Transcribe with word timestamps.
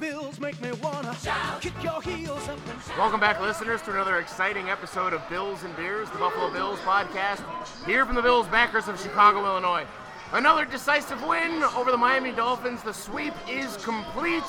Bills 0.00 0.40
make 0.40 0.58
me 0.62 0.72
wanna 0.82 1.14
kick 1.60 1.74
your 1.82 2.00
heels 2.00 2.48
up 2.48 2.56
and 2.56 2.82
shout. 2.82 2.96
Welcome 2.96 3.20
back, 3.20 3.38
listeners, 3.38 3.82
to 3.82 3.90
another 3.90 4.18
exciting 4.18 4.70
episode 4.70 5.12
of 5.12 5.20
Bills 5.28 5.62
and 5.62 5.76
Beers, 5.76 6.08
the 6.08 6.18
Buffalo 6.18 6.50
Bills 6.50 6.78
podcast, 6.80 7.42
here 7.84 8.06
from 8.06 8.14
the 8.14 8.22
Bills 8.22 8.48
backers 8.48 8.88
of 8.88 8.98
Chicago, 8.98 9.44
Illinois. 9.44 9.84
Another 10.32 10.64
decisive 10.64 11.22
win 11.22 11.62
over 11.76 11.90
the 11.90 11.98
Miami 11.98 12.32
Dolphins. 12.32 12.82
The 12.82 12.94
sweep 12.94 13.34
is 13.46 13.76
complete. 13.76 14.42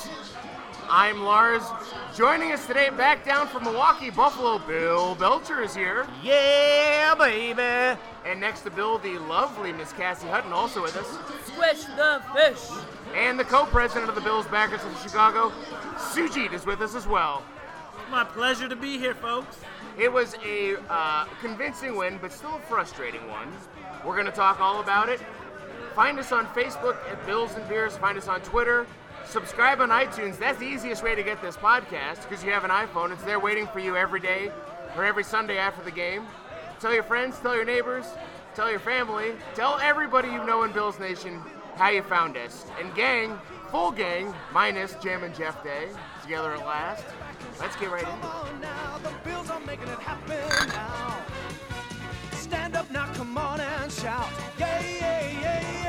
I'm 0.94 1.24
Lars. 1.24 1.64
Joining 2.18 2.52
us 2.52 2.68
today, 2.68 2.90
back 2.90 3.24
down 3.24 3.48
from 3.48 3.64
Milwaukee, 3.64 4.10
Buffalo, 4.10 4.60
Bill 4.60 5.16
Belcher 5.16 5.62
is 5.62 5.74
here. 5.74 6.06
Yeah, 6.22 7.16
baby. 7.16 7.98
And 8.26 8.42
next 8.42 8.64
to 8.64 8.72
Bill, 8.72 8.98
the 8.98 9.18
lovely 9.20 9.72
Miss 9.72 9.94
Cassie 9.94 10.28
Hutton, 10.28 10.52
also 10.52 10.82
with 10.82 10.98
us. 10.98 11.08
Squish 11.46 11.86
the 11.96 12.22
fish. 12.36 12.78
And 13.16 13.40
the 13.40 13.46
co-president 13.46 14.10
of 14.10 14.16
the 14.16 14.22
Bills 14.22 14.46
backers 14.48 14.84
of 14.84 15.02
Chicago, 15.02 15.54
Sujit, 15.96 16.52
is 16.52 16.66
with 16.66 16.82
us 16.82 16.94
as 16.94 17.08
well. 17.08 17.42
My 18.10 18.26
pleasure 18.26 18.68
to 18.68 18.76
be 18.76 18.98
here, 18.98 19.16
folks. 19.16 19.60
It 19.98 20.12
was 20.12 20.36
a 20.46 20.76
uh, 20.90 21.24
convincing 21.40 21.96
win, 21.96 22.20
but 22.22 22.34
still 22.34 22.58
a 22.58 22.60
frustrating 22.60 23.26
one. 23.30 23.48
We're 24.06 24.16
going 24.16 24.26
to 24.26 24.34
talk 24.34 24.60
all 24.60 24.82
about 24.82 25.08
it. 25.08 25.22
Find 25.96 26.20
us 26.20 26.34
on 26.34 26.48
Facebook 26.48 26.98
at 27.10 27.26
Bills 27.26 27.56
and 27.56 27.66
Beers. 27.70 27.96
Find 27.96 28.18
us 28.18 28.28
on 28.28 28.42
Twitter. 28.42 28.86
Subscribe 29.32 29.80
on 29.80 29.88
iTunes. 29.92 30.38
That's 30.38 30.60
the 30.60 30.66
easiest 30.66 31.02
way 31.04 31.16
to 31.16 31.24
get 31.24 31.42
this 31.42 31.56
podcast 31.56 32.28
because 32.28 32.44
you 32.44 32.52
have 32.52 32.66
an 32.66 32.70
iPhone. 32.70 33.14
It's 33.14 33.24
there 33.24 33.40
waiting 33.40 33.66
for 33.66 33.80
you 33.80 33.96
every 33.96 34.20
day 34.20 34.52
or 34.98 35.06
every 35.06 35.24
Sunday 35.24 35.58
after 35.58 35.82
the 35.86 35.92
game. 35.92 36.24
Tell 36.82 36.94
your 36.94 37.04
friends, 37.04 37.40
tell 37.40 37.56
your 37.56 37.64
neighbors, 37.64 38.06
tell 38.56 38.70
your 38.70 38.82
family, 38.82 39.32
tell 39.56 39.80
everybody 39.80 40.28
you 40.28 40.44
know 40.44 40.64
in 40.64 40.74
Bills 40.74 41.00
Nation 41.00 41.42
how 41.76 41.88
you 41.92 42.04
found 42.04 42.36
us. 42.36 42.66
And 42.78 42.94
gang, 42.94 43.40
full 43.70 43.92
gang, 43.92 44.34
minus 44.54 44.96
Jam 44.96 45.24
and 45.24 45.34
Jeff 45.34 45.64
Day, 45.64 45.88
together 46.24 46.52
at 46.52 46.66
last. 46.66 47.06
Let's 47.58 47.78
get 47.78 47.90
right 47.90 48.04
into 48.04 48.14
it. 48.14 48.24
Stand 52.34 52.76
up 52.76 52.92
now, 52.92 53.06
come 53.14 53.38
on 53.38 53.62
and 53.62 53.90
shout. 53.94 54.28
Yeah, 54.60 54.82
yeah, 54.82 55.40
yeah. 55.40 55.81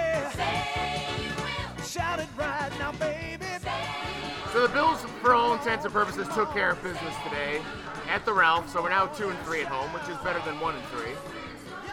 Shout 1.93 2.21
it 2.21 2.29
right 2.39 2.71
now, 2.79 2.93
baby. 2.93 3.45
So 4.51 4.67
the 4.67 4.73
Bills, 4.73 5.05
for 5.21 5.35
all 5.35 5.53
intents 5.53 5.85
and 5.85 5.93
purposes, 5.93 6.27
took 6.35 6.51
care 6.55 6.71
of 6.71 6.83
business 6.83 7.15
today 7.23 7.61
at 8.09 8.25
the 8.25 8.33
Ralph. 8.33 8.71
So 8.71 8.83
we're 8.83 8.89
now 8.89 9.09
two 9.09 9.29
and 9.29 9.39
three 9.41 9.61
at 9.61 9.67
home, 9.67 9.93
which 9.93 10.09
is 10.09 10.17
better 10.25 10.41
than 10.47 10.59
one 10.59 10.75
and 10.75 10.85
three. 10.87 11.13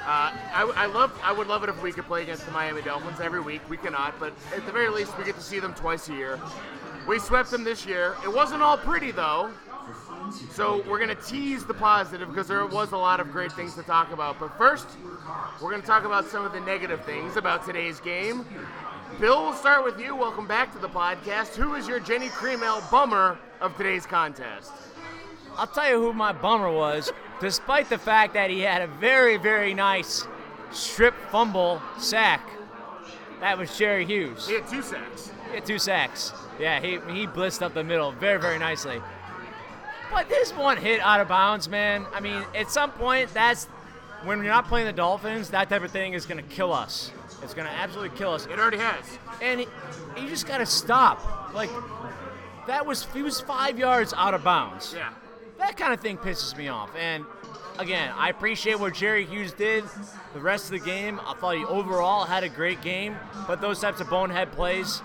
Uh, 0.06 0.32
I, 0.54 0.72
I 0.78 0.86
love, 0.86 1.20
I 1.22 1.34
would 1.34 1.48
love 1.48 1.64
it 1.64 1.70
if 1.70 1.84
we 1.84 1.92
could 1.92 2.06
play 2.06 2.24
against 2.24 2.46
the 2.46 2.52
Miami 2.54 2.82
Dolphins 2.82 3.20
every 3.20 3.42
week. 3.42 3.60
We 3.70 3.76
cannot, 3.76 4.18
but 4.22 4.32
at 4.56 4.66
the 4.66 4.72
very 4.72 4.88
least, 4.90 5.18
we 5.18 5.26
get 5.26 5.36
to 5.36 5.42
see 5.42 5.60
them 5.60 5.74
twice 5.74 6.08
a 6.08 6.14
year. 6.14 6.40
We 7.06 7.20
swept 7.20 7.52
them 7.52 7.66
this 7.66 7.86
year. 7.86 8.16
It 8.24 8.34
wasn't 8.34 8.62
all 8.62 8.78
pretty 8.78 9.12
though. 9.12 9.52
So 10.54 10.82
we're 10.88 11.00
gonna 11.00 11.16
tease 11.16 11.66
the 11.66 11.74
positive 11.74 12.30
because 12.30 12.48
there 12.48 12.66
was 12.66 12.94
a 12.94 12.98
lot 12.98 13.20
of 13.20 13.34
great 13.34 13.52
things 13.52 13.76
to 13.76 13.84
talk 13.84 14.14
about. 14.14 14.40
But 14.40 14.58
first, 14.58 14.88
we're 15.62 15.72
gonna 15.72 15.84
talk 15.84 16.06
about 16.06 16.26
some 16.28 16.46
of 16.46 16.54
the 16.54 16.62
negative 16.62 17.04
things 17.04 17.36
about 17.36 17.66
today's 17.66 18.00
game. 18.00 18.46
Bill, 19.18 19.44
we'll 19.44 19.54
start 19.54 19.84
with 19.84 20.00
you. 20.00 20.16
Welcome 20.16 20.48
back 20.48 20.72
to 20.72 20.80
the 20.80 20.88
podcast. 20.88 21.56
Who 21.56 21.76
is 21.76 21.90
your 21.90 22.00
Genny 22.00 22.30
Cream 22.30 22.64
Ale 22.64 22.82
bummer 22.90 23.38
of 23.60 23.76
today's 23.76 24.06
contest? 24.06 24.72
I'll 25.58 25.68
tell 25.68 25.90
you 25.90 26.02
who 26.02 26.14
my 26.14 26.32
bummer 26.32 26.72
was, 26.72 27.12
despite 27.42 27.90
the 27.90 27.98
fact 27.98 28.34
that 28.36 28.50
he 28.50 28.62
had 28.62 28.82
a 28.82 28.88
very, 28.88 29.36
very 29.36 29.74
nice 29.74 30.26
strip 30.72 31.14
fumble 31.32 31.82
sack. 31.98 32.50
That 33.42 33.58
was 33.58 33.78
Jerry 33.78 34.06
Hughes. 34.06 34.48
He 34.48 34.54
had 34.54 34.68
two 34.68 34.82
sacks. 34.82 35.32
He 35.50 35.56
had 35.56 35.66
two 35.66 35.80
sacks. 35.80 36.32
Yeah, 36.58 36.80
he, 36.80 36.92
he 37.14 37.28
blitzed 37.28 37.62
up 37.62 37.74
the 37.74 37.84
middle 37.84 38.14
very, 38.14 38.40
very 38.40 38.60
nicely. 38.60 39.02
But 40.12 40.30
this 40.30 40.54
one 40.54 40.78
hit 40.78 41.02
out 41.02 41.20
of 41.20 41.28
bounds, 41.28 41.68
man. 41.68 42.06
I 42.14 42.22
mean, 42.22 42.44
at 42.56 42.72
some 42.72 42.92
point, 42.92 43.34
that's 43.34 43.66
when 44.24 44.38
you're 44.38 44.48
not 44.48 44.68
playing 44.68 44.88
the 44.88 44.94
Dolphins, 44.94 45.50
that 45.50 45.70
type 45.70 45.84
of 45.84 45.92
thing 45.92 46.14
is 46.14 46.26
going 46.26 46.42
to 46.42 46.50
kill 46.56 46.72
us. 46.72 47.12
It's 47.42 47.54
going 47.54 47.68
to 47.68 47.74
absolutely 47.74 48.18
kill 48.18 48.34
us. 48.34 48.46
It 48.46 48.60
already 48.60 48.78
has. 48.78 49.04
And 49.42 49.62
it, 49.62 49.70
you 50.18 50.28
just 50.28 50.48
got 50.48 50.58
to 50.60 50.66
stop. 50.66 51.54
Like, 51.54 51.70
that 52.68 52.86
was, 52.86 53.06
he 53.14 53.22
was 53.22 53.40
five 53.42 53.80
yards 53.80 54.14
out 54.16 54.34
of 54.34 54.44
bounds 54.44 54.94
Yeah. 54.96 55.10
that 55.58 55.78
kind 55.78 55.94
of 55.94 56.00
thing 56.02 56.18
pisses 56.18 56.56
me 56.58 56.68
off. 56.68 56.92
And 56.96 57.26
again, 57.80 58.12
I 58.16 58.30
appreciate 58.30 58.80
what 58.80 58.94
Jerry 58.94 59.26
Hughes 59.26 59.54
did. 59.54 59.84
The 60.34 60.40
rest 60.40 60.66
of 60.66 60.72
the 60.72 60.80
game, 60.86 61.20
I 61.26 61.34
thought 61.36 61.56
he 61.56 61.66
overall 61.66 62.26
had 62.26 62.44
a 62.44 62.50
great 62.50 62.82
game, 62.82 63.16
but 63.48 63.62
those 63.62 63.80
types 63.80 64.00
of 64.02 64.10
bonehead 64.10 64.52
plays, 64.52 65.02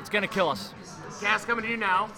it's 0.00 0.08
gonna 0.08 0.28
kill 0.28 0.48
us. 0.48 0.72
Cass 1.20 1.44
coming 1.44 1.64
to 1.64 1.70
you 1.70 1.76
now. 1.76 2.08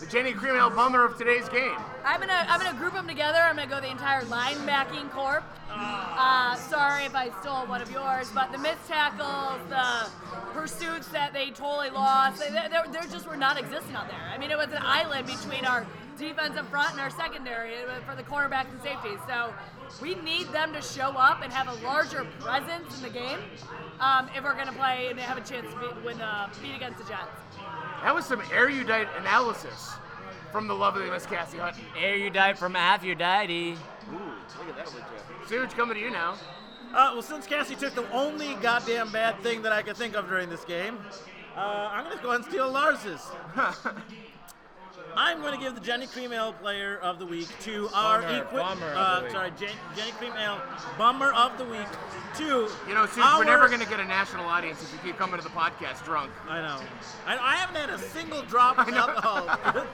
The 0.00 0.06
Genny 0.06 0.34
Cream 0.34 0.56
Ale 0.56 0.70
bummer 0.70 1.04
of 1.04 1.18
today's 1.18 1.46
game. 1.50 1.76
I'm 2.06 2.20
gonna 2.20 2.46
I'm 2.48 2.58
gonna 2.58 2.78
group 2.78 2.94
them 2.94 3.06
together. 3.06 3.36
I'm 3.36 3.56
gonna 3.56 3.68
go 3.68 3.82
the 3.82 3.90
entire 3.90 4.22
linebacking 4.22 5.10
corp. 5.10 5.44
Uh, 5.70 6.54
sorry 6.54 7.04
if 7.04 7.14
I 7.14 7.28
stole 7.42 7.66
one 7.66 7.82
of 7.82 7.90
yours, 7.90 8.30
but 8.34 8.50
the 8.50 8.56
missed 8.56 8.88
tackles, 8.88 9.60
the 9.68 10.08
pursuits 10.52 11.08
that 11.08 11.34
they 11.34 11.50
totally 11.50 11.90
lost, 11.90 12.40
they, 12.40 12.48
they, 12.48 12.68
they 12.90 13.08
just 13.12 13.28
were 13.28 13.36
non-existent 13.36 13.94
out 13.94 14.08
there. 14.08 14.22
I 14.32 14.38
mean, 14.38 14.50
it 14.50 14.56
was 14.56 14.68
an 14.68 14.80
island 14.80 15.26
between 15.26 15.66
our 15.66 15.86
defensive 16.18 16.66
front 16.68 16.92
and 16.92 17.00
our 17.00 17.10
secondary 17.10 17.76
uh, 17.76 18.00
for 18.06 18.16
the 18.16 18.22
cornerbacks 18.22 18.70
and 18.72 18.80
safeties. 18.82 19.18
So 19.28 19.52
we 20.00 20.14
need 20.16 20.48
them 20.48 20.72
to 20.72 20.80
show 20.80 21.10
up 21.10 21.42
and 21.42 21.52
have 21.52 21.68
a 21.68 21.86
larger 21.86 22.24
presence 22.40 22.96
in 22.96 23.02
the 23.02 23.10
game 23.10 23.38
um, 24.00 24.30
if 24.34 24.42
we're 24.44 24.54
gonna 24.54 24.72
play 24.72 25.08
and 25.10 25.20
have 25.20 25.36
a 25.36 25.42
chance 25.42 25.70
to 25.72 25.78
beat, 25.78 26.04
win 26.04 26.18
the 26.18 26.48
beat 26.62 26.74
against 26.74 26.98
the 26.98 27.04
Jets. 27.04 27.28
That 28.02 28.14
was 28.14 28.24
some 28.24 28.42
erudite 28.52 29.08
analysis 29.18 29.92
from 30.50 30.66
the 30.66 30.74
lovely 30.74 31.08
Miss 31.10 31.26
Cassie 31.26 31.58
Hutton. 31.58 31.82
Erudite 31.98 32.58
from 32.58 32.74
half 32.74 33.04
your 33.04 33.14
daddy. 33.14 33.76
Ooh, 34.12 34.16
look 34.58 34.68
at 34.68 34.76
that 34.76 34.86
one, 34.88 35.02
Jeff. 35.02 35.50
Suge 35.50 35.76
coming 35.76 35.96
to 35.96 36.00
you 36.00 36.10
now. 36.10 36.34
Uh, 36.92 37.10
well, 37.12 37.22
since 37.22 37.46
Cassie 37.46 37.76
took 37.76 37.94
the 37.94 38.10
only 38.10 38.54
goddamn 38.56 39.12
bad 39.12 39.38
thing 39.42 39.62
that 39.62 39.72
I 39.72 39.82
could 39.82 39.96
think 39.96 40.16
of 40.16 40.28
during 40.28 40.48
this 40.48 40.64
game, 40.64 40.98
uh, 41.56 41.88
I'm 41.92 42.04
going 42.04 42.16
to 42.16 42.22
go 42.22 42.30
ahead 42.30 42.40
and 42.40 42.50
steal 42.50 42.70
Lars's. 42.70 43.20
I'm 45.16 45.40
going 45.40 45.52
to 45.52 45.58
give 45.58 45.74
the 45.74 45.80
Genny 45.80 46.10
Cream 46.10 46.32
Ale 46.32 46.52
Player 46.54 46.98
of 46.98 47.18
the 47.18 47.26
Week 47.26 47.48
to 47.60 47.88
our 47.94 48.22
Bummer, 48.22 48.42
equip. 48.42 48.62
bummer 48.62 48.86
of 48.90 48.96
uh, 48.96 49.16
the 49.18 49.22
week. 49.24 49.32
Sorry, 49.32 49.50
Jen- 49.58 49.68
Genny 49.96 50.12
Cream 50.12 50.32
Ale 50.38 50.60
Bummer 50.98 51.32
of 51.32 51.56
the 51.58 51.64
Week 51.64 51.86
to 52.36 52.44
You 52.88 52.94
know, 52.94 53.06
Suge, 53.06 53.22
our, 53.24 53.38
we're 53.38 53.44
never 53.44 53.68
going 53.68 53.80
to 53.80 53.88
get 53.88 54.00
a 54.00 54.04
national 54.04 54.44
audience 54.46 54.82
if 54.82 54.92
you 54.92 54.98
keep 55.10 55.18
coming 55.18 55.36
to 55.38 55.42
the 55.42 55.50
podcast 55.50 56.04
drunk. 56.04 56.30
I 56.48 56.60
know. 56.60 56.80
I, 57.26 57.36
I 57.38 57.56
haven't 57.56 57.76
had 57.76 57.90
a 57.90 57.98
single 57.98 58.42
drop 58.42 58.78
of 58.78 58.88
know. 58.92 58.96
alcohol. 59.08 59.86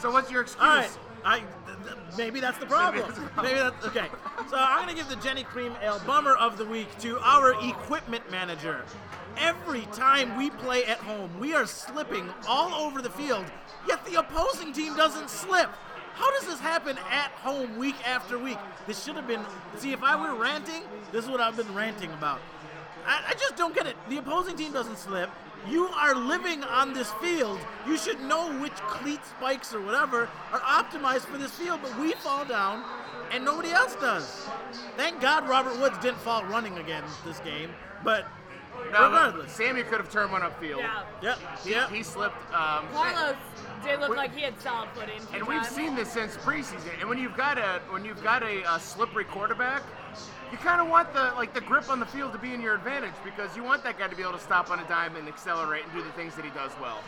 So 0.00 0.10
what's 0.10 0.30
your 0.30 0.42
excuse? 0.42 0.62
All 0.62 0.76
right. 0.76 0.90
I, 1.22 1.38
th- 1.40 1.48
th- 1.84 1.96
maybe 2.16 2.40
that's 2.40 2.56
the 2.56 2.64
problem. 2.64 3.04
that's 3.06 3.18
the 3.18 3.26
problem. 3.26 3.44
Maybe 3.54 3.58
that's 3.60 3.86
okay. 3.88 4.06
So 4.48 4.56
I'm 4.56 4.80
gonna 4.80 4.94
give 4.94 5.10
the 5.10 5.16
Genny 5.16 5.44
Cream 5.44 5.74
Ale 5.82 6.00
Bummer 6.06 6.34
of 6.36 6.56
the 6.56 6.64
Week 6.64 6.88
to 7.00 7.18
our 7.20 7.52
equipment 7.68 8.30
manager. 8.30 8.82
Every 9.36 9.82
time 9.92 10.38
we 10.38 10.48
play 10.48 10.84
at 10.86 10.96
home, 10.98 11.30
we 11.38 11.52
are 11.54 11.66
slipping 11.66 12.26
all 12.48 12.72
over 12.72 13.02
the 13.02 13.10
field, 13.10 13.44
yet 13.90 14.04
the 14.06 14.20
opposing 14.20 14.72
team 14.72 14.96
doesn't 14.96 15.28
slip. 15.28 15.68
How 16.14 16.30
does 16.38 16.46
this 16.46 16.60
happen 16.60 16.96
at 17.10 17.30
home 17.32 17.76
week 17.76 17.96
after 18.06 18.38
week? 18.38 18.58
This 18.86 19.02
should 19.02 19.16
have 19.16 19.26
been. 19.26 19.40
See, 19.78 19.92
if 19.92 20.02
I 20.02 20.14
were 20.14 20.40
ranting, 20.40 20.82
this 21.12 21.24
is 21.24 21.30
what 21.30 21.40
I've 21.40 21.56
been 21.56 21.74
ranting 21.74 22.12
about. 22.12 22.40
I, 23.06 23.24
I 23.28 23.32
just 23.34 23.56
don't 23.56 23.74
get 23.74 23.86
it. 23.86 23.96
The 24.08 24.18
opposing 24.18 24.56
team 24.56 24.72
doesn't 24.72 24.98
slip. 24.98 25.30
You 25.68 25.86
are 25.88 26.14
living 26.14 26.62
on 26.62 26.92
this 26.92 27.10
field. 27.14 27.58
You 27.86 27.98
should 27.98 28.20
know 28.20 28.56
which 28.60 28.72
cleat 28.72 29.24
spikes 29.24 29.74
or 29.74 29.80
whatever 29.80 30.28
are 30.52 30.60
optimized 30.60 31.26
for 31.26 31.36
this 31.36 31.50
field, 31.52 31.80
but 31.82 31.98
we 31.98 32.12
fall 32.12 32.44
down 32.44 32.84
and 33.32 33.44
nobody 33.44 33.70
else 33.70 33.94
does. 33.96 34.48
Thank 34.96 35.20
God 35.20 35.48
Robert 35.48 35.78
Woods 35.80 35.98
didn't 35.98 36.18
fall 36.18 36.44
running 36.44 36.78
again 36.78 37.04
this 37.24 37.40
game, 37.40 37.70
but 38.04 38.26
No, 38.92 39.04
regardless. 39.06 39.52
Sammy 39.52 39.82
could 39.82 39.98
have 40.00 40.10
turned 40.10 40.32
one 40.32 40.42
upfield. 40.42 40.78
Yeah. 40.78 41.02
Yep, 41.22 41.38
He, 41.64 41.70
yep. 41.70 41.90
he 41.90 42.02
slipped. 42.02 42.36
Um, 42.52 42.86
Carlos 42.92 43.36
did 43.84 44.00
look 44.00 44.10
We- 44.10 44.16
like 44.16 44.34
he 44.34 44.42
had 44.42 44.60
solid 44.60 44.88
footing. 44.94 45.16
a 45.18 45.20
few 45.20 45.38
and 45.38 45.46
we've 45.48 45.62
times. 45.62 45.74
seen 45.74 45.94
this 45.94 46.10
since 46.12 46.36
preseason. 46.38 46.98
And 47.00 47.08
when 47.08 47.18
you've 47.18 47.36
got 47.36 47.58
a 47.58 47.80
when 47.90 48.04
you've 48.04 48.22
got 48.22 48.42
a, 48.42 48.62
uh 48.64 48.78
slippery 48.78 49.24
quarterback, 49.24 49.82
you 50.52 50.58
kind 50.58 50.80
of 50.80 50.88
want 50.88 51.12
the 51.14 51.32
like 51.36 51.54
the 51.54 51.60
grip 51.60 51.88
on 51.88 52.00
the 52.00 52.06
field 52.06 52.32
to 52.32 52.38
be 52.38 52.52
in 52.52 52.60
your 52.60 52.74
advantage 52.74 53.14
because 53.24 53.56
you 53.56 53.62
want 53.62 53.84
that 53.84 53.98
guy 53.98 54.08
to 54.08 54.16
be 54.16 54.22
able 54.22 54.32
to 54.32 54.40
stop 54.40 54.70
on 54.70 54.80
a 54.80 54.88
dime 54.88 55.14
and 55.16 55.28
accelerate 55.28 55.84
and 55.84 55.92
do 55.92 56.02
the 56.02 56.10
things 56.12 56.34
that 56.34 56.44
he 56.44 56.50
does 56.50 56.72
well. 56.80 56.98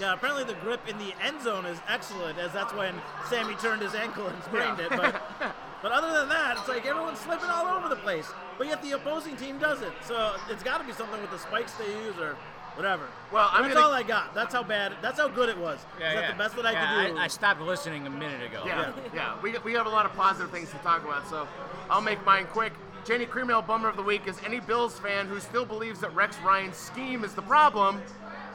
Yeah, 0.00 0.14
apparently 0.14 0.44
the 0.44 0.58
grip 0.60 0.80
in 0.88 0.96
the 0.98 1.12
end 1.22 1.42
zone 1.42 1.66
is 1.66 1.78
excellent, 1.88 2.38
as 2.38 2.52
that's 2.52 2.72
when 2.72 2.94
Sammy 3.28 3.54
turned 3.56 3.82
his 3.82 3.94
ankle 3.94 4.26
and 4.26 4.42
sprained 4.44 4.78
Yeah. 4.78 4.86
it. 4.86 4.90
But, 4.96 5.22
but 5.86 5.92
other 5.92 6.12
than 6.18 6.28
that, 6.30 6.56
it's 6.58 6.66
like 6.66 6.84
everyone's 6.84 7.20
slipping 7.20 7.48
all 7.48 7.64
over 7.78 7.88
the 7.88 7.94
place. 7.94 8.26
But 8.58 8.66
yet 8.66 8.82
the 8.82 8.90
opposing 8.92 9.36
team 9.36 9.56
doesn't. 9.58 9.92
So 10.02 10.34
it's 10.50 10.64
got 10.64 10.78
to 10.78 10.84
be 10.84 10.92
something 10.92 11.20
with 11.22 11.30
the 11.30 11.38
spikes 11.38 11.74
they 11.74 11.86
use 11.86 12.18
or 12.18 12.36
whatever. 12.74 13.04
Well, 13.32 13.48
I'm 13.52 13.62
that's 13.62 13.74
gonna- 13.74 13.86
all 13.86 13.92
I 13.92 14.02
got. 14.02 14.34
That's 14.34 14.52
how 14.52 14.64
bad. 14.64 14.94
That's 15.00 15.16
how 15.20 15.28
good 15.28 15.48
it 15.48 15.56
was. 15.56 15.78
Is 15.78 15.86
that 16.00 16.32
the 16.32 16.42
best 16.42 16.56
that 16.56 16.66
I 16.66 16.72
Yeah, 16.72 17.04
could 17.04 17.12
do? 17.14 17.18
I, 17.20 17.24
I 17.24 17.28
stopped 17.28 17.60
listening 17.60 18.04
a 18.04 18.10
minute 18.10 18.42
ago. 18.42 18.64
Yeah, 18.66 18.92
yeah. 19.14 19.40
We, 19.42 19.56
we 19.58 19.74
have 19.74 19.86
a 19.86 19.90
lot 19.90 20.06
of 20.06 20.12
positive 20.14 20.50
things 20.50 20.72
to 20.72 20.76
talk 20.78 21.04
about, 21.04 21.28
so 21.28 21.46
I'll 21.88 22.00
make 22.00 22.24
mine 22.26 22.46
quick. 22.46 22.72
Genny 23.04 23.28
Cream 23.28 23.46
Bummer 23.46 23.88
of 23.88 23.94
the 23.94 24.02
Week 24.02 24.26
is 24.26 24.40
any 24.44 24.58
Bills 24.58 24.98
fan 24.98 25.28
who 25.28 25.38
still 25.38 25.64
believes 25.64 26.00
that 26.00 26.12
Rex 26.16 26.36
Ryan's 26.44 26.76
scheme 26.76 27.22
is 27.22 27.32
the 27.34 27.42
problem 27.42 28.02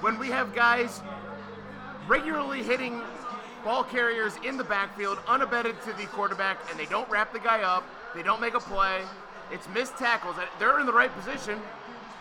when 0.01 0.19
we 0.19 0.27
have 0.27 0.53
guys 0.53 1.01
regularly 2.09 2.61
hitting 2.61 3.01
ball 3.63 3.83
carriers 3.83 4.33
in 4.43 4.57
the 4.57 4.63
backfield, 4.63 5.19
unabated 5.27 5.81
to 5.83 5.93
the 5.93 6.05
quarterback, 6.07 6.57
and 6.69 6.79
they 6.79 6.85
don't 6.85 7.09
wrap 7.09 7.33
the 7.33 7.39
guy 7.39 7.61
up. 7.61 7.83
They 8.15 8.23
don't 8.23 8.41
make 8.41 8.53
a 8.53 8.59
play. 8.59 9.01
It's 9.51 9.67
missed 9.69 9.97
tackles. 9.97 10.35
They're 10.59 10.79
in 10.79 10.85
the 10.85 10.93
right 10.93 11.13
position. 11.15 11.59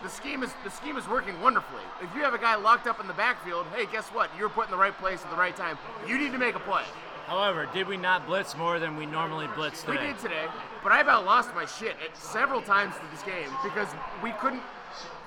The 0.03 0.09
scheme 0.09 0.41
is 0.41 0.51
the 0.63 0.71
scheme 0.71 0.97
is 0.97 1.07
working 1.07 1.39
wonderfully. 1.41 1.83
If 2.01 2.13
you 2.15 2.21
have 2.21 2.33
a 2.33 2.39
guy 2.39 2.55
locked 2.55 2.87
up 2.87 2.99
in 2.99 3.07
the 3.07 3.13
backfield, 3.13 3.67
hey, 3.75 3.85
guess 3.91 4.07
what? 4.07 4.31
You're 4.37 4.49
put 4.49 4.65
in 4.65 4.71
the 4.71 4.77
right 4.77 4.97
place 4.97 5.23
at 5.23 5.29
the 5.29 5.37
right 5.37 5.55
time. 5.55 5.77
You 6.07 6.17
need 6.17 6.31
to 6.31 6.39
make 6.39 6.55
a 6.55 6.59
play. 6.59 6.83
However, 7.27 7.69
did 7.71 7.87
we 7.87 7.97
not 7.97 8.25
blitz 8.25 8.57
more 8.57 8.79
than 8.79 8.97
we 8.97 9.05
normally 9.05 9.47
blitz 9.55 9.83
today? 9.83 10.01
We 10.01 10.07
did 10.07 10.19
today, 10.19 10.47
but 10.83 10.91
I 10.91 11.01
about 11.01 11.23
lost 11.23 11.53
my 11.53 11.65
shit 11.65 11.95
at 12.03 12.17
several 12.17 12.61
times 12.61 12.95
through 12.95 13.09
this 13.11 13.23
game 13.23 13.49
because 13.63 13.87
we 14.23 14.31
couldn't. 14.31 14.63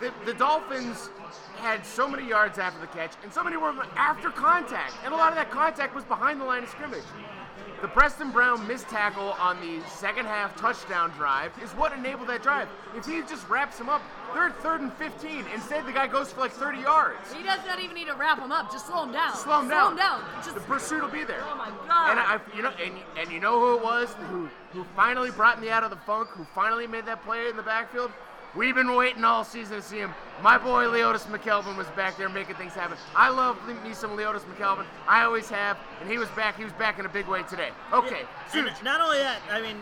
The, 0.00 0.12
the 0.24 0.34
Dolphins 0.34 1.10
had 1.56 1.84
so 1.86 2.08
many 2.08 2.28
yards 2.28 2.58
after 2.58 2.80
the 2.80 2.86
catch, 2.88 3.12
and 3.22 3.32
so 3.32 3.42
many 3.42 3.56
were 3.56 3.72
after 3.96 4.30
contact, 4.30 4.94
and 5.04 5.14
a 5.14 5.16
lot 5.16 5.30
of 5.30 5.36
that 5.36 5.50
contact 5.50 5.94
was 5.94 6.04
behind 6.04 6.40
the 6.40 6.44
line 6.44 6.62
of 6.62 6.68
scrimmage. 6.68 7.04
The 7.84 7.88
Preston 7.88 8.30
Brown 8.30 8.66
missed 8.66 8.88
tackle 8.88 9.32
on 9.38 9.60
the 9.60 9.86
second 9.90 10.24
half 10.24 10.56
touchdown 10.56 11.10
drive 11.18 11.52
is 11.62 11.70
what 11.72 11.92
enabled 11.92 12.28
that 12.28 12.42
drive. 12.42 12.66
If 12.96 13.04
he 13.04 13.20
just 13.28 13.46
wraps 13.46 13.78
him 13.78 13.90
up, 13.90 14.00
they're 14.32 14.46
at 14.46 14.58
third 14.62 14.80
and 14.80 14.90
15. 14.94 15.44
Instead, 15.52 15.84
the 15.84 15.92
guy 15.92 16.06
goes 16.06 16.32
for 16.32 16.40
like 16.40 16.52
30 16.52 16.78
yards. 16.80 17.32
He 17.34 17.42
does 17.42 17.60
not 17.66 17.80
even 17.80 17.94
need 17.94 18.06
to 18.06 18.14
wrap 18.14 18.38
him 18.38 18.52
up. 18.52 18.72
Just 18.72 18.86
slow 18.86 19.02
him 19.02 19.12
down. 19.12 19.36
Slow 19.36 19.60
him 19.60 19.66
slow 19.66 19.76
down. 19.76 19.92
him 19.92 19.98
down. 19.98 20.22
Just, 20.36 20.54
the 20.54 20.62
pursuit 20.62 21.02
will 21.02 21.10
be 21.10 21.24
there. 21.24 21.42
Oh 21.42 21.56
my 21.56 21.70
god. 21.86 22.10
And 22.12 22.20
I, 22.20 22.40
you 22.56 22.62
know, 22.62 22.72
and, 22.82 22.94
and 23.18 23.30
you 23.30 23.38
know 23.38 23.60
who 23.60 23.76
it 23.76 23.84
was 23.84 24.14
who 24.30 24.48
who 24.72 24.84
finally 24.96 25.30
brought 25.30 25.60
me 25.60 25.68
out 25.68 25.84
of 25.84 25.90
the 25.90 25.96
funk, 25.98 26.28
who 26.30 26.44
finally 26.54 26.86
made 26.86 27.06
that 27.06 27.22
play 27.22 27.48
in 27.48 27.56
the 27.56 27.62
backfield. 27.62 28.10
We've 28.56 28.74
been 28.74 28.94
waiting 28.94 29.24
all 29.24 29.42
season 29.42 29.76
to 29.76 29.82
see 29.82 29.98
him. 29.98 30.14
My 30.40 30.58
boy 30.58 30.84
Leotis 30.84 31.26
McKelvin 31.26 31.76
was 31.76 31.88
back 31.88 32.16
there 32.16 32.28
making 32.28 32.54
things 32.54 32.72
happen. 32.72 32.96
I 33.16 33.28
love 33.28 33.58
me 33.66 33.94
some 33.94 34.16
Leotis 34.16 34.42
McKelvin. 34.42 34.86
I 35.08 35.24
always 35.24 35.48
have, 35.48 35.76
and 36.00 36.08
he 36.08 36.18
was 36.18 36.28
back. 36.30 36.56
He 36.56 36.62
was 36.62 36.72
back 36.74 37.00
in 37.00 37.06
a 37.06 37.08
big 37.08 37.26
way 37.26 37.42
today. 37.48 37.70
Okay, 37.92 38.22
And 38.54 38.70
not 38.84 39.00
only 39.00 39.18
that, 39.18 39.40
I 39.50 39.60
mean, 39.60 39.76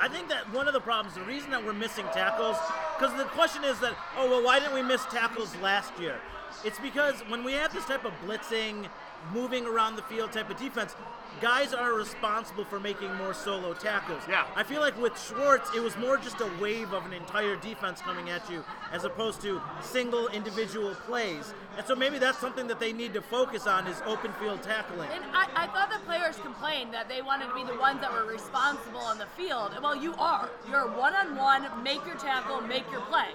I 0.00 0.08
think 0.08 0.28
that 0.28 0.50
one 0.54 0.66
of 0.66 0.72
the 0.72 0.80
problems, 0.80 1.16
the 1.16 1.22
reason 1.22 1.50
that 1.50 1.62
we're 1.62 1.74
missing 1.74 2.06
tackles, 2.14 2.56
because 2.98 3.14
the 3.18 3.24
question 3.24 3.62
is 3.64 3.78
that, 3.80 3.94
oh 4.16 4.30
well, 4.30 4.42
why 4.42 4.58
didn't 4.58 4.74
we 4.74 4.82
miss 4.82 5.04
tackles 5.06 5.54
last 5.56 5.92
year? 6.00 6.16
It's 6.64 6.78
because 6.78 7.16
when 7.28 7.44
we 7.44 7.52
have 7.52 7.74
this 7.74 7.84
type 7.84 8.06
of 8.06 8.12
blitzing, 8.24 8.86
moving 9.34 9.66
around 9.66 9.96
the 9.96 10.02
field 10.02 10.32
type 10.32 10.48
of 10.48 10.56
defense, 10.56 10.94
guys 11.40 11.72
are 11.72 11.94
responsible 11.94 12.64
for 12.64 12.80
making 12.80 13.14
more 13.16 13.32
solo 13.32 13.74
tackles. 13.74 14.22
Yeah. 14.28 14.46
I 14.56 14.62
feel 14.62 14.80
like 14.80 15.00
with 15.00 15.18
Schwartz, 15.20 15.70
it 15.74 15.80
was 15.80 15.96
more 15.96 16.16
just 16.16 16.40
a 16.40 16.50
wave 16.60 16.92
of 16.92 17.06
an 17.06 17.12
entire 17.12 17.56
defense 17.56 18.00
coming 18.00 18.30
at 18.30 18.48
you 18.50 18.64
as 18.92 19.04
opposed 19.04 19.40
to 19.42 19.60
single 19.82 20.28
individual 20.28 20.94
plays. 21.06 21.54
And 21.76 21.86
so 21.86 21.94
maybe 21.94 22.18
that's 22.18 22.38
something 22.38 22.66
that 22.66 22.80
they 22.80 22.92
need 22.92 23.14
to 23.14 23.22
focus 23.22 23.66
on 23.66 23.86
is 23.86 24.00
open 24.06 24.32
field 24.34 24.62
tackling. 24.62 25.08
And 25.12 25.24
I, 25.32 25.48
I 25.54 25.66
thought 25.68 25.90
the 25.90 26.04
players 26.04 26.36
complained 26.36 26.92
that 26.92 27.08
they 27.08 27.22
wanted 27.22 27.48
to 27.48 27.54
be 27.54 27.64
the 27.64 27.78
ones 27.78 28.00
that 28.00 28.12
were 28.12 28.24
responsible 28.24 29.00
on 29.00 29.18
the 29.18 29.26
field. 29.36 29.72
Well, 29.82 29.96
you 29.96 30.14
are. 30.14 30.50
You're 30.68 30.88
one 30.88 31.14
on 31.14 31.36
one, 31.36 31.82
make 31.82 32.04
your 32.06 32.16
tackle, 32.16 32.60
make 32.60 32.90
your 32.90 33.02
play. 33.02 33.28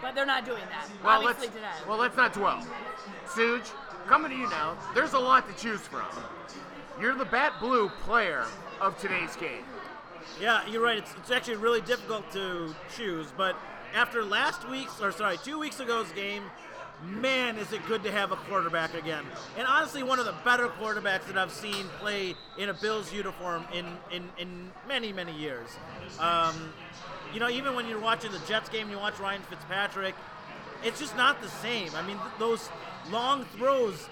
But 0.00 0.14
they're 0.14 0.26
not 0.26 0.44
doing 0.44 0.62
that. 0.68 0.88
well, 1.04 1.18
obviously 1.18 1.46
let's 1.46 1.56
today. 1.56 1.88
well 1.88 1.98
let's 1.98 2.16
not 2.16 2.32
dwell. 2.32 2.66
Suge, 3.26 3.70
coming 4.06 4.32
to 4.32 4.36
you 4.36 4.50
now. 4.50 4.76
There's 4.94 5.12
a 5.12 5.18
lot 5.18 5.48
to 5.48 5.62
choose 5.62 5.80
from. 5.80 6.06
You're 7.00 7.14
the 7.14 7.24
Bat 7.24 7.54
Blue 7.60 7.88
player 8.04 8.44
of 8.80 8.98
today's 8.98 9.34
game. 9.36 9.64
Yeah, 10.40 10.66
you're 10.68 10.82
right. 10.82 10.98
It's, 10.98 11.12
it's 11.18 11.30
actually 11.30 11.56
really 11.56 11.80
difficult 11.80 12.30
to 12.32 12.74
choose, 12.96 13.26
but 13.36 13.56
after 13.94 14.24
last 14.24 14.68
week's, 14.68 15.00
or 15.00 15.12
sorry, 15.12 15.36
two 15.42 15.58
weeks 15.58 15.80
ago's 15.80 16.10
game, 16.12 16.44
man, 17.04 17.58
is 17.58 17.72
it 17.72 17.84
good 17.86 18.02
to 18.04 18.12
have 18.12 18.30
a 18.30 18.36
quarterback 18.36 18.94
again. 18.94 19.24
And 19.58 19.66
honestly, 19.66 20.02
one 20.02 20.18
of 20.18 20.24
the 20.26 20.34
better 20.44 20.68
quarterbacks 20.68 21.26
that 21.26 21.36
I've 21.36 21.50
seen 21.50 21.86
play 21.98 22.34
in 22.58 22.68
a 22.68 22.74
Bills 22.74 23.12
uniform 23.12 23.64
in, 23.74 23.86
in, 24.10 24.28
in 24.38 24.70
many, 24.86 25.12
many 25.12 25.36
years. 25.36 25.68
Um, 26.20 26.72
you 27.34 27.40
know, 27.40 27.48
even 27.48 27.74
when 27.74 27.88
you're 27.88 28.00
watching 28.00 28.30
the 28.30 28.40
Jets 28.46 28.68
game, 28.68 28.90
you 28.90 28.98
watch 28.98 29.18
Ryan 29.18 29.42
Fitzpatrick, 29.42 30.14
it's 30.84 31.00
just 31.00 31.16
not 31.16 31.40
the 31.42 31.48
same. 31.48 31.90
I 31.94 32.06
mean, 32.06 32.16
th- 32.16 32.38
those 32.38 32.68
long 33.10 33.44
throws, 33.56 34.08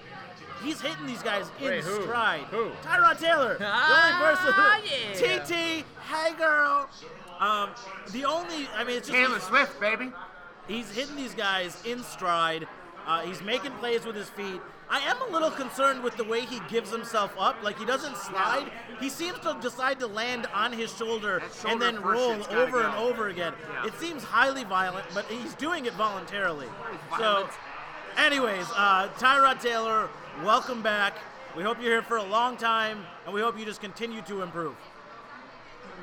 he's 0.63 0.81
hitting 0.81 1.05
these 1.05 1.21
guys 1.21 1.49
in 1.59 1.67
Wait, 1.67 1.83
who? 1.83 2.03
stride. 2.03 2.43
Who? 2.51 2.71
Tyrod 2.83 3.19
Taylor. 3.19 3.57
Ah, 3.61 4.41
the 4.49 4.55
only 4.55 4.89
yeah. 4.89 5.41
person. 5.41 5.45
TT, 5.45 5.85
hey 6.09 6.33
girl. 6.37 6.89
Um, 7.39 7.69
the 8.11 8.25
only, 8.25 8.67
I 8.75 8.83
mean, 8.83 8.97
it's 8.97 9.07
just 9.07 9.17
Taylor 9.17 9.35
he's, 9.35 9.43
Swift, 9.43 9.79
baby. 9.79 10.11
he's 10.67 10.91
hitting 10.91 11.15
these 11.15 11.33
guys 11.33 11.81
in 11.85 12.03
stride. 12.03 12.67
Uh, 13.07 13.21
he's 13.21 13.41
making 13.41 13.71
plays 13.73 14.05
with 14.05 14.15
his 14.15 14.29
feet. 14.29 14.61
I 14.91 14.99
am 14.99 15.21
a 15.21 15.31
little 15.31 15.49
concerned 15.49 16.03
with 16.03 16.17
the 16.17 16.23
way 16.25 16.41
he 16.41 16.59
gives 16.67 16.91
himself 16.91 17.33
up. 17.39 17.63
Like 17.63 17.79
he 17.79 17.85
doesn't 17.85 18.17
slide. 18.17 18.69
He 18.99 19.09
seems 19.09 19.39
to 19.39 19.57
decide 19.61 19.99
to 20.01 20.07
land 20.07 20.47
on 20.53 20.73
his 20.73 20.95
shoulder, 20.95 21.41
shoulder 21.61 21.71
and 21.71 21.81
then 21.81 22.03
roll 22.03 22.33
shit's 22.33 22.47
gotta 22.47 22.61
over 22.61 22.83
and 22.83 22.95
over 22.95 23.29
again. 23.29 23.53
Yeah. 23.73 23.87
It 23.87 23.93
seems 23.99 24.21
highly 24.21 24.65
violent, 24.65 25.05
but 25.13 25.25
he's 25.25 25.55
doing 25.55 25.85
it 25.85 25.93
voluntarily. 25.93 26.67
So, 27.17 27.49
anyways, 28.17 28.67
uh, 28.75 29.07
Tyrod 29.17 29.61
Taylor, 29.61 30.09
welcome 30.43 30.81
back. 30.81 31.17
We 31.55 31.63
hope 31.63 31.77
you're 31.81 31.91
here 31.91 32.01
for 32.01 32.17
a 32.17 32.23
long 32.23 32.57
time, 32.57 33.05
and 33.25 33.33
we 33.33 33.41
hope 33.41 33.59
you 33.59 33.65
just 33.65 33.81
continue 33.81 34.21
to 34.23 34.41
improve. 34.41 34.75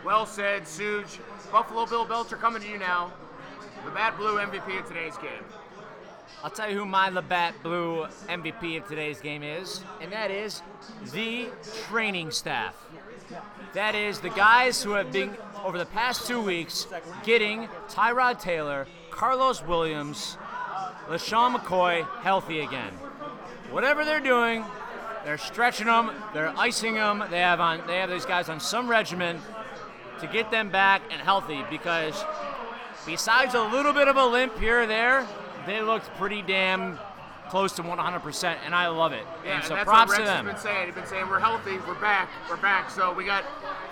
Well 0.04 0.26
said, 0.26 0.62
Suge. 0.62 1.18
Buffalo 1.50 1.86
Bill 1.86 2.04
Belcher 2.04 2.36
coming 2.36 2.62
to 2.62 2.68
you 2.68 2.78
now. 2.78 3.12
The 3.84 3.90
Bat 3.90 4.16
Blue 4.18 4.36
MVP 4.36 4.80
of 4.80 4.86
today's 4.86 5.16
game. 5.16 5.44
I'll 6.44 6.50
tell 6.50 6.70
you 6.70 6.78
who 6.78 6.84
my 6.84 7.08
Labatt 7.08 7.54
Blue 7.62 8.06
MVP 8.28 8.80
of 8.80 8.86
today's 8.86 9.20
game 9.20 9.42
is, 9.42 9.82
and 10.00 10.12
that 10.12 10.30
is 10.30 10.62
the 11.12 11.48
training 11.88 12.30
staff. 12.30 12.76
That 13.72 13.94
is 13.94 14.20
the 14.20 14.30
guys 14.30 14.82
who 14.82 14.92
have 14.92 15.10
been, 15.10 15.36
over 15.64 15.78
the 15.78 15.86
past 15.86 16.26
two 16.26 16.40
weeks, 16.40 16.86
getting 17.24 17.68
Tyrod 17.88 18.40
Taylor, 18.40 18.86
Carlos 19.10 19.64
Williams, 19.64 20.36
LeSean 21.08 21.56
McCoy 21.56 22.06
healthy 22.20 22.60
again. 22.60 22.92
Whatever 23.70 24.04
they're 24.04 24.20
doing, 24.20 24.64
they're 25.24 25.38
stretching 25.38 25.86
them, 25.86 26.10
they're 26.32 26.54
icing 26.56 26.94
them. 26.94 27.24
They 27.30 27.40
have 27.40 27.60
on, 27.60 27.86
they 27.86 27.98
have 27.98 28.10
these 28.10 28.24
guys 28.24 28.48
on 28.48 28.60
some 28.60 28.88
regimen 28.88 29.40
to 30.20 30.26
get 30.26 30.50
them 30.50 30.70
back 30.70 31.02
and 31.10 31.20
healthy 31.20 31.64
because 31.70 32.24
besides 33.06 33.54
a 33.54 33.62
little 33.62 33.92
bit 33.92 34.08
of 34.08 34.16
a 34.16 34.26
limp 34.26 34.58
here 34.58 34.82
or 34.82 34.86
there, 34.86 35.26
they 35.66 35.82
looked 35.82 36.06
pretty 36.16 36.42
damn 36.42 36.98
close 37.50 37.72
to 37.72 37.82
100%, 37.82 38.56
and 38.64 38.74
I 38.74 38.88
love 38.88 39.12
it. 39.12 39.24
Yeah, 39.44 39.56
and 39.56 39.64
so 39.64 39.74
that's 39.74 39.84
props 39.84 40.10
what 40.10 40.16
to 40.16 40.22
Rex 40.22 40.32
them. 40.32 40.46
has 40.46 40.54
been 40.54 40.62
saying. 40.62 40.86
He's 40.86 40.94
been 40.94 41.06
saying 41.06 41.28
we're 41.28 41.40
healthy, 41.40 41.78
we're 41.86 42.00
back, 42.00 42.28
we're 42.48 42.56
back. 42.56 42.90
So 42.90 43.12
we 43.12 43.24
got 43.24 43.44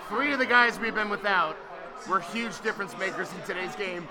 three 0.09 0.31
of 0.31 0.39
the 0.39 0.45
guys 0.45 0.79
we've 0.79 0.95
been 0.95 1.09
without. 1.09 1.57
Were 2.07 2.19
huge 2.19 2.61
difference 2.61 2.95
makers 2.97 3.29
in 3.33 3.41
today's 3.41 3.75
game. 3.75 4.07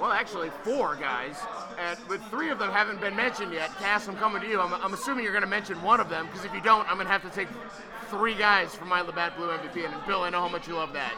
Well, 0.00 0.12
actually, 0.12 0.50
four 0.62 0.94
guys, 0.96 1.36
and 1.78 1.98
with 2.08 2.22
three 2.30 2.50
of 2.50 2.58
them 2.58 2.70
haven't 2.70 3.00
been 3.00 3.16
mentioned 3.16 3.52
yet. 3.52 3.74
Cass, 3.78 4.06
I'm 4.06 4.16
coming 4.16 4.40
to 4.42 4.48
you. 4.48 4.60
I'm, 4.60 4.72
I'm 4.74 4.94
assuming 4.94 5.24
you're 5.24 5.32
going 5.32 5.44
to 5.44 5.50
mention 5.50 5.82
one 5.82 5.98
of 5.98 6.08
them 6.08 6.26
because 6.26 6.44
if 6.44 6.54
you 6.54 6.60
don't, 6.60 6.88
I'm 6.88 6.94
going 6.96 7.06
to 7.06 7.12
have 7.12 7.22
to 7.22 7.30
take 7.30 7.48
three 8.08 8.34
guys 8.34 8.74
for 8.74 8.84
my 8.84 9.00
Labatt 9.00 9.36
Blue 9.36 9.48
MVP. 9.48 9.84
And 9.84 10.06
Bill, 10.06 10.22
I 10.22 10.30
know 10.30 10.40
how 10.40 10.48
much 10.48 10.68
you 10.68 10.74
love 10.74 10.92
that. 10.92 11.14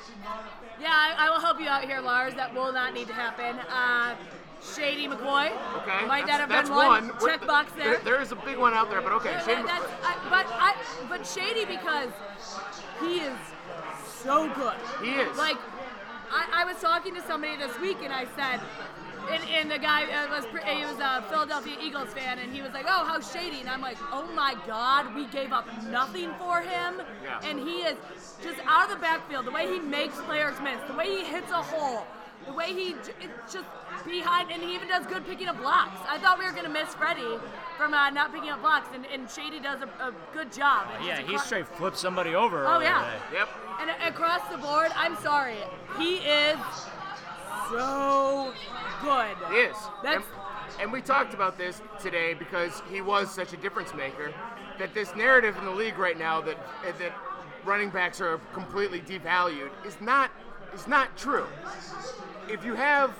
Yeah, 0.81 0.89
I, 0.91 1.27
I 1.27 1.31
will 1.31 1.41
help 1.41 1.61
you 1.61 1.69
out 1.69 1.85
here, 1.85 2.01
Lars. 2.01 2.35
That 2.35 2.55
will 2.55 2.73
not 2.73 2.95
need 2.95 3.07
to 3.09 3.13
happen. 3.13 3.57
Uh, 3.69 4.15
Shady 4.63 5.09
McCoy. 5.09 5.51
Okay, 5.83 6.07
Might 6.07 6.27
that's, 6.27 6.31
that 6.31 6.41
have 6.41 6.49
that's 6.49 6.69
been 6.69 6.77
one? 6.77 7.09
one. 7.09 7.19
Check 7.21 7.47
box 7.47 7.73
there. 7.77 7.99
There 7.99 8.21
is 8.21 8.33
a 8.33 8.37
big 8.37 8.59
one 8.59 8.75
out 8.75 8.91
there, 8.91 9.01
but 9.01 9.13
okay. 9.13 9.33
Yeah, 9.33 9.45
Shane 9.45 9.67
that- 9.67 9.89
I, 10.03 10.17
but 10.29 10.47
I, 10.51 10.75
but 11.09 11.27
Shady 11.27 11.65
because 11.65 12.11
he 13.01 13.21
is 13.21 13.37
so 14.23 14.53
good. 14.55 14.75
He 15.03 15.13
is. 15.13 15.37
Like, 15.39 15.57
I, 16.31 16.63
I 16.63 16.65
was 16.65 16.77
talking 16.81 17.15
to 17.15 17.23
somebody 17.23 17.57
this 17.57 17.79
week 17.81 17.99
and 18.03 18.13
I 18.13 18.25
said, 18.37 18.61
and, 19.31 19.43
and 19.51 19.71
the 19.71 19.79
guy 19.79 20.05
uh, 20.05 20.29
was 20.31 20.47
pre- 20.47 20.63
he 20.63 20.85
was 20.85 20.99
a 20.99 21.23
Philadelphia 21.29 21.77
Eagles 21.83 22.09
fan 22.15 22.39
and 22.39 22.53
he 22.53 22.63
was 22.63 22.73
like, 22.73 22.87
oh, 22.89 23.05
how 23.05 23.21
Shady? 23.21 23.61
And 23.61 23.69
I'm 23.69 23.81
like, 23.81 23.99
oh 24.13 24.31
my 24.35 24.55
God, 24.67 25.15
we 25.15 25.27
gave 25.29 25.53
up 25.53 25.67
nothing 25.89 26.31
for 26.39 26.61
him, 26.61 27.03
Yeah. 27.23 27.41
and 27.45 27.59
he 27.59 27.83
is 27.83 27.97
just 28.43 28.59
out 28.67 28.85
of 28.85 28.91
the 28.97 29.01
backfield. 29.01 29.47
The 29.47 29.51
way 29.51 29.67
he 29.73 29.79
makes 29.79 30.17
players 30.23 30.55
miss, 30.63 30.81
the 30.89 30.95
way 30.95 31.07
he 31.07 31.25
hits 31.25 31.51
a 31.51 31.63
hole. 31.63 32.07
The 32.47 32.55
way 32.55 32.73
he 32.73 32.93
it's 33.21 33.53
just 33.53 33.67
behind, 34.07 34.51
and 34.51 34.63
he 34.63 34.75
even 34.75 34.89
does 34.89 35.05
good 35.07 35.27
picking 35.27 35.47
up 35.47 35.59
blocks. 35.59 36.01
I 36.09 36.19
thought 36.19 36.39
we 36.39 36.47
were 36.47 36.53
gonna 36.53 36.71
miss 36.71 36.89
Freddie 36.95 37.37
from 37.77 37.93
uh, 37.93 38.09
not 38.09 38.33
picking 38.33 38.49
up 38.49 38.63
blocks, 38.63 38.89
and, 38.95 39.05
and 39.13 39.31
Shady 39.31 39.61
does 39.61 39.81
a, 39.83 39.85
a 40.03 40.15
good 40.33 40.51
job. 40.51 40.89
And 40.97 41.05
yeah, 41.07 41.19
he 41.19 41.35
acro- 41.35 41.45
straight 41.45 41.69
flips 41.69 42.01
somebody 42.01 42.35
over. 42.35 42.67
Oh 42.67 42.81
yeah. 42.81 43.05
today. 43.29 43.41
Yep. 43.41 43.49
And 43.81 43.91
across 44.07 44.47
the 44.51 44.59
board, 44.59 44.91
I'm 44.95 45.17
sorry, 45.17 45.57
he 45.99 46.17
is 46.17 46.59
so 47.71 48.53
good. 49.03 49.37
He 49.51 49.57
is. 49.57 49.77
That's 50.03 50.25
and, 50.73 50.83
and 50.83 50.93
we 50.93 51.01
talked 51.01 51.33
about 51.33 51.57
this 51.57 51.81
today 52.01 52.35
because 52.35 52.83
he 52.91 53.01
was 53.01 53.31
such 53.31 53.53
a 53.53 53.57
difference 53.57 53.95
maker. 53.95 54.35
That 54.79 54.93
this 54.93 55.15
narrative 55.15 55.57
in 55.57 55.65
the 55.65 55.71
league 55.71 55.99
right 55.99 56.19
now 56.19 56.41
that 56.43 56.59
that 56.99 57.13
running 57.65 57.91
backs 57.91 58.21
are 58.21 58.39
completely 58.53 59.01
devalued 59.01 59.71
is 59.87 59.99
not 60.01 60.31
is 60.75 60.87
not 60.87 61.17
true. 61.17 61.47
If 62.49 62.65
you 62.65 62.75
have 62.75 63.15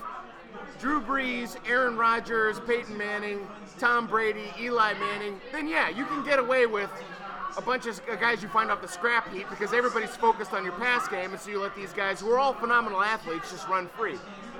Drew 0.79 1.01
Brees, 1.01 1.57
Aaron 1.67 1.95
Rodgers, 1.95 2.59
Peyton 2.61 2.97
Manning, 2.97 3.47
Tom 3.79 4.07
Brady, 4.07 4.51
Eli 4.59 4.93
Manning, 4.93 5.39
then 5.51 5.67
yeah, 5.67 5.89
you 5.89 6.05
can 6.05 6.23
get 6.23 6.39
away 6.39 6.65
with 6.65 6.89
a 7.57 7.61
bunch 7.61 7.85
of 7.85 8.01
guys 8.19 8.41
you 8.41 8.49
find 8.49 8.71
off 8.71 8.81
the 8.81 8.87
scrap 8.87 9.31
heap 9.33 9.49
because 9.49 9.73
everybody's 9.73 10.15
focused 10.15 10.53
on 10.53 10.63
your 10.63 10.73
pass 10.73 11.07
game, 11.07 11.31
and 11.31 11.39
so 11.39 11.49
you 11.49 11.61
let 11.61 11.75
these 11.75 11.93
guys 11.93 12.19
who 12.19 12.29
are 12.31 12.39
all 12.39 12.53
phenomenal 12.53 13.01
athletes 13.01 13.51
just 13.51 13.67
run 13.67 13.87
free. 13.97 14.17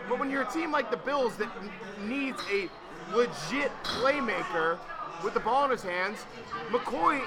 But 0.10 0.20
when 0.20 0.30
you're 0.30 0.44
a 0.44 0.52
team 0.52 0.72
like 0.72 0.92
the 0.92 0.98
Bills 0.98 1.36
that 1.38 1.50
needs 2.06 2.42
a 2.52 2.70
legit 3.16 3.72
playmaker 3.84 4.78
with 5.24 5.34
the 5.34 5.40
ball 5.40 5.66
in 5.66 5.72
his 5.72 5.84
hands, 5.84 6.26
McCoy 6.70 7.22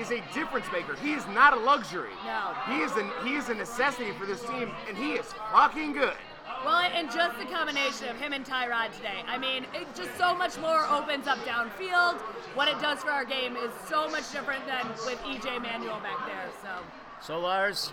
is 0.00 0.10
a 0.10 0.22
difference 0.32 0.66
maker. 0.72 0.94
He 0.96 1.12
is 1.12 1.26
not 1.28 1.52
a 1.56 1.60
luxury. 1.60 2.10
No. 2.24 2.54
He 2.66 2.80
is 2.82 2.92
a 2.92 3.10
he 3.24 3.34
is 3.34 3.48
a 3.48 3.54
necessity 3.54 4.12
for 4.12 4.26
this 4.26 4.42
team, 4.42 4.70
and 4.88 4.96
he 4.96 5.12
is 5.12 5.26
fucking 5.52 5.92
good. 5.92 6.14
Well, 6.64 6.78
and 6.94 7.10
just 7.10 7.38
the 7.38 7.44
combination 7.46 8.08
of 8.08 8.16
him 8.16 8.32
and 8.32 8.44
Tyrod 8.46 8.94
today. 8.96 9.22
I 9.26 9.36
mean, 9.38 9.64
it 9.74 9.86
just 9.94 10.16
so 10.16 10.34
much 10.34 10.58
more 10.58 10.86
opens 10.88 11.26
up 11.26 11.38
downfield. 11.38 12.18
What 12.54 12.68
it 12.68 12.80
does 12.80 13.00
for 13.00 13.10
our 13.10 13.24
game 13.24 13.56
is 13.56 13.70
so 13.88 14.08
much 14.08 14.30
different 14.32 14.64
than 14.66 14.86
with 15.04 15.18
EJ 15.24 15.60
Manuel 15.60 16.00
back 16.00 16.24
there. 16.26 16.48
So. 16.62 16.68
So 17.20 17.38
Lars, 17.40 17.92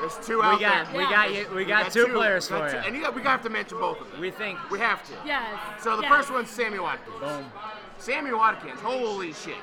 There's 0.00 0.18
two 0.26 0.38
we 0.38 0.42
out 0.44 0.60
got 0.60 0.86
there. 0.86 0.96
we 0.96 1.02
Yeah. 1.04 1.10
got 1.10 1.34
you, 1.34 1.48
we 1.54 1.64
got 1.64 1.92
two 1.92 2.06
players 2.08 2.48
got 2.48 2.62
for 2.64 2.70
two- 2.70 2.76
you. 2.78 2.82
and 2.86 2.96
you 2.96 3.02
got, 3.02 3.14
we 3.14 3.22
have 3.22 3.42
to 3.42 3.48
mention 3.48 3.78
both 3.78 4.00
of 4.00 4.10
them. 4.10 4.20
We 4.20 4.30
think 4.32 4.58
We 4.70 4.80
have 4.80 5.04
to. 5.06 5.12
Yes. 5.24 5.44
So 5.80 5.94
the 5.96 6.02
yes. 6.02 6.10
first 6.10 6.30
one's 6.32 6.50
Sammy 6.50 6.78
Watkins. 6.80 7.16
boom. 7.20 7.52
Sammy 7.98 8.32
Watkins, 8.32 8.80
holy 8.80 9.32
shit. 9.32 9.54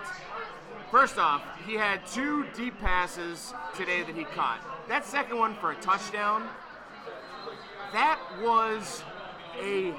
First 0.89 1.17
off, 1.17 1.41
he 1.65 1.73
had 1.75 2.05
two 2.07 2.45
deep 2.55 2.79
passes 2.79 3.53
today 3.75 4.03
that 4.03 4.15
he 4.15 4.23
caught. 4.23 4.59
That 4.87 5.05
second 5.05 5.37
one 5.37 5.55
for 5.55 5.71
a 5.71 5.75
touchdown, 5.75 6.47
that 7.93 8.19
was 8.41 9.03
a 9.61 9.91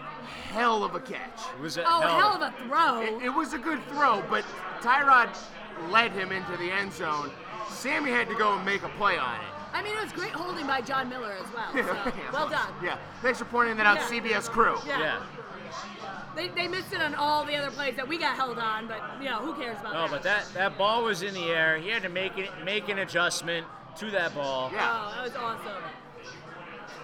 hell 0.51 0.85
of 0.85 0.95
a 0.95 1.01
catch. 1.01 1.41
It 1.57 1.61
was 1.61 1.77
a 1.77 1.85
Oh, 1.87 2.01
hell, 2.01 2.19
hell 2.19 2.43
of 2.43 2.43
a 2.43 2.55
throw. 2.67 3.01
It, 3.03 3.25
it 3.27 3.31
was 3.31 3.53
a 3.55 3.59
good 3.59 3.83
throw, 3.89 4.23
but 4.29 4.45
Tyrod 4.81 5.37
led 5.91 6.13
him 6.13 6.33
into 6.33 6.57
the 6.59 6.71
end 6.71 6.93
zone. 6.93 7.31
Sammy 7.69 8.11
had 8.11 8.29
to 8.29 8.35
go 8.35 8.55
and 8.55 8.65
make 8.65 8.83
a 8.83 8.89
play 8.91 9.17
on 9.19 9.35
it. 9.37 9.47
I 9.73 9.83
mean, 9.83 9.97
it 9.97 10.03
was 10.03 10.13
great 10.13 10.31
holding 10.31 10.67
by 10.67 10.81
John 10.81 11.09
Miller 11.09 11.33
as 11.33 11.53
well. 11.53 11.73
So, 11.73 12.13
well 12.33 12.49
done. 12.49 12.73
Yeah, 12.83 12.99
thanks 13.23 13.39
for 13.39 13.45
pointing 13.47 13.77
that 13.77 13.87
out, 13.87 13.97
Yeah. 13.97 14.09
CBS 14.39 14.49
crew. 14.49 14.77
Yeah. 14.87 14.99
yeah. 15.01 15.23
They, 16.35 16.49
they 16.49 16.69
missed 16.69 16.93
it 16.93 17.01
on 17.01 17.15
all 17.15 17.45
the 17.45 17.57
other 17.57 17.71
plays 17.71 17.97
that 17.97 18.07
we 18.07 18.19
got 18.19 18.37
held 18.37 18.59
on, 18.59 18.87
but 18.87 19.01
you 19.21 19.29
know 19.29 19.39
who 19.39 19.55
cares 19.55 19.79
about 19.81 19.95
No, 19.95 20.03
that? 20.03 20.11
but 20.11 20.23
that 20.23 20.47
that 20.55 20.79
ball 20.79 21.03
was 21.05 21.23
in 21.23 21.33
the 21.35 21.45
air. 21.47 21.79
He 21.79 21.89
had 21.89 22.03
to 22.03 22.11
make 22.11 22.37
it 22.37 22.51
make 22.65 22.89
an 22.91 22.99
adjustment 22.99 23.67
to 23.99 24.11
that 24.11 24.35
ball. 24.35 24.71
Yeah. 24.73 25.09
Oh, 25.09 25.15
that 25.15 25.25
was 25.25 25.37
awesome. 25.37 25.83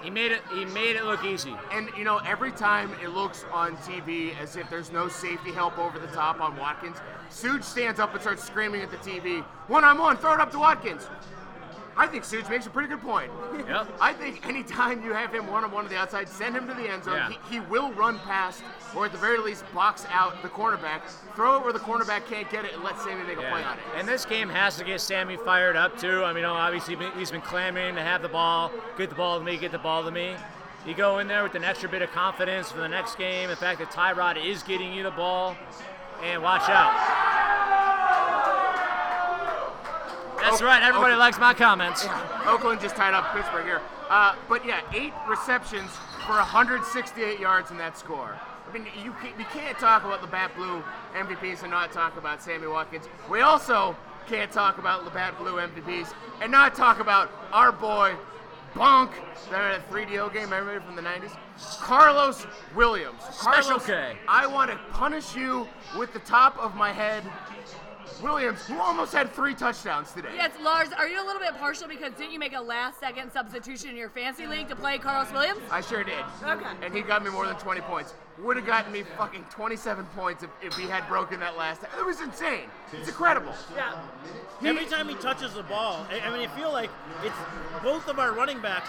He 0.02 0.10
made 0.10 0.32
it 0.32 0.42
he 0.52 0.64
made 0.66 0.96
it 0.96 1.04
look 1.04 1.24
easy. 1.24 1.54
And 1.70 1.88
you 1.96 2.04
know, 2.04 2.18
every 2.18 2.50
time 2.50 2.90
it 3.02 3.08
looks 3.08 3.44
on 3.52 3.76
TV 3.78 4.36
as 4.38 4.56
if 4.56 4.68
there's 4.68 4.90
no 4.90 5.08
safety 5.08 5.52
help 5.52 5.78
over 5.78 5.98
the 5.98 6.08
top 6.08 6.40
on 6.40 6.56
Watkins, 6.56 6.96
Suge 7.30 7.62
stands 7.62 8.00
up 8.00 8.12
and 8.12 8.20
starts 8.20 8.44
screaming 8.44 8.82
at 8.82 8.90
the 8.90 8.96
TV, 8.98 9.42
one 9.68 9.84
on 9.84 9.98
one, 9.98 10.16
throw 10.16 10.34
it 10.34 10.40
up 10.40 10.50
to 10.52 10.58
Watkins. 10.58 11.06
I 11.96 12.06
think 12.06 12.24
Suge 12.24 12.48
makes 12.48 12.66
a 12.66 12.70
pretty 12.70 12.88
good 12.88 13.00
point. 13.00 13.30
Yep. 13.62 13.88
I 14.00 14.12
think 14.12 14.46
anytime 14.46 15.04
you 15.04 15.12
have 15.12 15.32
him 15.32 15.46
one 15.46 15.62
on 15.62 15.70
one 15.70 15.84
on 15.84 15.90
the 15.90 15.96
outside, 15.96 16.28
send 16.28 16.56
him 16.56 16.66
to 16.66 16.74
the 16.74 16.90
end 16.90 17.04
zone. 17.04 17.14
Yeah. 17.14 17.30
He, 17.48 17.54
he 17.54 17.60
will 17.60 17.92
run 17.92 18.18
past, 18.18 18.62
or 18.94 19.06
at 19.06 19.12
the 19.12 19.18
very 19.18 19.38
least, 19.38 19.64
box 19.72 20.04
out 20.10 20.42
the 20.42 20.48
cornerback. 20.48 21.02
Throw 21.36 21.56
it 21.56 21.62
where 21.62 21.72
the 21.72 21.78
cornerback 21.78 22.26
can't 22.26 22.50
get 22.50 22.64
it 22.64 22.74
and 22.74 22.82
let 22.82 22.98
Sammy 22.98 23.24
make 23.24 23.38
a 23.38 23.42
play 23.42 23.62
on 23.62 23.78
it. 23.78 23.84
And 23.96 24.06
this 24.06 24.24
game 24.24 24.48
has 24.48 24.76
to 24.78 24.84
get 24.84 25.00
Sammy 25.00 25.36
fired 25.36 25.76
up 25.76 25.96
too. 25.96 26.24
I 26.24 26.32
mean, 26.32 26.44
oh, 26.44 26.52
obviously 26.52 26.96
he's 27.16 27.30
been 27.30 27.40
clamoring 27.40 27.94
to 27.94 28.02
have 28.02 28.20
the 28.20 28.28
ball, 28.28 28.72
get 28.98 29.08
the 29.08 29.16
ball 29.16 29.38
to 29.38 29.44
me, 29.44 29.56
get 29.56 29.70
the 29.70 29.78
ball 29.78 30.02
to 30.04 30.10
me. 30.10 30.34
You 30.86 30.94
go 30.94 31.20
in 31.20 31.28
there 31.28 31.44
with 31.44 31.54
an 31.54 31.64
extra 31.64 31.88
bit 31.88 32.02
of 32.02 32.10
confidence 32.10 32.72
for 32.72 32.80
the 32.80 32.88
next 32.88 33.16
game. 33.16 33.48
The 33.48 33.56
fact 33.56 33.78
that 33.78 33.90
Tyrod 33.92 34.44
is 34.44 34.64
getting 34.64 34.92
you 34.92 35.04
the 35.04 35.12
ball, 35.12 35.56
and 36.22 36.42
watch 36.42 36.68
out. 36.68 37.31
That's 40.42 40.62
right. 40.62 40.82
Everybody 40.82 41.14
likes 41.14 41.38
my 41.38 41.54
comments. 41.54 42.06
Oakland 42.46 42.80
just 42.80 42.96
tied 42.96 43.14
up 43.14 43.32
Pittsburgh 43.34 43.64
here. 43.64 43.80
Uh, 44.10 44.34
but 44.48 44.66
yeah, 44.66 44.80
eight 44.92 45.12
receptions 45.28 45.90
for 46.26 46.34
168 46.34 47.40
yards 47.40 47.70
in 47.70 47.78
that 47.78 47.96
score. 47.96 48.36
I 48.68 48.72
mean, 48.72 48.86
you 49.04 49.12
can't, 49.22 49.38
you 49.38 49.44
can't 49.46 49.78
talk 49.78 50.04
about 50.04 50.22
Labatt 50.22 50.54
Blue 50.56 50.82
MVPs 51.14 51.62
and 51.62 51.70
not 51.70 51.92
talk 51.92 52.16
about 52.16 52.42
Sammy 52.42 52.66
Watkins. 52.66 53.08
We 53.30 53.40
also 53.40 53.96
can't 54.26 54.50
talk 54.50 54.78
about 54.78 55.04
Labatt 55.04 55.38
Blue 55.38 55.54
MVPs 55.54 56.12
and 56.40 56.50
not 56.50 56.74
talk 56.74 57.00
about 57.00 57.30
our 57.52 57.72
boy 57.72 58.14
Bonk. 58.74 59.10
That 59.50 59.88
3DO 59.90 60.32
game, 60.32 60.52
everybody 60.52 60.84
from 60.84 60.96
the 60.96 61.02
90s. 61.02 61.36
Carlos 61.78 62.46
Williams. 62.74 63.22
Special 63.30 63.78
K. 63.78 64.16
I 64.26 64.46
want 64.46 64.70
to 64.70 64.78
punish 64.92 65.36
you 65.36 65.68
with 65.98 66.12
the 66.12 66.20
top 66.20 66.56
of 66.58 66.74
my 66.74 66.92
head. 66.92 67.22
Williams, 68.22 68.66
who 68.66 68.78
almost 68.78 69.12
had 69.12 69.32
three 69.32 69.54
touchdowns 69.54 70.12
today. 70.12 70.30
Yes, 70.34 70.52
Lars, 70.62 70.88
are 70.96 71.08
you 71.08 71.22
a 71.22 71.26
little 71.26 71.40
bit 71.40 71.56
partial 71.58 71.88
because 71.88 72.12
didn't 72.12 72.32
you 72.32 72.38
make 72.38 72.54
a 72.54 72.60
last 72.60 73.00
second 73.00 73.32
substitution 73.32 73.90
in 73.90 73.96
your 73.96 74.10
fantasy 74.10 74.46
league 74.46 74.68
to 74.68 74.76
play 74.76 74.98
Carlos 74.98 75.32
Williams? 75.32 75.60
I 75.70 75.80
sure 75.80 76.04
did. 76.04 76.14
Okay. 76.42 76.64
And 76.82 76.94
he 76.94 77.02
got 77.02 77.24
me 77.24 77.30
more 77.30 77.46
than 77.46 77.56
20 77.56 77.80
points. 77.82 78.14
Would 78.38 78.56
have 78.56 78.66
gotten 78.66 78.92
me 78.92 79.02
fucking 79.18 79.44
27 79.50 80.04
points 80.16 80.42
if, 80.42 80.50
if 80.62 80.74
he 80.74 80.84
had 80.84 81.06
broken 81.08 81.40
that 81.40 81.56
last. 81.56 81.82
It 81.82 82.06
was 82.06 82.20
insane. 82.20 82.70
It's 82.92 83.08
incredible. 83.08 83.52
Yeah. 83.74 83.94
Every 84.64 84.86
time 84.86 85.08
he 85.08 85.14
touches 85.16 85.54
the 85.54 85.64
ball, 85.64 86.06
I, 86.10 86.20
I 86.20 86.30
mean, 86.30 86.48
I 86.48 86.56
feel 86.56 86.72
like 86.72 86.90
it's 87.24 87.36
both 87.82 88.08
of 88.08 88.18
our 88.18 88.32
running 88.32 88.60
backs 88.60 88.88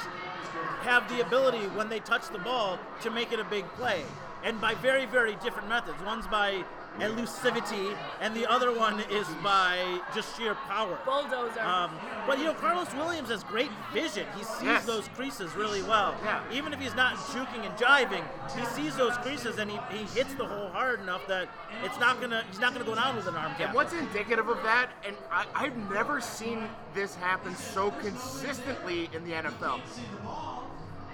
have 0.82 1.10
the 1.10 1.26
ability 1.26 1.66
when 1.76 1.90
they 1.90 2.00
touch 2.00 2.30
the 2.30 2.40
ball 2.40 2.78
to 3.02 3.10
make 3.10 3.32
it 3.32 3.40
a 3.40 3.44
big 3.46 3.66
play, 3.74 4.04
and 4.44 4.60
by 4.62 4.76
very, 4.76 5.06
very 5.06 5.36
different 5.36 5.68
methods. 5.68 5.98
One's 6.06 6.28
by 6.28 6.64
elusivity, 7.00 7.96
and 8.22 8.36
the 8.36 8.46
other 8.50 8.72
one 8.78 9.00
is 9.12 9.28
by 9.44 10.00
just 10.14 10.38
sheer 10.38 10.56
power. 10.56 10.98
Bulldozer. 11.06 11.62
Um, 11.62 11.92
but 12.28 12.38
you 12.38 12.46
know, 12.46 12.54
Carlos 12.54 12.94
Williams 12.96 13.30
has 13.30 13.44
great 13.44 13.70
vision. 13.94 14.26
He 14.38 14.44
sees 14.44 14.64
Yes. 14.64 14.86
those 14.86 15.08
creases 15.10 15.56
really 15.56 15.82
well. 15.84 16.16
Yeah. 16.24 16.42
Even 16.52 16.74
if 16.74 16.80
he's 16.80 16.96
not 16.96 17.16
juking 17.16 17.66
and 17.66 17.76
jiving, 17.76 18.24
he 18.58 18.66
sees 18.66 18.96
those 18.96 19.16
creases 19.18 19.58
and 19.58 19.70
he, 19.70 19.80
he 19.92 20.04
hits 20.18 20.34
the 20.36 20.46
hole 20.46 20.70
hard 20.70 21.00
enough 21.02 21.26
that 21.28 21.48
it's 21.84 22.00
not 22.00 22.22
gonna 22.22 22.44
he's 22.50 22.60
not 22.60 22.74
gonna 22.74 22.86
go 22.86 22.96
down 22.96 23.16
with 23.16 23.28
an 23.28 23.36
arm 23.36 23.54
And 23.60 23.74
what's 23.74 23.94
indicative 23.94 24.48
of 24.48 24.62
that, 24.64 24.90
and 25.06 25.16
I, 25.32 25.46
I've 25.56 25.78
never 25.92 26.22
seen 26.22 26.68
this 26.94 27.16
happen 27.16 27.56
so 27.56 27.92
consistently 27.92 29.10
in 29.14 29.24
the 29.24 29.32
NFL. 29.32 29.82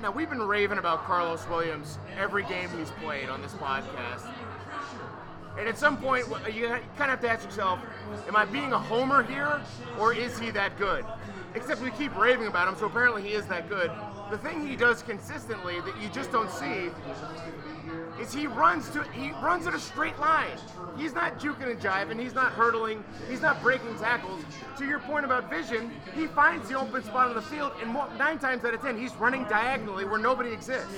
Now, 0.01 0.11
we've 0.11 0.29
been 0.29 0.41
raving 0.41 0.77
about 0.77 1.03
Carlos 1.03 1.45
Williams 1.49 1.97
every 2.17 2.43
game 2.43 2.69
he's 2.77 2.89
played 2.91 3.27
on 3.27 3.41
this 3.41 3.51
podcast. 3.53 4.31
And 5.59 5.67
at 5.67 5.77
some 5.77 5.97
point, 5.97 6.25
you 6.53 6.67
kind 6.69 7.11
of 7.11 7.19
have 7.19 7.21
to 7.21 7.29
ask 7.29 7.43
yourself, 7.43 7.79
am 8.29 8.35
I 8.37 8.45
being 8.45 8.71
a 8.71 8.79
homer 8.79 9.23
here, 9.23 9.59
or 9.99 10.13
is 10.13 10.39
he 10.39 10.51
that 10.51 10.77
good? 10.77 11.05
Except 11.53 11.81
we 11.81 11.91
keep 11.91 12.15
raving 12.15 12.47
about 12.47 12.69
him, 12.69 12.77
so 12.77 12.85
apparently 12.85 13.21
he 13.21 13.33
is 13.33 13.45
that 13.47 13.67
good. 13.67 13.91
The 14.31 14.37
thing 14.37 14.65
he 14.65 14.77
does 14.77 15.03
consistently 15.03 15.81
that 15.81 16.01
you 16.01 16.07
just 16.09 16.31
don't 16.31 16.49
see 16.49 16.89
is 18.21 18.33
he 18.33 18.47
runs 18.47 18.89
to 18.91 19.03
he 19.11 19.31
runs 19.41 19.65
in 19.65 19.73
a 19.73 19.79
straight 19.79 20.17
line. 20.19 20.57
He's 20.97 21.13
not 21.13 21.39
juking 21.39 21.71
and 21.71 21.79
jiving. 21.79 22.21
He's 22.21 22.35
not 22.35 22.51
hurdling. 22.51 23.03
He's 23.27 23.41
not 23.41 23.61
breaking 23.61 23.97
tackles. 23.97 24.43
To 24.77 24.85
your 24.85 24.99
point 24.99 25.25
about 25.25 25.49
vision, 25.49 25.91
he 26.15 26.27
finds 26.27 26.69
the 26.69 26.79
open 26.79 27.03
spot 27.03 27.29
on 27.29 27.35
the 27.35 27.41
field, 27.41 27.73
and 27.81 27.93
nine 28.17 28.39
times 28.39 28.63
out 28.63 28.73
of 28.73 28.81
ten, 28.81 28.97
he's 28.97 29.13
running 29.15 29.43
diagonally 29.45 30.05
where 30.05 30.19
nobody 30.19 30.51
exists. 30.51 30.93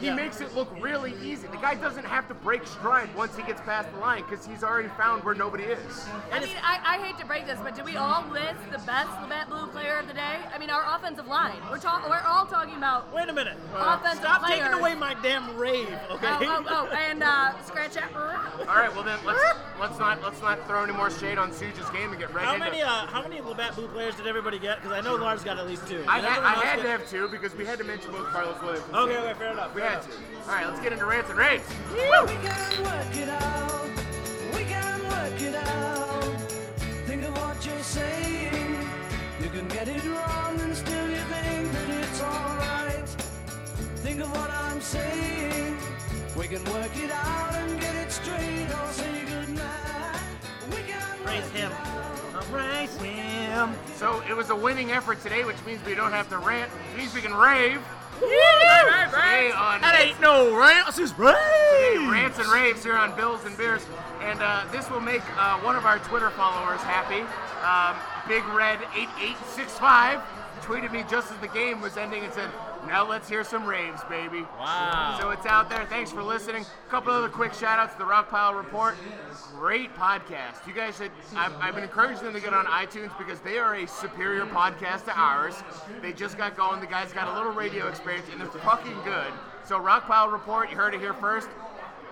He 0.00 0.06
Yeah. 0.06 0.14
makes 0.14 0.40
it 0.40 0.54
look 0.54 0.68
really 0.80 1.14
easy. 1.22 1.46
The 1.46 1.56
guy 1.56 1.74
doesn't 1.74 2.04
have 2.04 2.28
to 2.28 2.34
break 2.34 2.66
stride 2.66 3.14
once 3.14 3.36
he 3.36 3.42
gets 3.42 3.60
past 3.62 3.90
the 3.92 3.98
line 3.98 4.22
because 4.28 4.44
he's 4.46 4.62
already 4.64 4.88
found 4.96 5.24
where 5.24 5.34
nobody 5.34 5.64
is. 5.64 6.06
I 6.32 6.40
mean, 6.40 6.48
I, 6.62 6.80
I 6.84 6.98
hate 7.04 7.18
to 7.18 7.26
break 7.26 7.46
this, 7.46 7.58
but 7.62 7.74
do 7.74 7.84
we 7.84 7.96
all 7.96 8.24
list 8.32 8.60
the 8.72 8.78
best 8.78 9.10
Labatt 9.22 9.48
Blue 9.48 9.66
player 9.68 9.96
of 9.98 10.06
the 10.08 10.14
day? 10.14 10.38
I 10.54 10.58
mean, 10.58 10.70
our 10.70 10.84
offensive 10.96 11.26
line. 11.26 11.56
We're 11.70 11.78
talking. 11.78 12.10
We're 12.10 12.20
all 12.26 12.46
talking 12.46 12.76
about. 12.76 13.12
Wait 13.14 13.28
a 13.28 13.32
minute. 13.32 13.56
Offensive 13.74 14.20
Stop 14.20 14.42
players. 14.44 14.60
taking 14.62 14.78
away 14.78 14.94
my 14.94 15.14
damn 15.22 15.56
rave, 15.56 15.88
okay? 16.10 16.26
Oh, 16.32 16.64
oh, 16.68 16.88
oh, 16.90 16.96
and 16.96 17.22
uh, 17.22 17.52
scratch 17.62 17.94
that. 17.94 18.10
All 18.14 18.66
right, 18.66 18.92
well 18.94 19.04
then 19.04 19.18
let's 19.24 19.42
let's 19.80 19.98
not 19.98 20.22
let's 20.22 20.40
not 20.40 20.66
throw 20.66 20.82
any 20.84 20.92
more 20.92 21.10
shade 21.10 21.38
on 21.38 21.52
Suge's 21.52 21.88
game 21.90 22.10
and 22.10 22.18
get 22.18 22.32
right 22.34 22.44
How 22.44 22.54
into 22.54 22.66
many 22.66 22.82
uh, 22.82 22.88
how 23.06 23.22
many 23.22 23.40
Labatt 23.40 23.74
Blue 23.76 23.88
players 23.88 24.14
did 24.16 24.26
everybody 24.26 24.58
get? 24.58 24.80
Because 24.82 24.96
I 24.96 25.00
know 25.00 25.16
Lars 25.16 25.42
got 25.44 25.58
at 25.58 25.66
least 25.66 25.86
two. 25.86 26.04
I 26.08 26.20
Did 26.20 26.30
had, 26.30 26.42
I 26.42 26.54
else 26.54 26.64
had 26.64 26.82
to 26.82 26.88
have 26.88 27.08
two 27.08 27.28
because 27.28 27.54
we 27.54 27.64
had 27.64 27.78
to 27.78 27.84
mention 27.84 28.12
both 28.12 28.26
Carlos 28.28 28.60
Williams. 28.62 28.84
and 28.88 28.96
Okay, 28.96 29.14
Suge. 29.14 29.30
okay, 29.30 29.38
fair 29.38 29.52
enough. 29.52 29.74
We 29.74 29.82
fair 29.84 29.90
had 30.00 30.04
enough. 30.04 30.44
to. 30.44 30.50
All 30.50 30.56
right, 30.56 30.66
let's 30.66 30.80
get 30.80 30.92
into 30.92 31.06
rants 31.06 31.30
and 31.30 31.38
raves. 31.38 31.64
We 31.92 31.98
can 32.00 32.84
work 32.84 33.16
it 33.16 33.28
out. 33.28 33.90
We 34.54 34.64
can 34.64 35.02
work 35.04 35.40
it 35.40 35.54
out. 35.54 36.40
Think 37.06 37.22
of 37.24 37.36
what 37.38 37.64
you're 37.66 37.78
saying. 37.82 38.78
You 39.42 39.48
can 39.50 39.68
get 39.68 39.88
it 39.88 40.04
wrong 40.04 40.60
and 40.60 40.76
still 40.76 41.08
you 41.10 41.16
think 41.16 41.72
that 41.72 41.90
it's 41.90 42.20
alright. 42.22 43.08
Think 44.04 44.20
of 44.20 44.30
what 44.32 44.50
I'm 44.50 44.80
saying. 44.80 45.76
We 46.36 46.48
can 46.48 46.64
work 46.72 46.96
it 46.96 47.10
out 47.10 47.54
and 47.54 47.80
get 47.80 47.94
it 47.94 48.10
straight 48.12 48.66
or 48.70 48.92
say 48.92 49.24
goodnight. 49.26 50.20
We 50.70 50.82
can 50.82 51.18
Praise 51.24 51.48
him. 51.50 51.72
it. 51.72 52.44
Praise 52.50 52.96
him. 52.96 53.74
So 53.96 54.22
it 54.28 54.36
was 54.36 54.50
a 54.50 54.56
winning 54.56 54.92
effort 54.92 55.22
today, 55.22 55.44
which 55.44 55.56
means 55.64 55.80
we 55.86 55.94
don't 55.94 56.12
have 56.12 56.28
to 56.30 56.38
rant, 56.38 56.70
which 56.70 56.98
means 56.98 57.14
we 57.14 57.20
can 57.22 57.34
rave. 57.34 57.80
Today 58.84 59.50
on 59.52 59.80
That 59.80 59.96
ain't 60.00 60.20
no 60.20 60.56
rants, 60.58 60.98
it's 60.98 61.12
Today, 61.12 61.34
raves. 61.96 62.10
rants 62.10 62.38
and 62.38 62.48
raves 62.48 62.84
here 62.84 62.96
on 62.96 63.14
Bills 63.16 63.44
and 63.44 63.56
Beers, 63.56 63.84
and 64.20 64.40
uh, 64.42 64.64
this 64.72 64.90
will 64.90 65.00
make 65.00 65.22
uh, 65.38 65.58
one 65.60 65.76
of 65.76 65.84
our 65.84 65.98
Twitter 66.00 66.30
followers 66.30 66.80
happy. 66.82 67.22
Um, 67.64 67.96
Big 68.28 68.44
Red 68.54 68.78
8865 68.94 70.20
tweeted 70.62 70.92
me 70.92 71.04
just 71.10 71.30
as 71.32 71.38
the 71.38 71.48
game 71.48 71.80
was 71.80 71.96
ending 71.96 72.24
and 72.24 72.32
said, 72.32 72.50
"Now 72.86 73.08
let's 73.08 73.28
hear 73.28 73.44
some 73.44 73.66
raves, 73.66 74.02
baby." 74.04 74.42
Wow. 74.58 75.18
So 75.20 75.30
it's 75.30 75.46
out 75.46 75.70
there. 75.70 75.84
Thanks 75.86 76.10
for 76.10 76.22
listening. 76.22 76.64
A 76.86 76.90
couple 76.90 77.12
other 77.12 77.28
quick 77.28 77.54
shout 77.54 77.78
outs 77.78 77.92
to 77.94 77.98
the 77.98 78.04
Rock 78.04 78.30
Pile 78.30 78.54
Report. 78.54 78.96
Great 79.58 79.94
podcast. 79.94 80.66
You 80.66 80.74
guys 80.74 80.96
should, 80.96 81.10
I've, 81.36 81.54
I've 81.60 81.74
been 81.74 81.84
encouraging 81.84 82.24
them 82.24 82.34
to 82.34 82.40
get 82.40 82.52
on 82.52 82.66
iTunes 82.66 83.16
because 83.18 83.40
they 83.40 83.58
are 83.58 83.74
a 83.74 83.86
superior 83.86 84.46
podcast 84.46 85.04
to 85.06 85.12
ours. 85.18 85.62
They 86.02 86.12
just 86.12 86.36
got 86.36 86.56
going. 86.56 86.80
The 86.80 86.86
guys 86.86 87.12
got 87.12 87.28
a 87.28 87.34
little 87.34 87.52
radio 87.52 87.88
experience 87.88 88.26
and 88.30 88.40
they're 88.40 88.48
fucking 88.48 89.00
good. 89.04 89.32
So, 89.64 89.78
Rock 89.78 90.06
Pile 90.06 90.28
Report, 90.28 90.70
you 90.70 90.76
heard 90.76 90.94
it 90.94 91.00
here 91.00 91.14
first. 91.14 91.48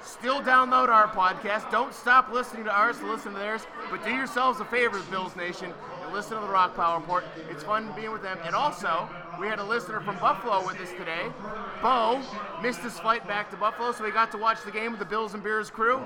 Still 0.04 0.40
download 0.40 0.88
our 0.88 1.06
podcast. 1.06 1.70
Don't 1.70 1.94
stop 1.94 2.32
listening 2.32 2.64
to 2.64 2.72
ours 2.72 2.98
to 2.98 3.06
listen 3.06 3.32
to 3.34 3.38
theirs. 3.38 3.66
But 3.90 4.04
do 4.04 4.10
yourselves 4.10 4.58
a 4.60 4.64
favor, 4.64 5.00
Bills 5.10 5.36
Nation, 5.36 5.72
listen 6.12 6.34
to 6.34 6.42
the 6.46 6.52
Rock 6.52 6.76
Pile 6.76 7.00
Report. 7.00 7.24
It's 7.50 7.64
fun 7.64 7.90
being 7.96 8.12
with 8.12 8.22
them. 8.22 8.38
And 8.44 8.54
also, 8.54 9.08
we 9.40 9.46
had 9.46 9.58
a 9.58 9.64
listener 9.64 10.00
from 10.00 10.16
Buffalo 10.18 10.64
with 10.66 10.78
us 10.80 10.90
today. 10.90 11.26
Bo 11.80 12.20
missed 12.62 12.80
his 12.80 12.98
flight 12.98 13.26
back 13.26 13.50
to 13.50 13.56
Buffalo, 13.56 13.92
so 13.92 14.04
he 14.04 14.10
got 14.10 14.30
to 14.32 14.38
watch 14.38 14.62
the 14.64 14.70
game 14.70 14.92
with 14.92 14.98
the 14.98 15.06
Bills 15.06 15.34
and 15.34 15.42
Beers 15.42 15.70
crew. 15.70 16.00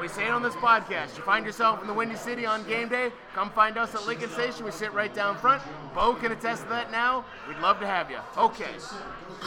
We 0.00 0.08
say 0.08 0.26
it 0.26 0.30
on 0.30 0.42
this 0.42 0.54
podcast. 0.54 1.16
You 1.16 1.22
find 1.24 1.44
yourself 1.44 1.80
in 1.80 1.88
the 1.88 1.94
Windy 1.94 2.16
City 2.16 2.46
on 2.46 2.66
game 2.66 2.88
day, 2.88 3.12
come 3.34 3.50
find 3.50 3.76
us 3.76 3.94
at 3.94 4.06
Lincoln 4.06 4.30
Station. 4.30 4.64
We 4.64 4.70
sit 4.70 4.92
right 4.92 5.12
down 5.12 5.36
front. 5.36 5.62
Bo 5.94 6.14
can 6.14 6.32
attest 6.32 6.62
to 6.64 6.68
that 6.70 6.90
now. 6.90 7.24
We'd 7.48 7.58
love 7.58 7.80
to 7.80 7.86
have 7.86 8.10
you. 8.10 8.18
Okay. 8.36 8.70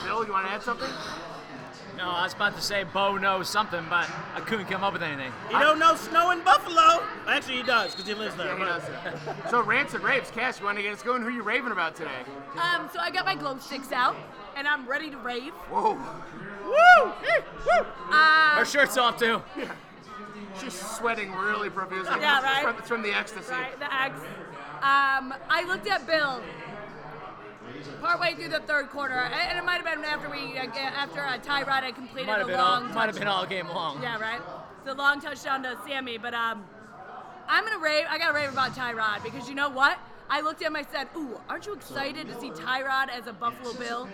Bill, 0.03 0.25
you 0.25 0.31
want 0.31 0.47
to 0.47 0.51
add 0.51 0.61
something? 0.61 0.89
No, 1.97 2.09
I 2.09 2.23
was 2.23 2.33
about 2.33 2.55
to 2.55 2.61
say 2.61 2.83
Bo 2.83 3.17
knows 3.17 3.47
something, 3.47 3.85
but 3.89 4.09
I 4.35 4.39
couldn't 4.41 4.65
come 4.65 4.83
up 4.83 4.93
with 4.93 5.03
anything. 5.03 5.31
You 5.51 5.59
don't 5.59 5.77
know 5.79 5.95
snow 5.95 6.31
in 6.31 6.43
Buffalo? 6.43 7.03
Actually, 7.27 7.57
he 7.57 7.63
does 7.63 7.91
because 7.91 8.07
he 8.07 8.13
lives 8.15 8.35
there. 8.35 8.47
Yeah, 8.47 8.57
he 8.57 8.65
does. 8.65 9.49
So 9.51 9.61
rants 9.61 9.93
and 9.93 10.03
raves, 10.03 10.31
Cash, 10.31 10.59
you 10.59 10.65
want 10.65 10.77
to 10.77 10.83
get 10.83 10.91
us 10.93 11.03
going? 11.03 11.21
Who 11.21 11.27
are 11.27 11.31
you 11.31 11.43
raving 11.43 11.71
about 11.71 11.95
today? 11.95 12.09
Um, 12.59 12.89
so 12.91 12.99
I 12.99 13.11
got 13.11 13.25
my 13.25 13.35
glow 13.35 13.57
sticks 13.59 13.91
out, 13.91 14.15
and 14.57 14.67
I'm 14.67 14.87
ready 14.87 15.11
to 15.11 15.17
rave. 15.17 15.53
Whoa, 15.69 15.93
Woo! 15.93 17.11
Woo! 17.11 17.85
Uh, 18.11 18.55
Her 18.57 18.65
shirt's 18.65 18.97
off 18.97 19.17
too. 19.19 19.41
she's 20.59 20.73
sweating 20.73 21.31
really 21.31 21.69
profusely. 21.69 22.15
Yeah, 22.19 22.41
right? 22.41 22.55
It's 22.57 22.63
from, 22.65 22.77
it's 22.79 22.87
from 22.89 23.01
the 23.03 23.11
ecstasy. 23.13 23.51
right, 23.51 23.77
the 23.79 23.93
eggs. 24.01 24.19
Um, 24.81 25.33
I 25.49 25.63
looked 25.67 25.87
at 25.87 26.05
Bill 26.07 26.41
partway 28.01 28.33
through 28.33 28.49
the 28.49 28.59
third 28.61 28.89
quarter, 28.89 29.13
and 29.13 29.57
it 29.57 29.63
might 29.63 29.81
have 29.81 29.85
been 29.85 30.03
after 30.05 30.29
we, 30.29 30.57
after 30.57 31.21
uh, 31.21 31.37
Tyrod 31.39 31.83
had 31.83 31.95
completed 31.95 32.27
Might 32.27 32.39
have 32.39 32.47
the 32.47 32.53
been 32.53 32.59
all, 32.59 32.81
long 32.81 32.93
might 32.93 33.07
have 33.07 33.17
been 33.17 33.27
all 33.27 33.45
game 33.45 33.67
long. 33.69 34.01
Yeah, 34.01 34.19
right. 34.19 34.41
The 34.85 34.93
long 34.93 35.21
touchdown 35.21 35.63
to 35.63 35.77
Sammy, 35.87 36.17
but 36.17 36.33
um, 36.33 36.65
I'm 37.47 37.63
gonna 37.63 37.79
rave. 37.79 38.05
I 38.09 38.17
gotta 38.17 38.33
rave 38.33 38.51
about 38.51 38.75
Tyrod 38.75 39.23
because 39.23 39.47
you 39.47 39.55
know 39.55 39.69
what? 39.69 39.97
I 40.29 40.41
looked 40.41 40.61
at 40.61 40.67
him. 40.67 40.75
I 40.75 40.83
said, 40.91 41.07
"Ooh, 41.15 41.39
aren't 41.49 41.65
you 41.65 41.73
excited 41.73 42.27
to 42.27 42.39
see 42.39 42.49
Tyrod 42.49 43.09
as 43.09 43.27
a 43.27 43.33
Buffalo 43.33 43.73
Bill 43.73 44.09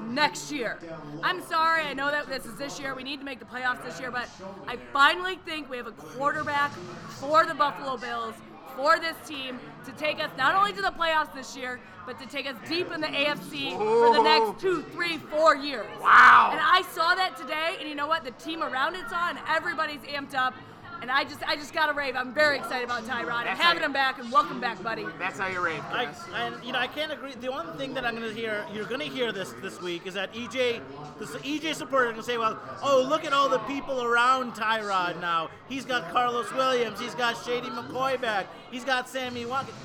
next 0.00 0.50
year?" 0.50 0.78
I'm 1.22 1.42
sorry. 1.42 1.82
I 1.84 1.94
know 1.94 2.10
that 2.10 2.28
this 2.28 2.46
is 2.46 2.56
this 2.56 2.80
year. 2.80 2.94
We 2.94 3.02
need 3.02 3.18
to 3.18 3.24
make 3.24 3.38
the 3.38 3.44
playoffs 3.44 3.84
this 3.84 4.00
year, 4.00 4.10
but 4.10 4.28
I 4.66 4.76
finally 4.92 5.38
think 5.44 5.68
we 5.70 5.76
have 5.76 5.86
a 5.86 5.92
quarterback 5.92 6.72
for 7.20 7.44
the 7.46 7.54
Buffalo 7.54 7.96
Bills 7.96 8.34
for 8.76 8.98
this 8.98 9.16
team 9.26 9.58
to 9.84 9.92
take 9.92 10.22
us 10.22 10.30
not 10.36 10.54
only 10.54 10.72
to 10.72 10.82
the 10.82 10.92
playoffs 10.92 11.34
this 11.34 11.56
year, 11.56 11.80
but 12.06 12.18
to 12.18 12.26
take 12.26 12.46
us 12.46 12.56
deep 12.68 12.90
in 12.90 13.00
the 13.00 13.06
AFC 13.06 13.76
for 13.76 14.14
the 14.14 14.22
next 14.22 14.60
two, 14.60 14.82
three, 14.92 15.18
four 15.18 15.56
years. 15.56 15.86
Wow. 16.00 16.50
And 16.52 16.60
I 16.60 16.82
saw 16.92 17.14
that 17.14 17.36
today, 17.36 17.76
and 17.78 17.88
you 17.88 17.94
know 17.94 18.06
what? 18.06 18.24
The 18.24 18.32
team 18.32 18.62
around 18.62 18.94
it 18.96 19.08
saw, 19.08 19.28
and 19.28 19.38
everybody's 19.48 20.00
amped 20.00 20.34
up. 20.34 20.54
And 21.02 21.10
I 21.10 21.24
just, 21.24 21.42
I 21.48 21.56
just 21.56 21.72
got 21.72 21.86
to 21.86 21.94
rave. 21.94 22.14
I'm 22.14 22.34
very 22.34 22.58
excited 22.58 22.84
about 22.84 23.04
Tyrod 23.04 23.38
and 23.40 23.46
That's 23.46 23.60
having 23.60 23.80
how- 23.80 23.86
him 23.86 23.92
back, 23.94 24.18
and 24.18 24.30
welcome 24.30 24.60
back, 24.60 24.82
buddy. 24.82 25.06
That's 25.18 25.38
how 25.38 25.48
you 25.48 25.60
rave, 25.64 25.82
I, 25.90 26.04
Cass. 26.06 26.24
and 26.34 26.54
you 26.62 26.72
know, 26.72 26.78
I 26.78 26.88
can't 26.88 27.10
agree. 27.10 27.32
The 27.34 27.50
one 27.50 27.76
thing 27.78 27.94
that 27.94 28.04
I'm 28.04 28.14
going 28.16 28.28
to 28.28 28.34
hear, 28.38 28.66
you're 28.72 28.84
going 28.84 29.00
to 29.00 29.06
hear 29.06 29.32
this 29.32 29.54
this 29.62 29.80
week, 29.80 30.06
is 30.06 30.12
that 30.14 30.32
EJ, 30.34 30.80
the 31.18 31.24
EJ 31.24 31.74
supporter, 31.74 32.04
are 32.08 32.12
going 32.12 32.16
to 32.16 32.22
say, 32.22 32.36
"Well, 32.36 32.58
oh, 32.82 33.02
look 33.08 33.24
at 33.24 33.32
all 33.32 33.48
the 33.48 33.60
people 33.60 34.02
around 34.02 34.52
Tyrod 34.52 35.20
now. 35.22 35.48
He's 35.70 35.86
got 35.86 36.10
Carlos 36.12 36.52
Williams. 36.52 37.00
He's 37.00 37.14
got 37.14 37.42
Shady 37.46 37.68
McCoy 37.68 38.20
back. 38.20 38.46
He's 38.70 38.84
got 38.84 39.08
Sammy 39.08 39.46
Watkins. 39.46 39.78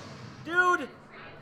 Dude, 0.43 0.89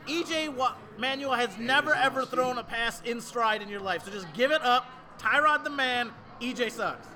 EJ 0.06 0.54
Wa- 0.54 0.74
Manuel 0.98 1.32
has 1.34 1.58
never 1.58 1.94
ever 1.94 2.24
thrown 2.24 2.58
a 2.58 2.64
pass 2.64 3.02
in 3.04 3.20
stride 3.20 3.60
in 3.60 3.68
your 3.68 3.80
life. 3.80 4.04
So 4.04 4.12
just 4.12 4.32
give 4.34 4.52
it 4.52 4.62
up. 4.62 4.86
Tyrod 5.18 5.64
the 5.64 5.70
man. 5.70 6.10
EJ 6.40 6.70
sucks. 6.70 7.08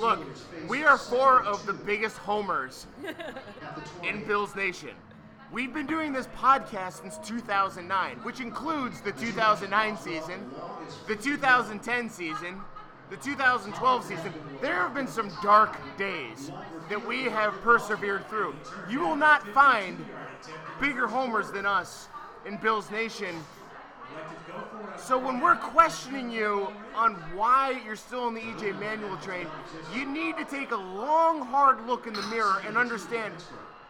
Look, 0.00 0.20
we 0.68 0.84
are 0.84 0.96
four 0.96 1.42
of 1.42 1.64
the 1.66 1.72
biggest 1.72 2.16
homers 2.18 2.86
in 4.02 4.24
Bills 4.24 4.54
Nation. 4.54 4.90
We've 5.50 5.74
been 5.74 5.86
doing 5.86 6.12
this 6.12 6.26
podcast 6.28 7.02
since 7.02 7.18
2009, 7.18 8.16
which 8.18 8.40
includes 8.40 9.00
the 9.00 9.12
2009 9.12 9.98
season, 9.98 10.50
the 11.06 11.16
2010 11.16 12.08
season, 12.08 12.60
the 13.10 13.16
2012 13.16 14.04
season. 14.04 14.32
There 14.60 14.74
have 14.74 14.94
been 14.94 15.06
some 15.08 15.30
dark 15.42 15.76
days 15.98 16.50
that 16.88 17.06
we 17.06 17.24
have 17.24 17.52
persevered 17.62 18.26
through. 18.28 18.54
You 18.88 19.00
will 19.00 19.16
not 19.16 19.46
find 19.48 20.02
bigger 20.80 21.06
homers 21.06 21.50
than 21.50 21.66
us 21.66 22.08
in 22.46 22.56
Bills 22.56 22.90
Nation 22.90 23.34
so 24.98 25.18
when 25.18 25.40
we're 25.40 25.56
questioning 25.56 26.30
you 26.30 26.68
on 26.94 27.14
why 27.34 27.80
you're 27.84 27.96
still 27.96 28.24
on 28.24 28.34
the 28.34 28.40
EJ 28.40 28.78
Manuel 28.78 29.16
train, 29.18 29.46
you 29.94 30.06
need 30.06 30.36
to 30.36 30.44
take 30.44 30.70
a 30.70 30.76
long, 30.76 31.40
hard 31.40 31.86
look 31.86 32.06
in 32.06 32.12
the 32.12 32.22
mirror 32.22 32.62
and 32.66 32.76
understand 32.76 33.32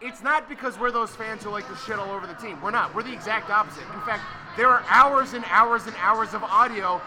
it's 0.01 0.21
not 0.21 0.49
because 0.49 0.77
we're 0.77 0.91
those 0.91 1.15
fans 1.15 1.43
who 1.43 1.49
like 1.49 1.67
to 1.69 1.75
shit 1.77 1.97
all 1.97 2.11
over 2.11 2.27
the 2.27 2.33
team. 2.33 2.61
We're 2.61 2.71
not. 2.71 2.93
We're 2.93 3.03
the 3.03 3.13
exact 3.13 3.49
opposite. 3.49 3.83
In 3.93 4.01
fact, 4.01 4.23
there 4.57 4.67
are 4.67 4.83
hours 4.89 5.33
and 5.33 5.45
hours 5.47 5.87
and 5.87 5.95
hours 5.97 6.33
of 6.33 6.43
audio 6.43 7.01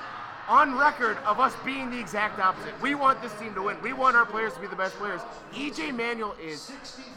on 0.48 0.78
record 0.78 1.18
of 1.26 1.38
us 1.40 1.52
being 1.64 1.90
the 1.90 1.98
exact 1.98 2.38
opposite. 2.38 2.80
We 2.80 2.94
want 2.94 3.20
this 3.20 3.32
team 3.34 3.54
to 3.54 3.62
win. 3.62 3.76
We 3.82 3.92
want 3.92 4.16
our 4.16 4.24
players 4.24 4.54
to 4.54 4.60
be 4.60 4.66
the 4.66 4.76
best 4.76 4.94
players. 4.94 5.20
EJ 5.52 5.94
Manuel 5.94 6.34
is 6.42 6.72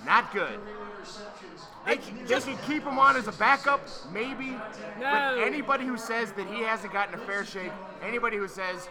not 0.06 0.34
good. 0.34 0.60
They, 1.90 1.98
they 2.26 2.40
can 2.40 2.58
keep 2.68 2.84
him 2.84 3.00
on 3.00 3.16
as 3.16 3.28
a 3.28 3.32
backup, 3.34 3.82
maybe. 4.12 4.52
No. 4.52 4.60
But 5.00 5.40
anybody 5.40 5.86
who 5.86 5.98
says 5.98 6.32
that 6.34 6.48
he 6.48 6.62
hasn't 6.62 6.94
gotten 6.94 7.16
a 7.16 7.18
fair 7.18 7.46
shake, 7.46 7.72
anybody 8.04 8.38
who 8.38 8.48
says, 8.48 8.88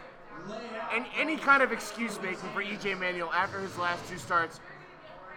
and 0.93 1.05
any 1.17 1.37
kind 1.37 1.63
of 1.63 1.73
excuse 1.73 2.21
making 2.21 2.49
for 2.51 2.63
EJ 2.63 2.99
Manuel 2.99 3.31
after 3.33 3.61
his 3.61 3.77
last 3.79 4.09
two 4.09 4.19
starts 4.19 4.61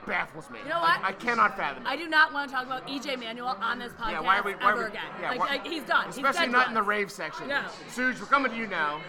baffles 0.06 0.50
me. 0.50 0.60
You 0.64 0.70
know 0.70 0.80
what? 0.80 1.00
I, 1.02 1.10
I 1.10 1.12
cannot 1.14 1.56
fathom 1.58 1.86
it. 1.86 1.90
I 1.90 1.96
do 1.96 2.08
not 2.08 2.34
want 2.34 2.50
to 2.50 2.56
talk 2.56 2.66
about 2.66 2.88
EJ 2.88 3.20
Manuel 3.20 3.58
on 3.62 3.80
this 3.80 3.92
podcast 3.94 4.12
yeah, 4.12 4.20
why 4.22 4.40
are 4.40 4.44
we? 4.44 4.54
Why 4.54 4.64
are 4.64 4.72
ever 4.72 4.82
we, 4.82 4.88
again. 4.88 5.02
Yeah, 5.20 5.30
like, 5.30 5.40
why- 5.40 5.48
like, 5.48 5.68
he's 5.68 5.84
done. 5.84 6.06
He's 6.08 6.18
Especially 6.18 6.46
dead 6.48 6.52
not 6.52 6.64
to 6.64 6.70
in 6.70 6.74
the 6.76 6.82
rave 6.82 7.12
section. 7.12 7.48
No. 7.48 7.62
Suge, 7.94 8.20
we're 8.20 8.26
coming 8.26 8.52
to 8.52 8.58
you 8.58 8.68
now. 8.68 9.02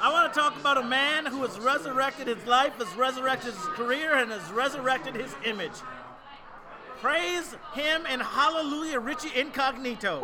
I 0.00 0.12
want 0.12 0.32
to 0.32 0.38
talk 0.38 0.56
about 0.58 0.78
a 0.78 0.82
man 0.82 1.26
who 1.26 1.42
has 1.42 1.58
resurrected 1.60 2.26
his 2.26 2.44
life, 2.46 2.72
has 2.74 2.92
resurrected 2.96 3.54
his 3.54 3.64
career, 3.66 4.14
and 4.14 4.32
has 4.32 4.50
resurrected 4.50 5.14
his 5.14 5.34
image. 5.44 5.72
Praise 7.02 7.56
him 7.74 8.06
and 8.08 8.22
hallelujah, 8.22 9.00
Richie 9.00 9.36
Incognito. 9.36 10.22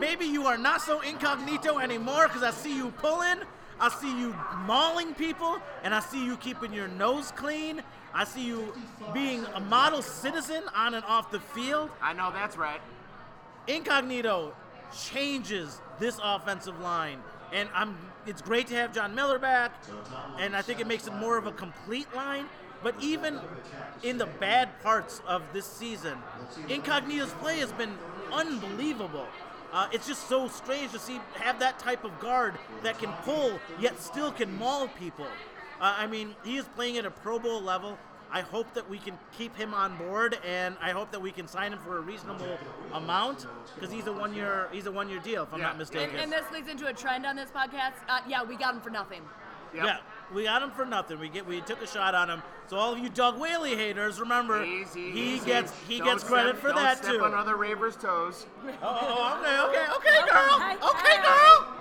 Maybe 0.00 0.24
you 0.24 0.44
are 0.44 0.58
not 0.58 0.82
so 0.82 1.00
incognito 1.02 1.78
anymore 1.78 2.26
because 2.26 2.42
I 2.42 2.50
see 2.50 2.76
you 2.76 2.90
pulling, 2.98 3.38
I 3.78 3.90
see 3.90 4.18
you 4.18 4.34
mauling 4.66 5.14
people, 5.14 5.58
and 5.84 5.94
I 5.94 6.00
see 6.00 6.24
you 6.24 6.36
keeping 6.38 6.72
your 6.72 6.88
nose 6.88 7.30
clean. 7.36 7.80
I 8.12 8.24
see 8.24 8.44
you 8.44 8.74
being 9.14 9.44
a 9.54 9.60
model 9.60 10.02
citizen 10.02 10.64
on 10.74 10.94
and 10.94 11.04
off 11.04 11.30
the 11.30 11.38
field. 11.38 11.90
I 12.02 12.12
know 12.12 12.32
that's 12.32 12.56
right. 12.56 12.80
Incognito 13.68 14.52
changes 15.12 15.80
this 16.00 16.18
offensive 16.20 16.80
line, 16.80 17.20
and 17.52 17.68
I'm. 17.72 17.96
It's 18.26 18.42
great 18.42 18.66
to 18.66 18.74
have 18.74 18.92
John 18.92 19.14
Miller 19.14 19.38
back, 19.38 19.72
and 20.40 20.56
I 20.56 20.62
think 20.62 20.80
it 20.80 20.88
makes 20.88 21.06
it 21.06 21.14
more 21.14 21.38
of 21.38 21.46
a 21.46 21.52
complete 21.52 22.12
line. 22.16 22.46
But 22.82 22.94
even 23.00 23.38
in 24.02 24.18
the 24.18 24.26
bad 24.26 24.68
parts 24.82 25.20
of 25.26 25.42
this 25.52 25.66
season, 25.66 26.18
Incognito's 26.68 27.32
play 27.34 27.58
has 27.58 27.72
been 27.72 27.92
unbelievable. 28.32 29.26
Uh, 29.72 29.88
it's 29.92 30.06
just 30.06 30.28
so 30.28 30.48
strange 30.48 30.90
to 30.92 30.98
see 30.98 31.20
have 31.34 31.60
that 31.60 31.78
type 31.78 32.04
of 32.04 32.18
guard 32.18 32.54
that 32.82 32.98
can 32.98 33.12
pull 33.24 33.58
yet 33.78 34.00
still 34.00 34.32
can 34.32 34.56
maul 34.58 34.88
people. 34.88 35.26
Uh, 35.80 35.94
I 35.98 36.06
mean, 36.06 36.34
he 36.44 36.56
is 36.56 36.66
playing 36.74 36.98
at 36.98 37.04
a 37.06 37.10
Pro 37.10 37.38
Bowl 37.38 37.60
level. 37.62 37.96
I 38.32 38.42
hope 38.42 38.72
that 38.74 38.88
we 38.88 38.98
can 38.98 39.18
keep 39.36 39.56
him 39.56 39.74
on 39.74 39.96
board, 39.96 40.38
and 40.46 40.76
I 40.80 40.90
hope 40.92 41.10
that 41.10 41.20
we 41.20 41.32
can 41.32 41.48
sign 41.48 41.72
him 41.72 41.80
for 41.80 41.98
a 41.98 42.00
reasonable 42.00 42.58
amount 42.92 43.46
because 43.74 43.90
he's 43.92 44.06
a 44.06 44.12
one 44.12 44.34
year 44.34 44.68
he's 44.72 44.86
a 44.86 44.92
one 44.92 45.08
year 45.08 45.18
deal 45.20 45.42
if 45.44 45.52
I'm 45.52 45.58
Yeah. 45.60 45.66
not 45.66 45.78
mistaken. 45.78 46.10
And, 46.16 46.24
and 46.24 46.32
this 46.32 46.44
leads 46.52 46.68
into 46.68 46.86
a 46.86 46.92
trend 46.92 47.26
on 47.26 47.34
this 47.36 47.50
podcast. 47.50 47.94
Uh, 48.08 48.20
yeah, 48.28 48.42
we 48.44 48.56
got 48.56 48.74
him 48.74 48.80
for 48.80 48.90
nothing. 48.90 49.22
Yep. 49.74 49.84
Yeah, 49.84 49.96
we 50.34 50.44
got 50.44 50.62
him 50.62 50.70
for 50.70 50.84
nothing. 50.84 51.18
We 51.18 51.28
get 51.28 51.46
we 51.46 51.60
took 51.60 51.82
a 51.82 51.86
shot 51.86 52.14
on 52.14 52.28
him. 52.30 52.42
So 52.68 52.76
all 52.76 52.92
of 52.92 52.98
you 52.98 53.08
Doug 53.08 53.38
Whaley 53.40 53.74
haters, 53.76 54.20
remember 54.20 54.62
Easy, 54.64 55.10
he 55.10 55.34
easy. 55.34 55.46
gets 55.46 55.72
he 55.88 55.98
Don't 55.98 56.06
gets 56.06 56.24
credit 56.24 56.50
step- 56.56 56.60
for 56.62 56.68
don't 56.68 56.76
that 56.76 56.98
step 56.98 57.14
too. 57.16 57.24
on 57.24 57.34
other 57.34 57.56
ravers' 57.56 57.96
toes. 57.96 58.46
Oh, 58.66 58.72
oh, 58.82 59.42
oh, 59.44 59.68
okay, 59.68 59.84
okay, 59.96 60.20
okay, 60.20 60.30
girl, 60.30 60.54
Okay, 60.54 61.12
okay, 61.14 61.22
girl. 61.22 61.74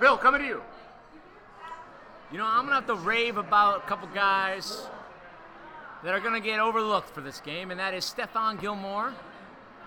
Bill, 0.00 0.16
coming 0.18 0.42
to 0.42 0.46
you. 0.46 0.62
You 2.32 2.38
know, 2.38 2.46
I'm 2.46 2.64
gonna 2.64 2.74
have 2.74 2.86
to 2.86 2.94
rave 2.96 3.36
about 3.36 3.78
a 3.84 3.86
couple 3.88 4.08
guys 4.08 4.86
that 6.02 6.12
are 6.12 6.20
gonna 6.20 6.40
get 6.40 6.58
overlooked 6.60 7.10
for 7.10 7.20
this 7.20 7.40
game, 7.40 7.70
and 7.70 7.78
that 7.80 7.94
is 7.94 8.04
Stephon 8.04 8.60
Gilmore 8.60 9.14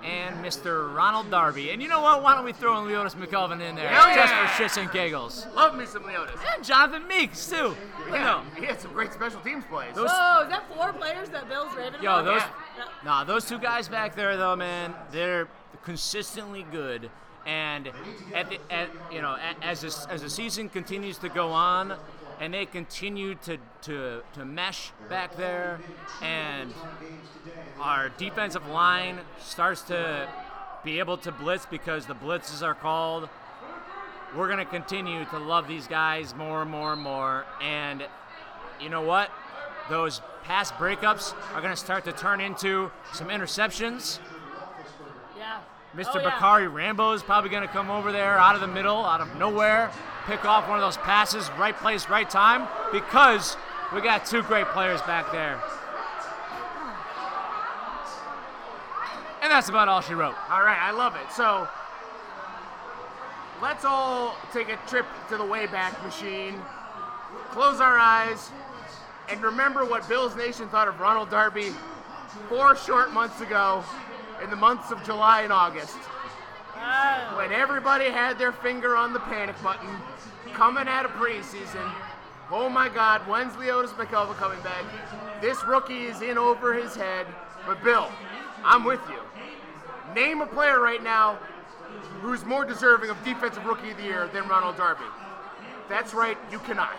and 0.04 0.36
Mr. 0.44 0.94
Ronald 0.94 1.30
Darby. 1.32 1.72
And 1.72 1.82
you 1.82 1.88
know 1.88 2.02
what? 2.02 2.22
Why 2.24 2.36
don't 2.36 2.46
we 2.46 2.54
throw 2.54 2.80
in 2.82 2.88
Leotis 2.88 3.16
McKelvin 3.16 3.62
in 3.62 3.76
there 3.76 3.90
Hell 3.90 4.14
just 4.16 4.34
yeah! 4.34 4.48
for 4.48 4.64
shits 4.64 4.82
and 4.82 4.92
giggles? 4.92 5.46
Love 5.56 5.76
me 5.76 5.86
some 5.86 6.04
Leotis. 6.04 6.38
And 6.56 6.64
Jonathan 6.64 7.08
Meeks 7.08 7.48
too. 7.50 7.76
You 8.08 8.14
Yeah, 8.14 8.24
know, 8.24 8.42
he 8.60 8.66
had 8.66 8.80
some 8.80 8.94
great 8.94 9.12
special 9.14 9.40
teams 9.42 9.66
plays. 9.66 9.94
Those- 9.96 10.10
Oh, 10.12 10.44
is 10.44 10.50
that 10.50 10.64
four 10.74 10.94
players 10.94 11.30
that 11.30 11.50
Bill's 11.50 11.74
raving 11.76 12.02
Yo, 12.02 12.12
about? 12.20 12.26
those, 12.26 12.42
Yeah. 12.78 12.84
nah, 13.04 13.24
those 13.24 13.46
two 13.46 13.58
guys 13.60 13.88
back 13.88 14.16
there, 14.16 14.38
though, 14.38 14.56
man, 14.56 14.94
they're 15.12 15.48
consistently 15.84 16.66
good. 16.72 17.10
And 17.46 17.90
at 18.36 18.50
the, 18.50 18.60
at, 18.70 18.90
you 19.12 19.22
know, 19.22 19.38
as 19.62 19.80
this, 19.82 20.06
as 20.08 20.22
the 20.22 20.30
season 20.30 20.68
continues 20.70 21.18
to 21.20 21.30
go 21.30 21.50
on, 21.52 21.94
and 22.40 22.54
they 22.54 22.66
continue 22.66 23.36
to, 23.36 23.58
to 23.84 24.22
to 24.34 24.46
mesh 24.46 24.92
back 25.10 25.36
there, 25.36 25.80
and 26.22 26.74
our 27.80 28.10
defensive 28.10 28.68
line 28.68 29.20
starts 29.40 29.82
to 29.84 30.28
be 30.84 31.00
able 31.00 31.18
to 31.18 31.32
blitz 31.32 31.66
because 31.66 32.06
the 32.06 32.16
blitzes 32.16 32.62
are 32.62 32.76
called. 32.76 33.30
We're 34.36 34.50
gonna 34.50 34.66
continue 34.66 35.26
to 35.26 35.40
love 35.40 35.68
these 35.68 35.88
guys 35.88 36.36
more 36.36 36.62
and 36.62 36.72
more 36.72 36.94
and 36.94 37.02
more, 37.02 37.46
and 37.62 38.06
you 38.82 38.90
know 38.90 39.02
what? 39.02 39.32
Those 39.90 40.22
pass 40.44 40.72
breakups 40.72 41.34
are 41.54 41.62
going 41.62 41.74
to 41.74 41.80
start 41.80 42.06
to 42.06 42.12
turn 42.12 42.40
into 42.40 42.92
some 43.14 43.28
interceptions. 43.28 44.20
Mr. 45.98 46.12
Oh, 46.14 46.20
yeah. 46.20 46.30
Bacarri 46.30 46.72
Rambo 46.72 47.14
is 47.14 47.24
probably 47.24 47.50
going 47.50 47.64
to 47.64 47.74
come 47.74 47.90
over 47.90 48.12
there 48.12 48.38
out 48.38 48.54
of 48.54 48.62
the 48.62 48.68
middle, 48.68 49.04
out 49.04 49.20
of 49.20 49.36
nowhere, 49.36 49.90
pick 50.28 50.46
off 50.46 50.70
one 50.70 50.78
of 50.78 50.84
those 50.84 50.98
passes, 50.98 51.50
right 51.58 51.76
place, 51.76 52.08
right 52.08 52.30
time, 52.30 52.68
because 52.92 53.58
we 53.92 54.00
got 54.02 54.24
two 54.24 54.44
great 54.44 54.68
players 54.68 55.02
back 55.02 55.32
there. 55.32 55.60
And 59.42 59.52
that's 59.52 59.70
about 59.70 59.88
all 59.88 60.02
she 60.02 60.14
wrote. 60.14 60.36
All 60.52 60.62
right, 60.62 60.78
I 60.80 60.92
love 60.92 61.16
it. 61.16 61.32
So 61.32 61.68
let's 63.60 63.84
all 63.84 64.36
take 64.54 64.70
a 64.70 64.78
trip 64.88 65.08
to 65.30 65.38
the 65.38 65.44
Wayback 65.44 66.04
Machine, 66.04 66.62
close 67.50 67.82
our 67.82 67.98
eyes, 67.98 68.52
and 69.30 69.42
remember 69.42 69.84
what 69.84 70.08
Bills 70.08 70.36
Nation 70.36 70.70
thought 70.70 70.88
of 70.88 71.00
Ronald 71.00 71.32
Darby 71.32 71.72
four 72.50 72.76
short 72.76 73.12
months 73.14 73.42
ago 73.42 73.84
in 74.44 74.50
the 74.50 74.56
months 74.56 74.92
of 74.92 75.04
July 75.04 75.42
and 75.42 75.52
August. 75.54 75.98
Oh. 76.76 77.34
When 77.38 77.52
everybody 77.52 78.06
had 78.06 78.38
their 78.38 78.52
finger 78.52 78.96
on 78.96 79.14
the 79.14 79.20
panic 79.20 79.62
button 79.64 79.90
coming 80.54 80.88
out 80.88 81.06
of 81.06 81.12
preseason. 81.12 81.92
Oh 82.52 82.70
my 82.70 82.88
God, 82.88 83.22
when's 83.28 83.54
Leotis 83.54 83.90
McKelvin 83.90 84.36
coming 84.36 84.62
back? 84.62 84.84
This 85.42 85.64
rookie 85.66 86.06
is 86.06 86.22
in 86.22 86.38
over 86.38 86.74
his 86.74 86.96
head. 86.96 87.26
But 87.66 87.84
Bill, 87.84 88.10
I'm 88.64 88.86
with 88.86 89.02
you. 89.10 89.20
Name 90.16 90.42
a 90.42 90.48
player 90.48 90.80
right 90.80 91.04
now 91.04 91.38
who's 92.22 92.46
more 92.46 92.64
deserving 92.64 93.10
of 93.10 93.22
Defensive 93.26 93.66
Rookie 93.66 93.92
of 93.92 93.98
the 93.98 94.04
Year 94.04 94.28
than 94.32 94.48
Ronald 94.48 94.78
Darby. 94.78 95.04
That's 95.90 96.14
right, 96.14 96.38
you 96.52 96.60
cannot. 96.60 96.96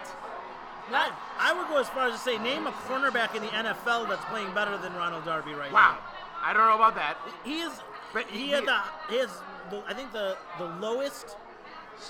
I, 0.92 1.12
I 1.38 1.53
would 1.53 1.68
go 1.68 1.79
as 1.79 1.88
far 1.88 2.09
as 2.09 2.14
to 2.14 2.18
say, 2.18 2.38
name 2.38 2.66
a 2.66 2.70
cornerback 2.70 3.35
in 3.35 3.42
the 3.42 3.48
NFL 3.48 4.09
that's 4.09 4.24
playing 4.27 4.53
better 4.55 4.77
than 4.79 4.94
Ronald 4.94 5.24
Darby 5.24 5.53
right 5.53 5.70
Wow. 5.72 5.96
now. 5.96 6.07
I 6.42 6.53
don't 6.53 6.66
know 6.68 6.77
about 6.77 6.94
that. 6.96 7.16
He 7.44 7.61
is, 7.61 7.72
But 8.12 8.27
he, 8.29 8.46
he- 8.46 8.51
had 8.51 8.66
the, 8.66 8.79
he 9.11 9.16
has, 9.18 9.31
the, 9.70 9.83
I 9.87 9.94
think 9.94 10.12
the 10.12 10.37
the 10.59 10.66
lowest 10.81 11.37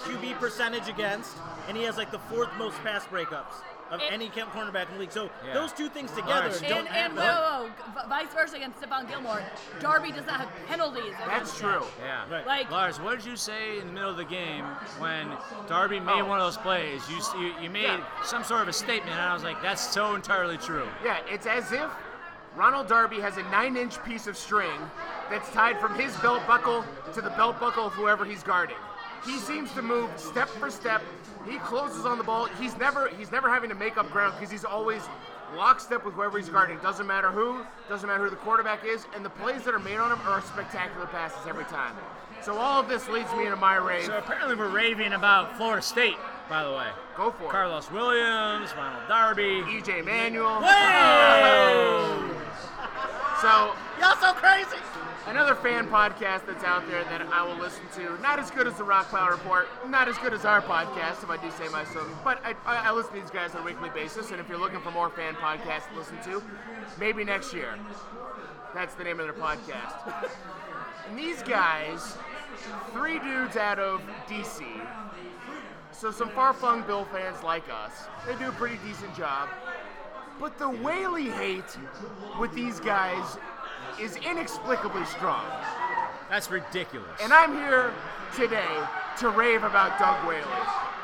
QB 0.05 0.39
percentage 0.39 0.89
against, 0.89 1.37
and 1.67 1.77
he 1.77 1.83
has 1.85 1.97
like 1.97 2.11
the 2.11 2.19
fourth 2.19 2.51
most 2.59 2.77
pass 2.83 3.07
breakups 3.07 3.63
of 3.91 4.01
And- 4.03 4.13
any 4.13 4.29
camp 4.29 4.53
cornerback 4.53 4.87
in 4.89 4.95
the 4.95 5.01
league. 5.01 5.13
So 5.13 5.31
Yeah. 5.47 5.55
those 5.55 5.73
two 5.73 5.89
things 5.89 6.11
together 6.13 6.49
Lars. 6.49 6.61
don't 6.61 6.87
And, 6.87 6.89
add 6.89 7.11
and 7.13 7.19
up. 7.19 7.25
whoa, 7.25 7.69
whoa, 7.95 8.03
v- 8.03 8.09
vice 8.09 8.35
versa 8.35 8.57
against 8.57 8.79
Stephon 8.83 9.09
Gilmore. 9.09 9.43
Darby 9.81 10.13
does 10.13 10.27
not 10.27 10.41
have 10.41 10.51
penalties. 10.69 11.15
That's 11.27 11.59
true. 11.59 11.81
him. 11.81 11.89
Yeah. 12.03 12.31
Right. 12.31 12.47
Like, 12.47 12.71
Lars, 12.71 13.01
what 13.01 13.17
did 13.17 13.25
you 13.25 13.35
say 13.35 13.79
in 13.79 13.87
the 13.87 13.93
middle 13.95 14.11
of 14.11 14.19
the 14.19 14.27
game 14.27 14.67
when 14.99 15.33
Darby 15.69 16.01
made 16.01 16.21
Oh. 16.21 16.25
one 16.27 16.39
of 16.39 16.45
those 16.45 16.59
plays? 16.59 17.01
You, 17.09 17.41
you, 17.41 17.55
you 17.63 17.71
made 17.71 17.85
Yeah. 17.85 18.01
some 18.25 18.45
sort 18.45 18.61
of 18.61 18.69
a 18.69 18.75
statement, 18.75 19.13
and 19.17 19.23
I 19.23 19.33
was 19.33 19.43
like, 19.43 19.63
that's 19.63 19.81
so 19.91 20.15
entirely 20.15 20.59
true. 20.59 20.87
Yeah, 21.03 21.17
it's 21.27 21.47
as 21.47 21.73
if 21.73 21.91
Ronald 22.59 22.89
Darby 22.89 23.21
has 23.21 23.37
a 23.37 23.43
nine 23.45 23.77
inch 23.77 24.03
piece 24.03 24.27
of 24.27 24.37
string 24.37 24.81
that's 25.31 25.49
tied 25.51 25.79
from 25.79 25.95
his 25.95 26.17
belt 26.17 26.45
buckle 26.45 26.85
to 27.15 27.21
the 27.21 27.31
belt 27.31 27.61
buckle 27.61 27.87
of 27.87 27.93
whoever 27.93 28.25
he's 28.25 28.43
guarding. 28.43 28.77
He 29.25 29.39
seems 29.39 29.73
to 29.75 29.83
move 29.83 30.11
step 30.17 30.49
for 30.49 30.69
step. 30.69 31.01
He 31.49 31.59
closes 31.59 32.05
on 32.05 32.19
the 32.19 32.25
ball. 32.25 32.47
He's 32.61 32.77
never 32.77 33.11
he's 33.11 33.31
never 33.31 33.49
having 33.49 33.71
to 33.71 33.77
make 33.77 33.97
up 33.97 34.11
ground 34.11 34.35
because 34.35 34.51
he's 34.51 34.65
always 34.65 35.03
lockstep 35.55 36.05
with 36.05 36.15
whoever 36.15 36.37
he's 36.37 36.49
guarding. 36.49 36.79
Doesn't 36.79 37.07
matter 37.07 37.31
who, 37.31 37.65
doesn't 37.89 38.09
matter 38.09 38.25
who 38.25 38.31
the 38.31 38.37
quarterback 38.37 38.85
is, 38.85 39.07
and 39.15 39.25
the 39.25 39.31
plays 39.31 39.63
that 39.63 39.73
are 39.73 39.79
made 39.79 39.99
on 39.99 40.11
him 40.11 40.19
are 40.27 40.41
spectacular 40.41 41.07
passes 41.07 41.47
every 41.47 41.65
time. 41.67 41.95
So 42.43 42.57
all 42.57 42.81
of 42.81 42.89
this 42.89 43.09
leads 43.09 43.33
me 43.35 43.45
into 43.45 43.57
my 43.57 43.77
rave. 43.77 44.07
So 44.07 44.19
apparently 44.19 44.57
we're 44.57 44.69
raving 44.69 45.13
about 45.13 45.57
Florida 45.57 45.83
State, 45.83 46.17
by 46.49 46.65
the 46.65 46.73
way. 46.73 46.89
Go 47.17 47.31
for 47.31 47.45
it. 47.45 47.51
Carlos 47.51 47.89
Williams, 47.93 48.75
Ronald 48.77 49.07
Darby. 49.07 49.63
EJ 49.63 50.05
Manuel. 50.05 50.61
Hey! 50.63 52.18
So 53.41 53.75
Y'all 54.01 54.17
so 54.21 54.33
crazy. 54.33 54.77
Another 55.27 55.57
fan 55.57 55.89
podcast 55.89 56.47
that's 56.47 56.63
out 56.63 56.89
there 56.89 57.03
that 57.05 57.23
I 57.33 57.45
will 57.45 57.57
listen 57.57 57.83
to. 57.97 58.21
Not 58.23 58.39
as 58.39 58.51
good 58.51 58.67
as 58.69 58.75
the 58.75 58.85
Rock 58.85 59.11
Pile 59.11 59.29
Report, 59.31 59.69
not 59.89 60.09
as 60.09 60.17
good 60.19 60.33
as 60.33 60.45
our 60.45 60.63
podcast, 60.63 61.25
if 61.25 61.31
I 61.31 61.37
do 61.37 61.51
say 61.51 61.69
myself. 61.69 62.09
But 62.23 62.41
I, 62.45 62.55
I, 62.65 62.89
I 62.89 62.93
listen 62.93 63.15
to 63.15 63.21
these 63.21 63.31
guys 63.31 63.55
on 63.57 63.63
a 63.63 63.65
weekly 63.65 63.91
basis, 63.91 64.31
and 64.31 64.41
if 64.41 64.49
you're 64.49 64.59
looking 64.59 64.81
for 64.81 64.93
more 64.93 65.11
fan 65.11 65.35
podcasts 65.35 65.89
to 65.91 65.99
listen 65.99 66.17
to, 66.25 66.43
maybe 66.99 67.25
next 67.25 67.53
year. 67.53 67.75
That's 68.73 68.95
the 68.95 69.03
name 69.05 69.19
of 69.19 69.27
their 69.27 69.35
podcast. 69.35 70.31
and 71.09 71.19
these 71.19 71.43
guys, 71.43 72.17
three 72.93 73.19
dudes 73.19 73.57
out 73.57 73.81
of 73.81 74.01
DC, 74.29 74.65
so 75.91 76.13
some 76.13 76.29
far-flung 76.31 76.83
Bill 76.83 77.05
fans 77.07 77.43
like 77.43 77.65
us, 77.69 78.07
they 78.27 78.37
do 78.37 78.49
a 78.49 78.53
pretty 78.53 78.79
decent 78.87 79.15
job. 79.17 79.49
But 80.41 80.59
the 80.59 80.69
Whaley 80.69 81.31
hate 81.31 81.77
with 82.39 82.55
these 82.55 82.79
guys 82.79 83.37
is 84.01 84.17
inexplicably 84.17 85.05
strong. 85.07 85.45
That's 86.31 86.51
ridiculous. 86.51 87.11
And 87.21 87.33
I'm 87.33 87.55
here 87.55 87.93
today 88.37 88.67
to 89.19 89.31
rave 89.31 89.65
about 89.65 89.99
Doug 89.99 90.27
Whaley. 90.29 90.45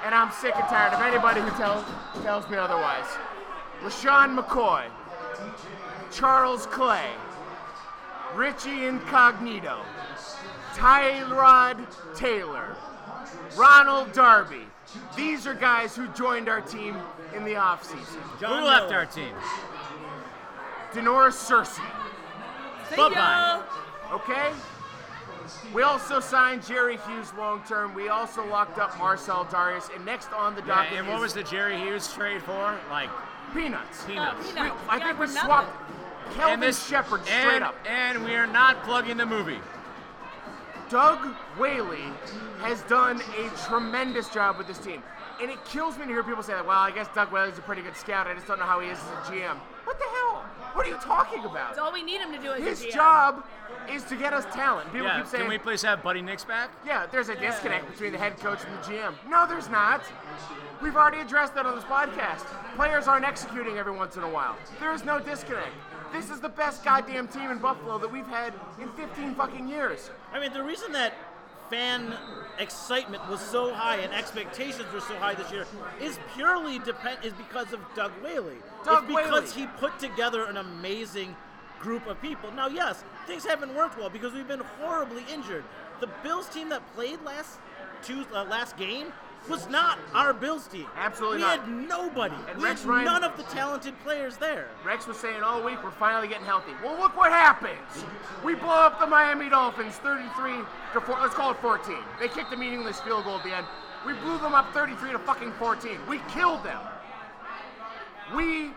And 0.05 0.14
I'm 0.14 0.31
sick 0.31 0.55
and 0.55 0.68
tired 0.68 0.92
of 0.92 1.01
anybody 1.01 1.40
who 1.40 1.51
tells, 1.51 1.85
tells 2.23 2.49
me 2.49 2.59
otherwise. 2.59 3.07
LeSean 3.83 4.38
McCoy, 4.38 4.85
Charles 6.12 6.66
Clay, 6.66 7.11
Richie 8.35 8.87
Incognito, 8.87 9.81
Tyrod 10.75 11.85
Taylor, 12.14 12.77
Ronald 13.57 14.12
Darby. 14.12 14.66
These 15.16 15.47
are 15.47 15.55
guys 15.55 15.97
who 15.97 16.07
joined 16.09 16.49
our 16.49 16.61
team 16.61 16.97
in 17.37 17.44
the 17.44 17.53
offseason. 17.55 18.20
John 18.40 18.61
Who 18.61 18.66
left 18.66 18.87
Miller. 18.90 18.99
our 19.01 19.07
team? 19.07 19.35
Da'Norris 20.92 21.35
Searcy. 21.51 21.83
Bye-bye. 22.97 23.62
Okay? 24.12 24.53
We 25.75 25.83
also 25.83 26.20
signed 26.20 26.64
Jerry 26.64 26.97
Hughes 26.99 27.33
long 27.37 27.62
term. 27.68 27.94
We 27.94 28.09
also 28.09 28.47
locked 28.47 28.79
up 28.79 28.97
Marcell 28.99 29.44
Dareus. 29.47 29.94
And 29.94 30.05
next 30.05 30.33
on 30.33 30.55
the 30.55 30.61
Yeah, 30.62 30.68
docket 30.68 30.99
and 30.99 31.09
what 31.09 31.16
is 31.16 31.20
was 31.23 31.35
the 31.35 31.42
Jerry 31.42 31.77
Hughes 31.79 32.12
trade 32.12 32.42
for? 32.42 32.79
Like 32.90 33.11
Peanuts. 33.53 34.05
peanuts. 34.05 34.51
Uh, 34.51 34.55
peanuts. 34.55 34.81
I 34.88 34.99
think 35.01 35.18
we 35.18 35.27
nothing. 35.27 35.42
swapped 35.42 35.77
Kelvin 36.35 36.55
And 36.55 36.62
this 36.62 36.87
Shepard 36.87 37.25
straight 37.25 37.57
and, 37.57 37.64
up. 37.64 37.75
And 37.87 38.25
we 38.25 38.35
are 38.35 38.47
not 38.47 38.83
plugging 38.85 39.16
the 39.16 39.27
movie. 39.27 39.59
Doug 40.88 41.35
Whaley 41.59 42.05
has 42.61 42.83
done 42.83 43.20
a 43.38 43.51
tremendous 43.66 44.29
job 44.29 44.57
with 44.59 44.66
this 44.66 44.79
team. 44.79 45.03
And 45.40 45.51
it 45.51 45.64
kills 45.64 45.99
me 45.99 46.05
to 46.07 46.11
hear 46.11 46.23
people 46.23 46.42
say 46.42 46.53
that, 46.53 46.66
well, 46.66 46.79
I 46.79 46.90
guess 46.90 47.09
Doug 47.14 47.31
Whaley's 47.33 47.59
a 47.59 47.62
pretty 47.62 47.83
good 47.83 47.97
scout. 47.97 48.27
I 48.27 48.35
just 48.35 48.47
don't 48.47 48.59
know 48.59 48.64
how 48.64 48.81
he 48.81 48.88
is 48.88 48.99
as 48.99 49.29
a 49.29 49.33
GM. 49.33 49.57
What 49.85 49.99
the 49.99 50.05
hell? 50.05 50.44
What 50.75 50.87
are 50.87 50.90
you 50.90 50.97
talking 50.97 51.40
about? 51.44 51.68
That's 51.70 51.79
all 51.79 51.92
we 51.92 52.03
need 52.03 52.20
him 52.20 52.33
to 52.33 52.38
do 52.38 52.53
is 52.53 52.64
His 52.64 52.83
a 52.83 52.87
GM. 52.88 52.94
job 52.94 53.44
is 53.90 54.03
to 54.05 54.16
get 54.16 54.33
us 54.33 54.44
talent. 54.55 54.90
People 54.92 55.07
Yeah, 55.07 55.18
keep 55.18 55.27
saying, 55.27 55.42
can 55.42 55.51
we 55.51 55.59
please 55.59 55.83
have 55.83 56.03
Buddy 56.03 56.23
Nix 56.23 56.44
back? 56.44 56.70
Yeah, 56.87 57.07
there's 57.07 57.29
a 57.29 57.35
disconnect 57.38 57.90
between 57.90 58.12
the 58.12 58.18
head 58.18 58.38
coach 58.38 58.61
and 58.66 58.73
the 58.79 58.83
GM. 58.83 59.14
No, 59.29 59.47
there's 59.47 59.68
not. 59.68 60.03
We've 60.83 60.97
already 60.97 61.20
addressed 61.20 61.55
that 61.55 61.66
on 61.66 61.75
this 61.75 61.85
podcast. 61.85 62.44
Players 62.77 63.07
aren't 63.09 63.25
executing 63.27 63.77
every 63.79 63.92
once 63.92 64.16
in 64.16 64.23
a 64.23 64.29
while. 64.31 64.57
There 64.81 64.92
is 64.92 65.05
no 65.05 65.18
disconnect. 65.18 65.75
This 66.12 66.31
is 66.31 66.40
the 66.40 66.49
best 66.49 66.85
goddamn 66.85 67.29
team 67.29 67.51
in 67.51 67.59
Buffalo 67.59 67.99
that 67.99 68.11
we've 68.11 68.27
had 68.27 68.53
in 68.81 68.88
15 68.90 69.35
fucking 69.35 69.68
years. 69.68 70.11
I 70.33 70.40
mean, 70.40 70.53
the 70.53 70.62
reason 70.62 70.92
that 70.92 71.14
fan 71.70 72.14
excitement 72.59 73.29
was 73.29 73.40
so 73.40 73.72
high 73.72 73.96
and 73.96 74.12
expectations 74.12 74.85
were 74.92 75.00
so 75.00 75.16
high 75.16 75.35
this 75.35 75.50
year 75.50 75.66
is 76.00 76.18
purely 76.35 76.79
depend 76.81 77.24
is 77.24 77.33
because 77.35 77.72
of 77.72 77.81
Doug 77.94 78.12
Whaley. 78.22 78.57
Doug 78.85 79.05
it's 79.05 79.14
because 79.14 79.55
Whaley. 79.55 79.66
he 79.68 79.79
put 79.79 79.98
together 79.98 80.44
an 80.44 80.57
amazing 80.57 81.35
group 81.81 82.07
of 82.07 82.20
people. 82.22 82.50
Now, 82.53 82.68
yes, 82.68 83.05
things 83.27 83.44
haven't 83.44 83.74
worked 83.74 83.98
well 83.98 84.09
because 84.09 84.33
we've 84.33 84.48
been 84.48 84.62
horribly 84.81 85.24
injured. 85.33 85.64
The 86.00 86.09
Bills 86.22 86.48
team 86.48 86.68
that 86.70 86.83
played 86.94 87.22
last 87.24 87.59
Tuesday, 88.03 88.33
uh, 88.35 88.44
last 88.44 88.77
game 88.77 89.12
was 89.48 89.68
not 89.68 89.98
our 90.14 90.33
Bills 90.33 90.66
team. 90.66 90.87
Absolutely 90.96 91.38
we 91.38 91.42
not. 91.42 91.61
had 91.61 91.68
nobody. 91.68 92.35
And 92.48 92.59
we 92.59 92.64
Rex 92.64 92.80
had 92.83 92.88
Ryan- 92.90 93.04
none 93.04 93.24
of 93.24 93.37
the 93.37 93.42
talented 93.44 93.94
players 94.00 94.37
there. 94.37 94.68
Rex 94.85 95.07
was 95.07 95.16
saying 95.18 95.42
all 95.42 95.62
week 95.62 95.83
we're 95.85 95.90
finally 95.90 96.28
getting 96.28 96.46
healthy. 96.46 96.72
Well, 96.83 96.98
look 96.98 97.16
what 97.16 97.30
happens. 97.30 98.04
We 98.44 98.54
blow 98.54 98.68
up 98.74 98.98
the 99.00 99.07
Miami 99.07 99.48
Dolphins 99.48 99.94
33 99.96 100.52
to 100.94 101.00
4. 101.00 101.18
Let's 101.20 101.35
call 101.35 101.50
it 101.50 101.59
14. 101.59 101.96
They 102.20 102.28
kicked 102.28 102.52
a 102.52 102.57
meaningless 102.57 103.00
field 103.00 103.24
goal 103.24 103.37
at 103.38 103.44
the 103.44 103.54
end. 103.54 103.66
We 104.07 104.12
blew 104.14 104.38
them 104.38 104.54
up 104.54 104.72
33 104.74 105.12
to 105.12 105.18
fucking 105.18 105.52
14. 105.52 105.98
We 106.09 106.20
killed 106.28 106.62
them. 106.64 106.80
We 108.35 108.70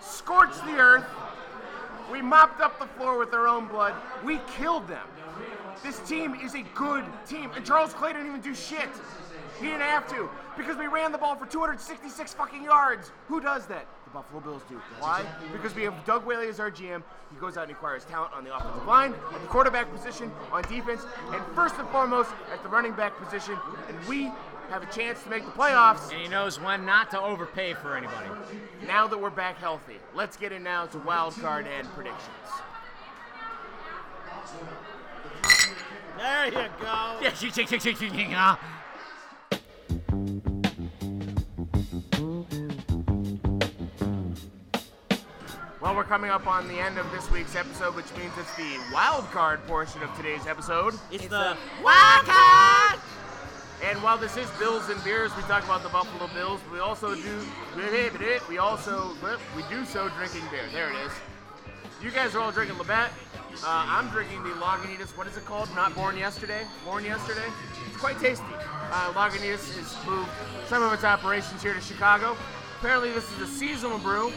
scorched 0.00 0.64
the 0.66 0.76
earth. 0.78 1.04
We 2.10 2.22
mopped 2.22 2.60
up 2.60 2.78
the 2.78 2.86
floor 2.86 3.18
with 3.18 3.32
our 3.34 3.46
own 3.46 3.66
blood. 3.68 3.94
We 4.24 4.40
killed 4.56 4.88
them. 4.88 5.06
This 5.82 5.98
team 6.00 6.34
is 6.34 6.54
a 6.54 6.62
good 6.74 7.04
team. 7.26 7.50
And 7.54 7.64
Charles 7.64 7.92
Clay 7.94 8.12
didn't 8.12 8.26
even 8.28 8.40
do 8.40 8.54
shit. 8.54 8.88
He 9.60 9.66
didn't 9.66 9.82
have 9.82 10.08
to 10.08 10.30
because 10.56 10.78
we 10.78 10.86
ran 10.86 11.12
the 11.12 11.18
ball 11.18 11.36
for 11.36 11.44
266 11.44 12.32
fucking 12.32 12.64
yards. 12.64 13.12
Who 13.28 13.40
does 13.40 13.66
that? 13.66 13.86
The 14.04 14.10
Buffalo 14.10 14.40
Bills 14.40 14.62
do. 14.68 14.80
Why? 14.98 15.22
Because 15.52 15.74
we 15.74 15.82
have 15.82 15.94
Doug 16.06 16.24
Whaley 16.24 16.48
as 16.48 16.58
our 16.58 16.70
GM. 16.70 17.02
He 17.30 17.38
goes 17.38 17.58
out 17.58 17.64
and 17.64 17.72
acquires 17.72 18.04
talent 18.06 18.32
on 18.32 18.42
the 18.42 18.56
offensive 18.56 18.86
line, 18.86 19.12
at 19.34 19.40
the 19.40 19.46
quarterback 19.48 19.92
position, 19.94 20.32
on 20.50 20.62
defense, 20.62 21.04
and 21.32 21.44
first 21.54 21.76
and 21.78 21.86
foremost 21.90 22.30
at 22.52 22.62
the 22.62 22.68
running 22.70 22.92
back 22.92 23.16
position. 23.22 23.56
And 23.88 24.08
we 24.08 24.32
have 24.70 24.82
a 24.82 24.92
chance 24.92 25.22
to 25.24 25.30
make 25.30 25.44
the 25.44 25.50
playoffs 25.50 26.10
And 26.10 26.22
he 26.22 26.28
knows 26.28 26.58
when 26.58 26.86
not 26.86 27.10
to 27.10 27.20
overpay 27.20 27.74
for 27.74 27.96
anybody. 27.96 28.28
now 28.86 29.06
that 29.06 29.20
we're 29.20 29.28
back 29.28 29.58
healthy. 29.58 29.98
Let's 30.14 30.36
get 30.36 30.52
in 30.52 30.62
now 30.62 30.86
to 30.86 30.98
wild 30.98 31.34
card 31.34 31.66
and 31.66 31.86
predictions. 31.88 32.24
There 36.16 36.46
you 36.46 36.68
go. 36.80 37.18
Well, 45.80 45.96
we're 45.96 46.04
coming 46.04 46.30
up 46.30 46.46
on 46.46 46.68
the 46.68 46.78
end 46.78 46.98
of 46.98 47.10
this 47.10 47.30
week's 47.30 47.56
episode, 47.56 47.96
which 47.96 48.14
means 48.16 48.32
it's 48.38 48.54
the 48.56 48.78
wild 48.92 49.24
card 49.30 49.66
portion 49.66 50.02
of 50.02 50.14
today's 50.16 50.46
episode. 50.46 50.94
It's, 51.10 51.26
the 51.26 51.56
Wild 51.82 52.26
card! 52.26 53.00
And 53.82 54.02
while 54.02 54.18
this 54.18 54.36
is 54.36 54.48
Bills 54.58 54.90
and 54.90 55.02
Beers, 55.02 55.34
we 55.36 55.42
talk 55.44 55.64
about 55.64 55.82
the 55.82 55.88
Buffalo 55.88 56.28
Bills. 56.34 56.60
But 56.66 56.74
we 56.74 56.80
also 56.80 57.14
do 57.14 57.40
we 58.48 58.58
also 58.58 59.16
we 59.56 59.62
do 59.70 59.84
so 59.86 60.08
drinking 60.10 60.42
beer. 60.50 60.68
There 60.72 60.90
it 60.90 60.96
is. 61.06 61.12
You 62.02 62.10
guys 62.10 62.34
are 62.34 62.40
all 62.40 62.52
drinking 62.52 62.76
Labatt. 62.78 63.10
Uh, 63.62 63.84
I'm 63.88 64.08
drinking 64.10 64.42
the 64.42 64.50
Lagunitas. 64.50 65.16
What 65.16 65.26
is 65.26 65.36
it 65.36 65.44
called? 65.44 65.68
Not 65.74 65.94
born 65.94 66.16
yesterday. 66.16 66.62
Born 66.84 67.04
yesterday. 67.04 67.46
It's 67.86 67.96
quite 67.96 68.18
tasty. 68.18 68.44
Uh, 68.90 69.12
Lagunitas 69.12 69.76
has 69.76 70.06
moved 70.06 70.30
some 70.66 70.82
of 70.82 70.92
its 70.92 71.04
operations 71.04 71.62
here 71.62 71.74
to 71.74 71.80
Chicago. 71.80 72.36
Apparently, 72.78 73.10
this 73.12 73.30
is 73.32 73.40
a 73.40 73.46
seasonal 73.46 73.98
brew. 73.98 74.32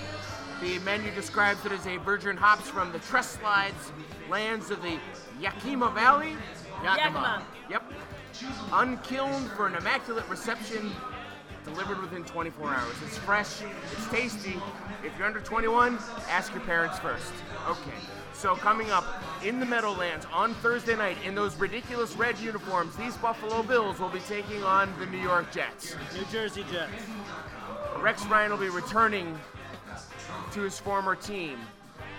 The 0.61 0.79
menu 0.79 1.11
describes 1.11 1.65
it 1.65 1.71
as 1.71 1.85
a 1.87 1.97
virgin 1.97 2.35
hops 2.35 2.69
from 2.69 2.91
the 2.91 2.99
Trust 2.99 3.39
Slides 3.39 3.91
lands 4.29 4.71
of 4.71 4.81
the 4.81 4.97
Yakima 5.39 5.91
Valley. 5.91 6.35
Yakima. 6.83 7.43
Yep. 7.69 7.83
Unkilned 8.73 9.49
for 9.51 9.67
an 9.67 9.75
immaculate 9.75 10.27
reception, 10.27 10.91
delivered 11.63 12.01
within 12.01 12.23
24 12.25 12.73
hours. 12.73 12.95
It's 13.05 13.17
fresh, 13.17 13.61
it's 13.91 14.07
tasty. 14.09 14.55
If 15.05 15.17
you're 15.17 15.27
under 15.27 15.39
21, 15.39 15.97
ask 16.29 16.53
your 16.53 16.63
parents 16.63 16.99
first. 16.99 17.31
Okay. 17.67 17.91
So 18.33 18.55
coming 18.55 18.91
up 18.91 19.05
in 19.43 19.59
the 19.59 19.65
Meadowlands 19.65 20.25
on 20.33 20.53
Thursday 20.55 20.95
night 20.95 21.17
in 21.23 21.35
those 21.35 21.55
ridiculous 21.55 22.15
red 22.15 22.37
uniforms, 22.39 22.95
these 22.95 23.15
Buffalo 23.17 23.63
Bills 23.63 23.99
will 23.99 24.09
be 24.09 24.19
taking 24.21 24.63
on 24.63 24.93
the 24.99 25.05
New 25.05 25.19
York 25.19 25.51
Jets. 25.51 25.95
New 26.13 26.25
Jersey 26.31 26.65
Jets. 26.71 26.91
Rex 27.99 28.25
Ryan 28.25 28.51
will 28.51 28.57
be 28.57 28.69
returning 28.69 29.39
to 30.51 30.61
his 30.61 30.79
former 30.79 31.15
team. 31.15 31.57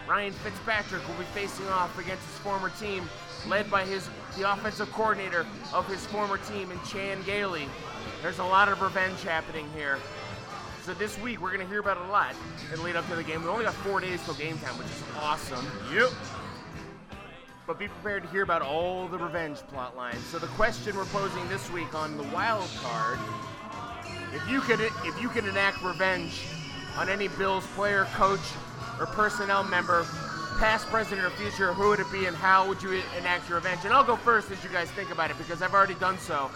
Ryan 0.08 0.32
Fitzpatrick 0.32 1.06
will 1.08 1.16
be 1.16 1.24
facing 1.24 1.66
off 1.68 1.98
against 1.98 2.24
his 2.26 2.38
former 2.38 2.70
team, 2.80 3.08
led 3.48 3.70
by 3.70 3.84
his 3.84 4.08
the 4.36 4.50
offensive 4.50 4.90
coordinator 4.92 5.46
of 5.72 5.86
his 5.88 6.06
former 6.06 6.38
team 6.38 6.70
in 6.70 6.80
Chan 6.82 7.22
Gailey. 7.24 7.66
There's 8.22 8.38
a 8.38 8.44
lot 8.44 8.68
of 8.68 8.80
revenge 8.80 9.22
happening 9.22 9.68
here. 9.74 9.98
So 10.84 10.92
this 10.92 11.18
week 11.20 11.40
we're 11.40 11.50
gonna 11.50 11.66
hear 11.66 11.80
about 11.80 11.96
it 11.96 12.02
a 12.02 12.12
lot 12.12 12.34
and 12.70 12.82
lead 12.82 12.94
up 12.94 13.08
to 13.08 13.16
the 13.16 13.22
game. 13.22 13.42
We 13.42 13.48
only 13.48 13.64
got 13.64 13.72
four 13.72 14.00
days 14.00 14.22
till 14.22 14.34
game 14.34 14.58
time, 14.58 14.76
which 14.76 14.88
is 14.88 15.02
awesome. 15.18 15.66
Yep. 15.90 16.10
But 17.66 17.78
be 17.78 17.88
prepared 17.88 18.24
to 18.24 18.28
hear 18.28 18.42
about 18.42 18.60
all 18.60 19.08
the 19.08 19.16
revenge 19.16 19.60
plot 19.72 19.96
lines. 19.96 20.22
So 20.26 20.38
the 20.38 20.46
question 20.48 20.94
we're 20.94 21.06
posing 21.06 21.48
this 21.48 21.70
week 21.70 21.94
on 21.94 22.18
the 22.18 22.22
wild 22.24 22.68
card 22.82 23.18
if 24.34 24.46
you 24.46 24.60
could 24.60 24.78
if 24.82 25.22
you 25.22 25.30
could 25.30 25.46
enact 25.46 25.82
revenge 25.82 26.44
on 26.98 27.08
any 27.08 27.28
Bills 27.28 27.66
player, 27.68 28.04
coach, 28.12 28.44
or 29.00 29.06
personnel 29.06 29.64
member, 29.64 30.04
past, 30.58 30.86
present, 30.88 31.18
or 31.18 31.30
future, 31.30 31.72
who 31.72 31.88
would 31.88 32.00
it 32.00 32.12
be 32.12 32.26
and 32.26 32.36
how 32.36 32.68
would 32.68 32.82
you 32.82 33.00
enact 33.18 33.48
your 33.48 33.56
revenge? 33.56 33.80
And 33.86 33.94
I'll 33.94 34.04
go 34.04 34.16
first 34.16 34.50
as 34.50 34.62
you 34.62 34.68
guys 34.68 34.90
think 34.90 35.10
about 35.10 35.30
it 35.30 35.38
because 35.38 35.62
I've 35.62 35.72
already 35.72 35.94
done 35.94 36.18
so. 36.18 36.50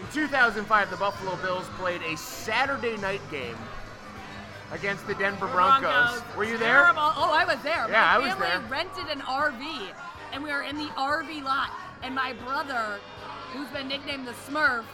In 0.00 0.06
2005, 0.12 0.90
the 0.90 0.96
Buffalo 0.96 1.36
Bills 1.36 1.66
played 1.78 2.00
a 2.02 2.16
Saturday 2.16 2.96
night 2.98 3.20
game 3.30 3.56
against 4.70 5.06
the 5.06 5.14
Denver 5.14 5.48
Broncos. 5.48 6.22
Were 6.36 6.44
you 6.44 6.56
there? 6.58 6.82
Terrible. 6.82 7.12
Oh, 7.16 7.32
I 7.32 7.44
was 7.44 7.60
there. 7.62 7.88
Yeah, 7.88 8.02
my 8.02 8.14
I 8.14 8.18
was 8.18 8.28
family 8.30 8.46
there. 8.46 8.60
rented 8.68 9.08
an 9.10 9.20
RV, 9.20 9.92
and 10.32 10.42
we 10.42 10.50
were 10.52 10.62
in 10.62 10.76
the 10.76 10.88
RV 10.96 11.42
lot. 11.42 11.70
And 12.02 12.14
my 12.14 12.32
brother, 12.44 13.00
who's 13.52 13.68
been 13.68 13.88
nicknamed 13.88 14.28
the 14.28 14.32
Smurf, 14.32 14.84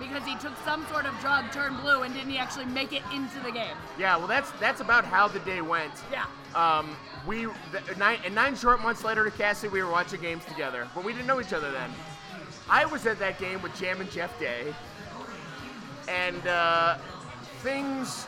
because 0.00 0.24
he 0.24 0.34
took 0.36 0.52
some 0.64 0.86
sort 0.86 1.06
of 1.06 1.18
drug, 1.20 1.50
turned 1.52 1.80
blue, 1.80 2.02
and 2.02 2.14
didn't 2.14 2.30
he 2.30 2.38
actually 2.38 2.64
make 2.66 2.92
it 2.92 3.02
into 3.12 3.38
the 3.40 3.50
game. 3.50 3.76
Yeah, 3.98 4.16
well, 4.16 4.28
that's 4.28 4.50
that's 4.52 4.80
about 4.80 5.04
how 5.04 5.28
the 5.28 5.40
day 5.40 5.60
went. 5.60 5.92
Yeah. 6.10 6.26
Um, 6.54 6.96
we 7.26 7.46
the, 7.72 7.94
nine 7.96 8.18
and 8.24 8.34
nine 8.34 8.56
short 8.56 8.80
months 8.80 9.04
later 9.04 9.24
to 9.24 9.30
Cassie, 9.30 9.68
we 9.68 9.82
were 9.82 9.90
watching 9.90 10.20
games 10.20 10.44
together, 10.44 10.88
but 10.94 11.04
we 11.04 11.12
didn't 11.12 11.26
know 11.26 11.40
each 11.40 11.52
other 11.52 11.70
then. 11.70 11.90
I 12.70 12.84
was 12.84 13.06
at 13.06 13.18
that 13.18 13.38
game 13.38 13.62
with 13.62 13.78
Jam 13.78 14.00
and 14.00 14.10
Jeff 14.10 14.38
Day, 14.38 14.74
and 16.06 16.46
uh, 16.46 16.98
things 17.62 18.26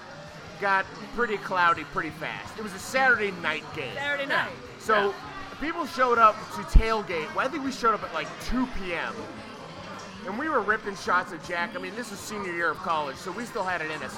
got 0.60 0.84
pretty 1.14 1.36
cloudy 1.38 1.84
pretty 1.84 2.10
fast. 2.10 2.58
It 2.58 2.62
was 2.62 2.72
a 2.74 2.78
Saturday 2.78 3.30
night 3.42 3.64
game. 3.74 3.94
Saturday 3.94 4.26
night. 4.26 4.50
So 4.78 5.14
people 5.60 5.86
showed 5.86 6.18
up 6.18 6.36
to 6.54 6.62
tailgate. 6.78 7.34
Well, 7.34 7.46
I 7.46 7.48
think 7.48 7.64
we 7.64 7.72
showed 7.72 7.94
up 7.94 8.02
at 8.02 8.12
like 8.14 8.28
2 8.46 8.66
p.m. 8.78 9.14
And 10.26 10.38
we 10.38 10.48
were 10.50 10.60
ripping 10.60 10.96
shots 10.96 11.32
at 11.32 11.42
Jack. 11.46 11.74
I 11.74 11.78
mean, 11.78 11.94
this 11.96 12.12
is 12.12 12.18
senior 12.18 12.52
year 12.52 12.70
of 12.70 12.76
college, 12.78 13.16
so 13.16 13.32
we 13.32 13.44
still 13.46 13.64
had 13.64 13.80
it 13.80 13.90
in 13.90 14.02
us. 14.02 14.16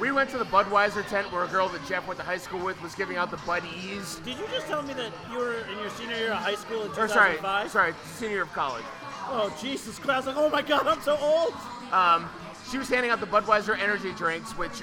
We 0.00 0.10
went 0.12 0.28
to 0.30 0.38
the 0.38 0.44
Budweiser 0.44 1.06
tent 1.08 1.30
where 1.32 1.44
a 1.44 1.48
girl 1.48 1.68
that 1.70 1.86
Jeff 1.86 2.06
went 2.06 2.18
to 2.20 2.24
high 2.24 2.36
school 2.38 2.62
with 2.62 2.80
was 2.82 2.94
giving 2.94 3.16
out 3.16 3.30
the 3.30 3.38
Bud 3.38 3.62
E's. 3.78 4.16
Did 4.16 4.38
you 4.38 4.46
just 4.52 4.66
tell 4.66 4.82
me 4.82 4.92
that 4.94 5.12
you 5.30 5.38
were 5.38 5.54
in 5.72 5.78
your 5.78 5.88
senior 5.90 6.16
year 6.16 6.32
of 6.32 6.38
high 6.38 6.54
school 6.54 6.82
in 6.84 6.90
Or 6.90 7.08
sorry, 7.08 7.36
2005? 7.36 7.70
sorry, 7.70 7.94
senior 8.14 8.34
year 8.34 8.42
of 8.42 8.52
college. 8.52 8.84
Oh, 9.28 9.54
Jesus 9.60 9.98
Christ. 9.98 10.26
I 10.26 10.30
was 10.30 10.36
like, 10.36 10.36
oh 10.36 10.50
my 10.50 10.62
God, 10.62 10.86
I'm 10.86 11.00
so 11.00 11.16
old. 11.18 11.52
Um, 11.92 12.28
she 12.70 12.78
was 12.78 12.88
handing 12.88 13.10
out 13.10 13.20
the 13.20 13.26
Budweiser 13.26 13.78
energy 13.78 14.12
drinks, 14.12 14.52
which 14.58 14.82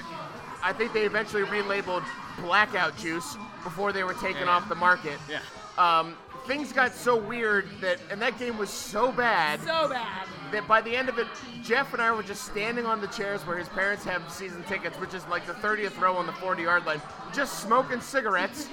I 0.62 0.72
think 0.72 0.92
they 0.92 1.04
eventually 1.04 1.42
relabeled 1.44 2.04
blackout 2.40 2.96
juice 2.98 3.36
before 3.62 3.92
they 3.92 4.04
were 4.04 4.14
taken 4.14 4.42
Yeah. 4.42 4.50
off 4.56 4.68
the 4.68 4.74
market. 4.74 5.18
Yeah. 5.28 5.40
Um, 5.78 6.16
things 6.46 6.72
got 6.72 6.94
so 6.94 7.16
weird 7.16 7.68
that, 7.80 7.98
and 8.10 8.20
that 8.22 8.38
game 8.38 8.58
was 8.58 8.70
so 8.70 9.10
bad 9.12 9.60
So 9.60 9.88
bad. 9.88 10.26
That 10.54 10.66
by 10.66 10.80
the 10.80 10.94
end 10.94 11.08
of 11.08 11.18
it, 11.18 11.26
Jeff 11.62 11.92
and 11.92 12.02
I 12.02 12.10
were 12.12 12.22
just 12.22 12.44
standing 12.44 12.86
on 12.86 13.00
the 13.00 13.06
chairs 13.08 13.42
where 13.42 13.58
his 13.58 13.68
parents 13.68 14.04
have 14.04 14.30
season 14.30 14.62
tickets, 14.64 14.98
which 14.98 15.14
is 15.14 15.26
like 15.28 15.46
the 15.46 15.52
30th 15.54 16.00
row 16.00 16.16
on 16.16 16.26
the 16.26 16.32
40 16.32 16.62
yard 16.62 16.86
line, 16.86 17.00
just 17.32 17.60
smoking 17.60 18.00
cigarettes. 18.00 18.68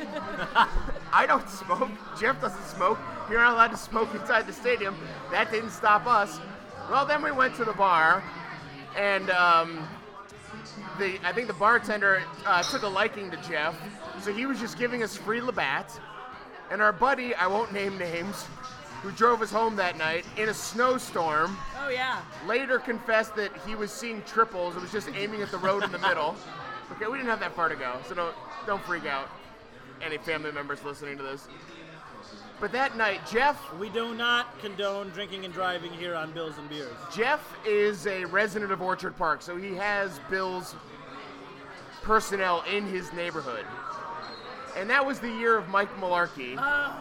I 1.13 1.26
don't 1.28 1.48
smoke. 1.50 1.91
Jeff 2.20 2.39
doesn't 2.41 2.65
smoke. 2.65 3.00
You're 3.30 3.39
not 3.39 3.54
allowed 3.54 3.72
to 3.72 3.78
smoke 3.78 4.13
inside 4.15 4.48
the 4.48 4.54
stadium. 4.54 4.96
That 5.32 5.52
didn't 5.52 5.72
stop 5.72 6.08
us. 6.08 6.39
Well, 6.89 7.06
then 7.06 7.24
we 7.24 7.32
went 7.32 7.56
to 7.56 7.65
the 7.65 7.74
bar, 7.74 8.24
and 8.98 9.30
um, 9.30 9.88
the 11.00 11.20
I 11.24 11.32
think 11.32 11.48
the 11.48 11.54
bartender 11.54 12.22
uh, 12.46 12.63
took 12.63 12.84
a 12.84 12.88
liking 12.88 13.32
to 13.32 13.38
Jeff, 13.48 13.76
so 14.22 14.34
he 14.34 14.46
was 14.46 14.60
just 14.60 14.78
giving 14.78 15.04
us 15.04 15.15
free 15.15 15.41
Labatt. 15.41 16.00
And 16.70 16.82
our 16.82 16.94
buddy, 16.94 17.36
I 17.36 17.48
won't 17.48 17.74
name 17.74 17.98
names, 17.98 18.46
who 19.02 19.12
drove 19.12 19.42
us 19.42 19.52
home 19.52 19.76
that 19.78 19.98
night 19.98 20.26
in 20.38 20.50
a 20.50 20.54
snowstorm, 20.54 21.58
Oh 21.80 21.90
yeah. 21.90 22.22
later 22.46 22.78
confessed 22.80 23.36
that 23.36 23.52
he 23.66 23.76
was 23.76 23.92
seeing 23.92 24.22
triples. 24.24 24.76
It 24.76 24.82
was 24.82 24.92
just 24.92 25.10
aiming 25.16 25.42
at 25.42 25.50
the 25.52 25.58
road 25.58 25.84
in 25.84 25.92
the 25.92 26.00
middle. 26.00 26.36
Okay, 26.98 27.06
we 27.10 27.18
didn't 27.18 27.30
have 27.30 27.40
that 27.40 27.56
far 27.56 27.70
to 27.70 27.76
go, 27.78 27.96
so 28.06 28.14
don't 28.14 28.36
don't 28.68 28.84
freak 28.84 29.06
out. 29.06 29.30
Any 30.04 30.18
family 30.18 30.52
members 30.52 30.84
listening 30.84 31.16
to 31.16 31.24
this. 31.24 31.48
But 32.60 32.74
that 32.74 32.98
night, 32.98 33.22
Jeff 33.32 33.58
We 33.80 33.88
do 33.90 34.14
not 34.14 34.60
condone 34.60 35.08
drinking 35.12 35.46
and 35.46 35.54
driving 35.54 35.94
here 35.94 36.14
on 36.16 36.34
Bills 36.34 36.58
and 36.58 36.70
Beers. 36.70 36.92
Jeff 37.16 37.56
is 37.66 38.08
a 38.08 38.26
resident 38.26 38.74
of 38.74 38.82
Orchard 38.82 39.16
Park, 39.18 39.42
so 39.42 39.56
he 39.56 39.74
has 39.76 40.20
Bill's 40.30 40.76
personnel 42.04 42.64
in 42.70 42.86
his 42.86 43.12
neighborhood. 43.14 43.66
And 44.76 44.90
that 44.90 45.06
was 45.06 45.20
the 45.20 45.30
year 45.32 45.58
of 45.58 45.70
Mike 45.70 45.96
Mularkey. 45.98 46.56
Uh, 46.58 46.94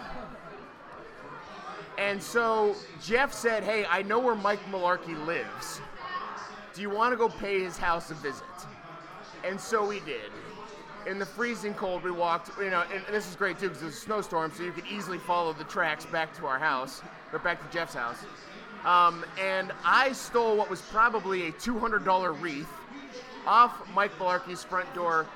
And 2.01 2.21
so 2.21 2.75
Jeff 3.03 3.31
said, 3.31 3.63
Hey, 3.63 3.85
I 3.85 4.01
know 4.03 4.19
where 4.19 4.35
Mike 4.35 4.65
Mularkey 4.71 5.27
lives. 5.27 5.83
do 6.75 6.81
you 6.81 6.89
want 6.89 7.13
to 7.13 7.17
go 7.17 7.29
pay 7.29 7.63
his 7.63 7.77
house 7.77 8.11
a 8.11 8.15
visit? 8.15 8.43
And 9.45 9.61
so 9.61 9.87
we 9.87 10.01
did. 10.01 10.33
In 11.07 11.19
the 11.19 11.27
freezing 11.27 11.75
cold, 11.75 12.03
we 12.03 12.11
walked, 12.11 12.51
you 12.59 12.71
know, 12.71 12.85
and, 12.93 13.03
this 13.15 13.29
is 13.29 13.37
great 13.37 13.59
too 13.59 13.69
because 13.69 13.83
there's 13.83 13.95
a 13.95 13.97
snowstorm, 13.97 14.51
so 14.55 14.63
you 14.63 14.73
could 14.73 14.87
easily 14.87 15.19
follow 15.19 15.53
the 15.53 15.65
tracks 15.65 16.07
back 16.07 16.35
to 16.39 16.47
our 16.47 16.59
house, 16.59 17.03
or 17.33 17.39
back 17.39 17.63
to 17.67 17.73
Jeff's 17.73 17.95
house. 17.95 18.25
Um, 18.85 19.25
and 19.39 19.73
I 19.85 20.13
stole 20.13 20.57
what 20.57 20.71
was 20.71 20.81
probably 20.81 21.49
a 21.49 21.53
$200 21.53 22.41
wreath 22.41 22.69
off 23.47 23.87
Mike 23.95 24.13
Mularkey's 24.19 24.65
front 24.65 24.93
door 24.95 25.27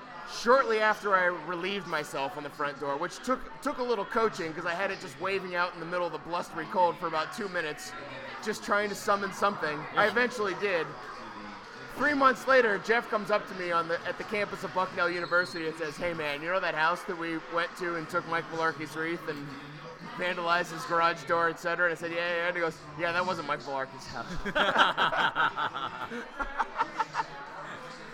shortly 0.42 0.80
after 0.80 1.14
I 1.14 1.26
relieved 1.46 1.86
myself 1.86 2.36
on 2.36 2.42
the 2.42 2.50
front 2.50 2.80
door, 2.80 2.96
which 2.96 3.18
took 3.22 3.40
took 3.62 3.78
a 3.78 3.82
little 3.82 4.04
coaching 4.04 4.48
because 4.48 4.66
I 4.66 4.74
had 4.74 4.90
it 4.90 5.00
just 5.00 5.20
waving 5.20 5.54
out 5.54 5.74
in 5.74 5.80
the 5.80 5.86
middle 5.86 6.06
of 6.06 6.12
the 6.12 6.18
blustery 6.18 6.66
cold 6.72 6.96
for 6.98 7.06
about 7.06 7.36
two 7.36 7.48
minutes, 7.48 7.92
just 8.44 8.64
trying 8.64 8.88
to 8.88 8.94
summon 8.94 9.32
something. 9.32 9.78
I 9.96 10.06
eventually 10.06 10.54
did. 10.60 10.86
Three 11.96 12.14
months 12.14 12.48
later, 12.48 12.78
Jeff 12.78 13.08
comes 13.08 13.30
up 13.30 13.48
to 13.48 13.54
me 13.54 13.70
on 13.70 13.86
the 13.86 13.98
at 14.06 14.18
the 14.18 14.24
campus 14.24 14.64
of 14.64 14.74
Bucknell 14.74 15.08
University 15.10 15.68
and 15.68 15.76
says, 15.76 15.96
"Hey 15.96 16.12
man, 16.12 16.42
you 16.42 16.48
know 16.48 16.60
that 16.60 16.74
house 16.74 17.02
that 17.04 17.18
we 17.18 17.38
went 17.54 17.74
to 17.78 17.96
and 17.96 18.08
took 18.08 18.28
Mike 18.28 18.44
Mularkey's 18.52 18.96
wreath 18.96 19.28
and 19.28 19.46
vandalized 20.18 20.72
his 20.72 20.82
garage 20.84 21.22
door, 21.24 21.48
etc." 21.48 21.86
And 21.86 21.96
I 21.96 22.00
said, 22.00 22.10
"Yeah, 22.10 22.36
yeah." 22.36 22.46
And 22.48 22.56
he 22.56 22.60
goes, 22.60 22.76
"Yeah, 22.98 23.12
that 23.12 23.24
wasn't 23.24 23.46
Mike 23.46 23.62
Mularkey's 23.62 24.06
house." 24.06 24.26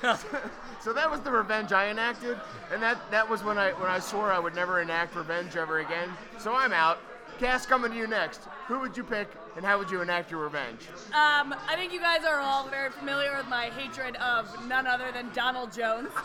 so 0.81 0.93
that 0.93 1.11
was 1.11 1.21
the 1.21 1.31
revenge 1.31 1.73
I 1.73 1.91
enacted, 1.91 2.39
and 2.73 2.83
that 2.83 2.99
that 3.11 3.29
was 3.29 3.43
when 3.43 3.59
I 3.59 3.73
when 3.73 3.91
I 3.91 3.99
swore 3.99 4.33
I 4.33 4.39
would 4.39 4.55
never 4.55 4.81
enact 4.81 5.15
revenge 5.15 5.57
ever 5.57 5.81
again. 5.81 6.11
So 6.39 6.55
I'm 6.55 6.73
out. 6.73 6.99
Cass, 7.39 7.65
coming 7.65 7.91
to 7.93 7.97
you 7.97 8.07
next. 8.07 8.43
Who 8.67 8.81
would 8.81 8.97
you 8.97 9.05
pick, 9.05 9.29
and 9.57 9.65
how 9.65 9.79
would 9.79 9.91
you 9.91 10.03
enact 10.03 10.31
your 10.31 10.41
revenge? 10.41 10.89
Um, 11.09 11.55
I 11.69 11.75
think 11.77 11.93
you 11.93 12.01
guys 12.01 12.25
are 12.25 12.39
all 12.39 12.69
very 12.69 12.91
familiar 12.91 13.35
with 13.37 13.49
my 13.49 13.67
hatred 13.71 14.17
of 14.17 14.67
none 14.67 14.87
other 14.87 15.11
than 15.13 15.31
Donald 15.33 15.73
Jones. 15.73 16.11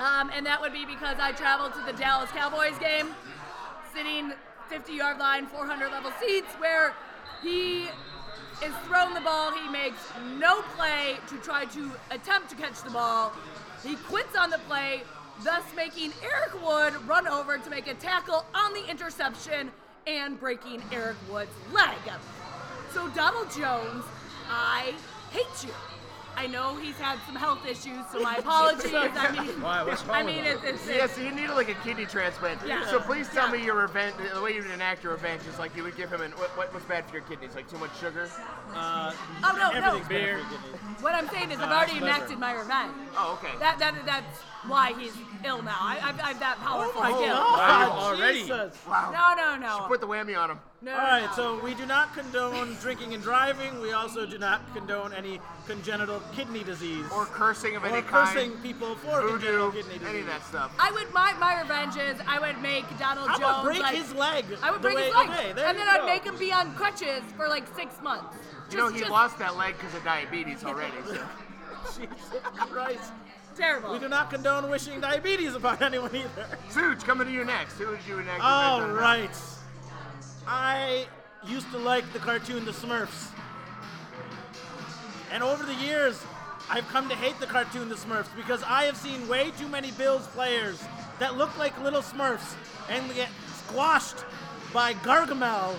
Um, 0.00 0.30
and 0.34 0.46
that 0.46 0.58
would 0.58 0.72
be 0.72 0.86
because 0.86 1.18
I 1.20 1.32
traveled 1.32 1.74
to 1.74 1.82
the 1.84 1.92
Dallas 1.92 2.30
Cowboys 2.30 2.78
game, 2.78 3.08
sitting 3.94 4.32
50 4.70 4.94
yard 4.94 5.18
line, 5.18 5.46
400 5.46 5.92
level 5.92 6.10
seats, 6.18 6.48
where 6.54 6.94
he 7.42 7.88
is 8.64 8.74
thrown 8.86 9.14
the 9.14 9.20
ball. 9.20 9.52
He 9.52 9.68
makes 9.70 9.98
no 10.38 10.62
play 10.76 11.16
to 11.28 11.36
try 11.38 11.64
to 11.66 11.90
attempt 12.10 12.50
to 12.50 12.56
catch 12.56 12.82
the 12.82 12.90
ball. 12.90 13.32
He 13.82 13.96
quits 13.96 14.36
on 14.36 14.50
the 14.50 14.58
play, 14.68 15.02
thus 15.42 15.62
making 15.74 16.12
Eric 16.22 16.62
Wood 16.62 16.94
run 17.08 17.26
over 17.26 17.58
to 17.58 17.70
make 17.70 17.86
a 17.86 17.94
tackle 17.94 18.44
on 18.54 18.74
the 18.74 18.86
interception 18.88 19.70
and 20.06 20.38
breaking 20.38 20.82
Eric 20.92 21.16
Wood's 21.30 21.50
leg. 21.72 21.96
So, 22.92 23.08
Donald 23.10 23.50
Jones, 23.50 24.04
I 24.50 24.94
hate 25.30 25.64
you. 25.64 25.89
I 26.36 26.46
know 26.46 26.76
he's 26.76 26.96
had 26.96 27.18
some 27.26 27.34
health 27.36 27.66
issues, 27.66 27.98
so 28.12 28.20
my 28.20 28.36
apologies. 28.36 28.92
I 28.94 29.30
mean, 29.44 29.60
Why, 29.60 29.82
what's 29.82 30.04
wrong 30.04 30.16
I 30.16 30.22
mean, 30.22 30.44
with 30.44 30.64
it's, 30.64 30.86
it's, 30.86 30.96
Yeah, 30.96 31.06
so 31.06 31.20
you 31.20 31.30
needed 31.32 31.50
like 31.50 31.68
a 31.68 31.74
kidney 31.84 32.06
transplant. 32.06 32.60
Yeah. 32.66 32.86
So 32.88 33.00
please 33.00 33.28
tell 33.28 33.46
Yeah. 33.46 33.58
me 33.60 33.64
your 33.64 33.76
revenge. 33.76 34.14
The 34.34 34.40
way 34.40 34.54
you 34.54 34.62
would 34.62 34.70
enact 34.70 35.02
your 35.04 35.12
revenge 35.12 35.42
is 35.46 35.58
like 35.58 35.76
you 35.76 35.82
would 35.82 35.96
give 35.96 36.10
him 36.10 36.20
an 36.22 36.32
what, 36.32 36.56
what 36.56 36.72
was 36.72 36.82
bad 36.84 37.06
for 37.06 37.16
your 37.16 37.24
kidneys? 37.24 37.54
Like 37.54 37.68
too 37.68 37.78
much 37.78 37.90
sugar? 38.00 38.28
Uh, 38.74 39.12
Oh, 39.44 39.52
no, 39.56 39.70
no. 39.78 39.86
everything's 39.86 40.08
Beer. 40.08 40.40
Better 41.00 41.00
for 41.00 41.00
kidneys. 41.00 41.02
what 41.02 41.14
I'm 41.14 41.28
saying 41.28 41.50
is 41.50 41.58
I've 41.58 41.70
already 41.70 41.94
liver. 41.94 42.06
enacted 42.06 42.38
my 42.38 42.52
revenge. 42.54 42.92
Oh, 43.16 43.38
okay. 43.42 43.58
That, 43.58 43.78
that 43.78 43.94
that's 44.06 44.38
why 44.66 44.92
he's 44.98 45.12
ill 45.44 45.62
now. 45.62 45.76
I, 45.80 45.98
I've, 46.02 46.20
I've 46.22 46.40
that 46.40 46.58
powerful 46.58 46.92
oh 46.96 47.00
my 47.00 47.10
skill. 47.12 47.34
God, 47.34 47.88
Wow, 47.88 47.98
already? 47.98 48.40
Jesus. 48.40 48.76
wow. 48.86 49.10
No, 49.36 49.56
no, 49.56 49.56
no. 49.56 49.76
She 49.84 49.88
put 49.88 50.00
the 50.02 50.06
whammy 50.06 50.36
on 50.38 50.50
him. 50.50 50.58
no 50.82 50.92
All 50.92 50.98
right, 50.98 51.24
no. 51.24 51.32
so 51.32 51.64
we 51.64 51.72
do 51.74 51.86
not 51.86 52.12
condone 52.14 52.76
drinking 52.82 53.14
and 53.14 53.22
driving. 53.22 53.80
We 53.80 53.92
also 53.92 54.26
do 54.26 54.36
not 54.36 54.60
condone 54.74 55.14
any 55.14 55.40
congenital 55.66 56.20
kidney 56.34 56.62
disease 56.62 57.06
Or 57.14 57.24
cursing 57.24 57.74
of 57.76 57.84
or 57.84 57.86
any 57.86 58.02
cursing 58.02 58.50
kind. 58.52 58.62
people 58.62 58.96
for 58.96 59.22
Voodoo, 59.22 59.28
congenital 59.38 59.70
kidney 59.72 59.92
disease. 59.94 60.08
any 60.10 60.18
of 60.20 60.26
that 60.26 60.44
stuff. 60.44 60.72
I 60.78 60.90
would 60.92 61.10
my 61.14 61.32
my 61.40 61.62
revenge 61.62 61.96
is 61.96 62.20
I 62.26 62.38
would 62.38 62.60
make 62.60 62.84
Donald 62.98 63.28
How 63.28 63.38
Jones 63.38 63.42
about 63.50 63.64
break 63.64 63.80
like, 63.82 63.94
his 63.96 64.12
leg? 64.14 64.44
I 64.62 64.70
would 64.70 64.82
break 64.82 64.96
way- 64.96 65.06
his 65.06 65.14
leg, 65.14 65.28
Okay, 65.30 65.52
there 65.54 65.66
and 65.68 65.78
you 65.78 65.84
then 65.84 65.94
I'd 65.94 66.00
go. 66.00 66.06
make 66.06 66.24
him 66.24 66.36
be 66.36 66.52
on 66.52 66.74
crutches 66.74 67.22
for 67.36 67.48
like 67.48 67.64
six 67.74 67.94
months. 68.02 68.36
You 68.70 68.76
know, 68.76 68.88
he 68.88 69.00
just 69.00 69.10
lost 69.10 69.38
that 69.38 69.56
leg 69.56 69.76
because 69.78 69.94
of 69.94 70.04
diabetes 70.04 70.64
already. 70.64 70.96
So. 71.06 71.18
Jesus 72.00 72.10
Christ. 72.56 73.12
terrible. 73.56 73.92
We 73.92 73.98
do 73.98 74.08
not 74.08 74.30
condone 74.30 74.70
wishing 74.70 75.00
diabetes 75.00 75.54
upon 75.54 75.78
anyone 75.82 76.14
either. 76.14 76.46
Suge, 76.70 77.02
coming 77.04 77.26
to 77.26 77.32
you 77.32 77.44
next. 77.44 77.74
Who 77.78 77.88
would 77.88 77.98
you 78.06 78.18
enact 78.18 78.38
your 78.38 78.46
All 78.46 78.80
revenge 78.80 78.96
on? 78.96 79.02
right. 79.02 79.36
I 80.46 81.06
used 81.46 81.70
to 81.72 81.78
like 81.78 82.10
the 82.12 82.18
cartoon 82.18 82.64
The 82.64 82.72
Smurfs. 82.72 83.28
And 85.32 85.42
over 85.42 85.64
the 85.64 85.74
years, 85.74 86.20
I've 86.68 86.86
come 86.88 87.08
to 87.08 87.14
hate 87.14 87.38
the 87.40 87.46
cartoon 87.46 87.88
The 87.88 87.94
Smurfs 87.94 88.34
because 88.36 88.62
I 88.64 88.84
have 88.84 88.96
seen 88.96 89.26
way 89.28 89.50
too 89.58 89.68
many 89.68 89.90
Bills 89.92 90.26
players 90.28 90.82
that 91.18 91.36
look 91.36 91.56
like 91.58 91.78
little 91.82 92.02
Smurfs 92.02 92.54
and 92.88 93.12
get 93.14 93.28
squashed 93.66 94.24
by 94.72 94.94
Gargamel, 94.94 95.74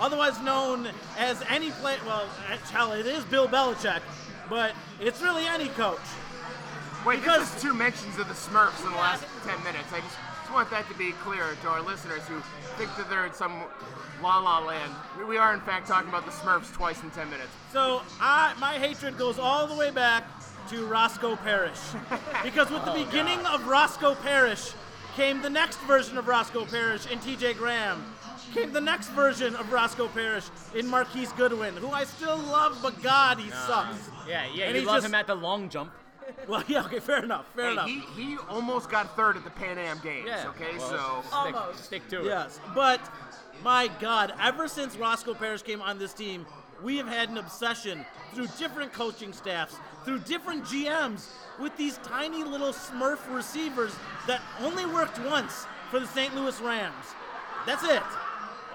otherwise 0.00 0.40
known 0.40 0.88
as 1.18 1.42
any 1.48 1.70
play. 1.70 1.96
Well, 2.06 2.26
hell, 2.72 2.92
it 2.92 3.06
is 3.06 3.24
Bill 3.24 3.48
Belichick, 3.48 4.00
but 4.48 4.72
it's 5.00 5.22
really 5.22 5.46
any 5.46 5.68
coach. 5.68 5.98
Wait, 7.04 7.20
Because- 7.20 7.60
two 7.62 7.72
mentions 7.72 8.18
of 8.18 8.28
the 8.28 8.34
Smurfs 8.34 8.84
in 8.84 8.90
the 8.90 8.98
last 8.98 9.24
10 9.44 9.62
minutes. 9.62 9.92
I 9.92 10.00
just, 10.00 10.16
just 10.42 10.52
want 10.52 10.70
that 10.70 10.88
to 10.88 10.94
be 10.94 11.12
clear 11.12 11.44
to 11.62 11.68
our 11.68 11.80
listeners 11.80 12.22
who 12.22 12.40
think 12.76 12.94
that 12.96 13.08
they're 13.08 13.26
in 13.26 13.32
some 13.32 13.62
la 14.22 14.38
la 14.38 14.58
land. 14.58 14.92
We, 15.28 15.36
are, 15.36 15.54
in 15.54 15.60
fact, 15.60 15.86
talking 15.86 16.08
about 16.08 16.24
the 16.24 16.32
Smurfs 16.32 16.72
twice 16.72 17.02
in 17.02 17.10
10 17.10 17.30
minutes. 17.30 17.50
So 17.72 18.02
I, 18.20 18.54
my 18.58 18.74
hatred 18.74 19.16
goes 19.18 19.38
all 19.38 19.66
the 19.66 19.74
way 19.74 19.90
back 19.90 20.24
to 20.70 20.84
Roscoe 20.86 21.36
Parrish, 21.36 21.78
because 22.42 22.70
with 22.70 22.84
the 22.84 22.92
oh, 22.92 23.04
beginning 23.04 23.38
of 23.46 23.66
Roscoe 23.68 24.16
Parrish 24.16 24.72
came 25.14 25.40
the 25.42 25.50
next 25.50 25.78
version 25.82 26.18
of 26.18 26.26
Roscoe 26.26 26.64
Parrish 26.64 27.06
in 27.06 27.20
T.J. 27.20 27.54
Graham. 27.54 28.04
Came 28.54 28.72
the 28.72 28.80
next 28.80 29.08
version 29.08 29.54
of 29.56 29.70
Roscoe 29.72 30.08
Parrish 30.08 30.44
in 30.74 30.86
Marquise 30.86 31.32
Goodwin, 31.32 31.74
who 31.76 31.90
I 31.90 32.04
still 32.04 32.38
love, 32.38 32.78
but 32.82 33.02
God, 33.02 33.38
he 33.38 33.50
sucks. 33.50 34.08
Yeah, 34.28 34.46
yeah, 34.54 34.64
And 34.66 34.74
you 34.74 34.80
he 34.82 34.86
love 34.86 34.96
just- 34.96 35.06
him 35.06 35.14
at 35.14 35.26
the 35.26 35.34
long 35.34 35.68
jump. 35.68 35.92
Well, 36.48 36.64
yeah, 36.68 36.84
okay, 36.84 36.98
fair 37.00 37.22
enough, 37.22 37.46
fair 37.54 37.66
Hey, 37.66 37.72
enough. 37.72 37.86
he, 37.86 38.00
he 38.16 38.38
almost 38.48 38.90
got 38.90 39.14
third 39.14 39.36
at 39.36 39.44
the 39.44 39.50
Pan 39.50 39.78
Am 39.78 39.98
Games, 40.02 40.26
Yeah. 40.26 40.48
okay? 40.48 40.76
well, 40.78 40.88
so. 40.88 41.22
stick, 41.22 41.34
Almost. 41.56 41.84
stick 41.84 42.08
to 42.08 42.20
it. 42.22 42.26
Yes, 42.26 42.58
but 42.74 43.00
my 43.62 43.88
God, 44.00 44.32
ever 44.40 44.66
since 44.68 44.96
Roscoe 44.96 45.34
Parrish 45.34 45.62
came 45.62 45.80
on 45.80 45.98
this 45.98 46.12
team, 46.12 46.44
we 46.82 46.96
have 46.96 47.06
had 47.08 47.28
an 47.30 47.38
obsession 47.38 48.04
through 48.34 48.48
different 48.58 48.92
coaching 48.92 49.32
staffs, 49.32 49.76
through 50.04 50.18
different 50.20 50.64
GMs, 50.64 51.28
with 51.60 51.76
these 51.76 51.98
tiny 51.98 52.42
little 52.44 52.72
Smurf 52.72 53.18
receivers 53.34 53.94
that 54.26 54.40
only 54.60 54.84
worked 54.84 55.18
once 55.20 55.64
for 55.90 56.00
the 56.00 56.06
St. 56.08 56.34
Louis 56.34 56.60
Rams. 56.60 56.94
That's 57.66 57.82
it. 57.84 58.02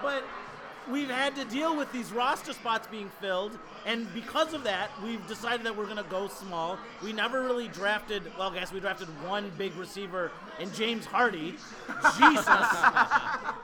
But 0.02 0.24
we've 0.90 1.08
had 1.08 1.36
to 1.36 1.44
deal 1.44 1.76
with 1.76 1.90
these 1.92 2.12
roster 2.12 2.52
spots 2.52 2.88
being 2.88 3.08
filled, 3.20 3.56
and 3.86 4.12
because 4.12 4.52
of 4.52 4.64
that, 4.64 4.90
we've 5.02 5.24
decided 5.28 5.64
that 5.66 5.76
we're 5.76 5.84
going 5.84 5.96
to 5.96 6.02
go 6.10 6.28
small. 6.28 6.76
We 7.02 7.12
never 7.12 7.42
really 7.42 7.68
drafted, 7.68 8.22
well, 8.36 8.50
I 8.50 8.54
guess 8.58 8.72
we 8.72 8.80
drafted 8.80 9.08
one 9.26 9.50
big 9.56 9.74
receiver 9.76 10.32
in 10.58 10.72
James 10.72 11.06
Hardy. 11.06 11.54
Jesus. 12.18 12.46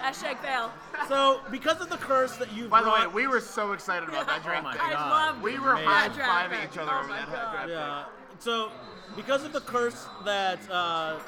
Hashtag 0.00 0.38
fail. 0.38 0.72
So, 1.08 1.40
because 1.50 1.80
of 1.82 1.90
the 1.90 1.98
curse 1.98 2.36
that 2.36 2.50
you 2.54 2.68
By 2.68 2.82
the 2.82 2.90
way, 2.90 3.06
we 3.06 3.26
were 3.26 3.40
so 3.40 3.72
excited 3.72 4.08
about 4.08 4.26
that 4.28 4.42
draft 4.42 4.64
my. 4.64 4.72
I 4.80 4.92
God. 4.92 5.42
We 5.42 5.58
were 5.58 5.76
high 5.76 6.08
that 6.08 6.50
fiving 6.50 6.64
each 6.72 6.78
other 6.78 6.90
Oh 6.90 7.00
over 7.00 7.08
that 7.08 7.26
God. 7.26 7.50
draft 7.52 7.60
pick. 7.66 7.68
yeah. 7.68 8.04
So, 8.38 8.70
because 9.14 9.44
of 9.44 9.52
the 9.52 9.60
curse 9.60 10.06
that 10.24 10.58
uh, 10.70 11.18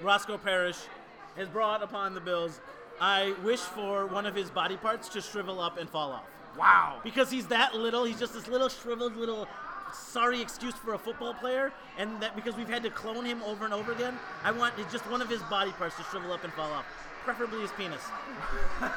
Roscoe 0.00 0.36
Parrish 0.36 0.78
has 1.36 1.48
brought 1.48 1.82
upon 1.82 2.14
the 2.14 2.20
Bills, 2.20 2.60
I 3.00 3.34
wish 3.42 3.60
for 3.60 4.06
one 4.06 4.26
of 4.26 4.34
his 4.34 4.50
body 4.50 4.76
parts 4.76 5.08
to 5.10 5.20
shrivel 5.20 5.60
up 5.60 5.78
and 5.78 5.88
fall 5.88 6.12
off. 6.12 6.24
Wow. 6.58 7.00
Because 7.02 7.30
he's 7.30 7.46
that 7.48 7.74
little, 7.74 8.04
he's 8.04 8.18
just 8.18 8.34
this 8.34 8.48
little 8.48 8.68
shriveled 8.68 9.16
little 9.16 9.48
sorry 9.92 10.40
excuse 10.40 10.74
for 10.74 10.94
a 10.94 10.98
football 10.98 11.34
player, 11.34 11.72
and 11.98 12.20
that 12.22 12.34
because 12.34 12.56
we've 12.56 12.68
had 12.68 12.82
to 12.82 12.90
clone 12.90 13.24
him 13.24 13.42
over 13.42 13.64
and 13.64 13.74
over 13.74 13.92
again, 13.92 14.18
I 14.42 14.52
want 14.52 14.74
just 14.90 15.08
one 15.10 15.22
of 15.22 15.28
his 15.28 15.42
body 15.44 15.70
parts 15.72 15.96
to 15.96 16.02
shrivel 16.04 16.32
up 16.32 16.44
and 16.44 16.52
fall 16.52 16.70
off, 16.70 16.86
preferably 17.24 17.60
his 17.60 17.70
penis. 17.72 18.02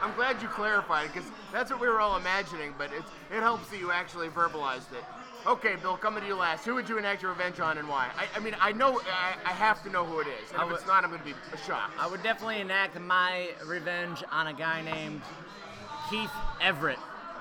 I'm 0.00 0.14
glad 0.14 0.40
you 0.40 0.48
clarified 0.48 1.12
because 1.12 1.28
that's 1.52 1.70
what 1.70 1.80
we 1.80 1.88
were 1.88 2.00
all 2.00 2.16
imagining, 2.16 2.72
but 2.78 2.92
it, 2.92 3.02
it 3.30 3.40
helps 3.40 3.68
that 3.68 3.78
you 3.78 3.90
actually 3.90 4.28
verbalized 4.28 4.92
it. 4.92 5.04
Okay, 5.48 5.76
Bill, 5.76 5.96
coming 5.96 6.20
to 6.22 6.26
you 6.28 6.34
last. 6.34 6.66
Who 6.66 6.74
would 6.74 6.88
you 6.90 6.98
enact 6.98 7.22
your 7.22 7.30
revenge 7.32 7.58
on 7.58 7.78
and 7.78 7.88
why? 7.88 8.10
I, 8.18 8.26
I 8.36 8.40
mean, 8.40 8.54
I 8.60 8.70
know, 8.72 9.00
I, 9.00 9.34
I 9.46 9.52
have 9.52 9.82
to 9.84 9.90
know 9.90 10.04
who 10.04 10.20
it 10.20 10.26
is. 10.26 10.50
And 10.52 10.60
I 10.60 10.64
if 10.64 10.70
would- 10.70 10.78
it's 10.78 10.86
not, 10.86 11.04
I'm 11.04 11.10
going 11.10 11.22
to 11.22 11.26
be 11.26 11.34
shocked. 11.66 11.94
I 11.98 12.06
would 12.06 12.22
definitely 12.22 12.60
enact 12.60 13.00
my 13.00 13.48
revenge 13.64 14.22
on 14.30 14.48
a 14.48 14.52
guy 14.52 14.82
named 14.82 15.22
Keith 16.10 16.30
Everett. 16.60 16.98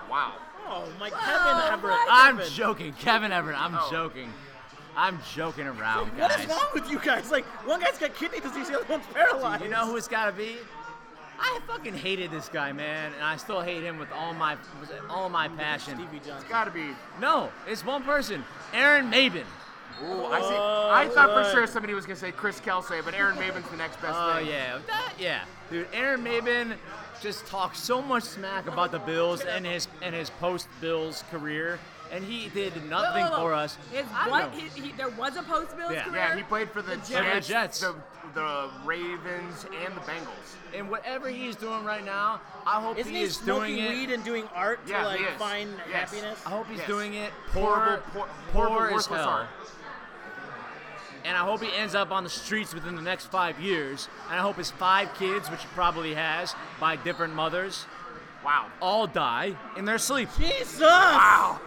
Wow. 0.10 0.36
Oh, 0.70 0.88
my 1.02 1.10
Whoa, 1.10 1.18
Kevin 1.20 1.74
Everett. 1.74 1.92
what? 1.98 2.08
I'm 2.10 2.38
Kevin. 2.38 2.54
joking, 2.54 2.94
Kevin 2.94 3.32
Everett. 3.34 3.60
I'm 3.62 3.76
Oh. 3.76 3.88
joking. 3.92 4.32
I'm 4.96 5.20
joking 5.36 5.68
around, 5.68 6.08
What 6.18 6.32
guys. 6.32 6.40
is 6.46 6.48
wrong 6.50 6.66
with 6.74 6.90
you 6.90 7.00
guys? 7.00 7.30
Like, 7.30 7.46
one 7.68 7.80
guy's 7.82 7.98
got 8.00 8.16
kidney 8.16 8.40
disease, 8.40 8.70
the 8.70 8.78
other 8.78 8.86
one's 8.90 9.06
paralyzed. 9.14 9.64
You 9.64 9.70
know 9.70 9.86
who 9.86 9.96
it's 9.98 10.08
got 10.08 10.26
to 10.26 10.32
be? 10.32 10.56
I 11.40 11.60
fucking 11.68 11.94
hated 11.94 12.32
this 12.32 12.50
guy, 12.50 12.72
man, 12.72 13.14
and 13.14 13.24
I 13.24 13.38
still 13.38 13.62
hate 13.62 13.84
him 13.84 14.00
with 14.00 14.12
all 14.12 14.34
my 14.34 14.58
all 15.10 15.30
my 15.30 15.48
passion. 15.50 15.96
Stevie 15.96 16.22
Johnson. 16.26 16.48
Gotta 16.50 16.72
be. 16.72 16.90
No, 17.22 17.50
it's 17.68 17.86
one 17.86 18.04
person, 18.04 18.44
Aaron 18.74 19.10
Maybin. 19.12 19.44
Ooh, 20.04 20.26
I 20.26 20.42
see. 20.42 20.48
Oh, 20.50 20.90
I 20.94 21.08
thought 21.10 21.34
for 21.34 21.52
sure 21.52 21.66
somebody 21.68 21.94
was 21.94 22.06
gonna 22.06 22.16
say 22.18 22.32
Chris 22.32 22.60
Kelsay, 22.60 23.04
but 23.04 23.14
Aaron 23.16 23.36
Maybin's 23.38 23.70
the 23.70 23.78
next 23.78 24.02
best 24.02 24.16
Oh 24.18 24.36
thing. 24.38 24.48
yeah, 24.48 24.80
that 24.88 25.14
yeah, 25.20 25.42
dude. 25.72 25.88
Aaron 25.94 26.24
Maybin 26.24 26.76
just 27.22 27.48
talks 27.48 27.80
so 27.80 28.02
much 28.02 28.24
smack 28.24 28.68
about 28.68 28.92
the 28.92 29.00
Bills 29.00 29.42
and 29.42 29.66
his 29.66 29.88
and 30.04 30.14
his 30.14 30.30
post 30.32 30.68
Bills 30.82 31.24
career, 31.32 31.80
and 32.12 32.24
he 32.24 32.50
did 32.50 32.74
nothing 32.88 33.24
Whoa, 33.24 33.30
whoa, 33.32 33.38
whoa. 33.38 33.44
for 33.50 33.54
us. 33.56 33.78
His 33.92 34.06
I 34.14 34.24
don't 34.26 34.32
what? 34.32 34.54
know. 34.54 34.60
He, 34.60 34.82
he, 34.82 34.92
there 34.94 35.10
was 35.10 35.36
a 35.36 35.42
post 35.44 35.76
Bills 35.76 35.94
Yeah. 35.94 36.04
career. 36.04 36.16
Yeah, 36.18 36.36
he 36.36 36.44
played 36.44 36.70
for 36.70 36.84
the 36.84 36.96
Jets. 36.98 37.10
Jets, 37.48 37.48
The 37.48 37.54
Jets. 37.54 37.96
The, 38.38 38.70
the 38.82 38.86
Ravens, 38.86 39.66
and 39.84 39.96
the 39.96 40.02
Bengals. 40.02 40.56
And 40.76 40.90
whatever 40.90 41.28
he's 41.30 41.56
doing 41.56 41.84
right 41.84 42.06
now, 42.06 42.40
I 42.66 42.80
hope 42.82 42.98
Isn't 42.98 43.12
he 43.12 43.20
he 43.20 43.24
is 43.26 43.38
smoking 43.38 43.76
doing 43.78 43.86
it. 43.86 43.90
weed 43.90 44.12
and 44.12 44.24
doing 44.24 44.48
art 44.54 44.86
to 44.86 44.92
Yeah, 44.92 45.06
like 45.06 45.20
he 45.20 45.26
is. 45.26 45.38
find 45.40 45.74
Yes. 45.90 46.12
happiness? 46.12 46.40
I 46.46 46.50
hope 46.50 46.68
he's 46.70 46.78
Yes. 46.80 46.88
doing 46.88 47.14
it 47.16 47.32
Horrible, 47.54 47.98
poor, 48.14 48.14
poor, 48.14 48.28
poor 48.52 48.68
horrible, 48.68 48.86
as 49.00 49.10
worthless 49.10 49.20
hell. 49.22 49.30
art. 49.30 49.48
And 51.26 51.36
I 51.36 51.42
hope 51.42 51.62
he 51.62 51.70
ends 51.76 51.96
up 51.96 52.12
on 52.12 52.24
the 52.24 52.30
streets 52.30 52.74
within 52.74 52.96
the 52.96 53.02
next 53.02 53.26
five 53.26 53.60
years. 53.60 54.08
And 54.30 54.40
I 54.40 54.42
hope 54.42 54.56
his 54.58 54.72
five 54.72 55.14
kids, 55.16 55.50
which 55.50 55.62
he 55.62 55.68
probably 55.74 56.14
has, 56.14 56.56
by 56.80 56.96
different 56.96 57.34
mothers, 57.34 57.86
Wow. 58.46 58.68
all 58.82 59.08
die 59.08 59.56
in 59.76 59.84
their 59.86 59.98
sleep. 59.98 60.30
Jesus! 60.38 60.80
Wow. 60.80 61.60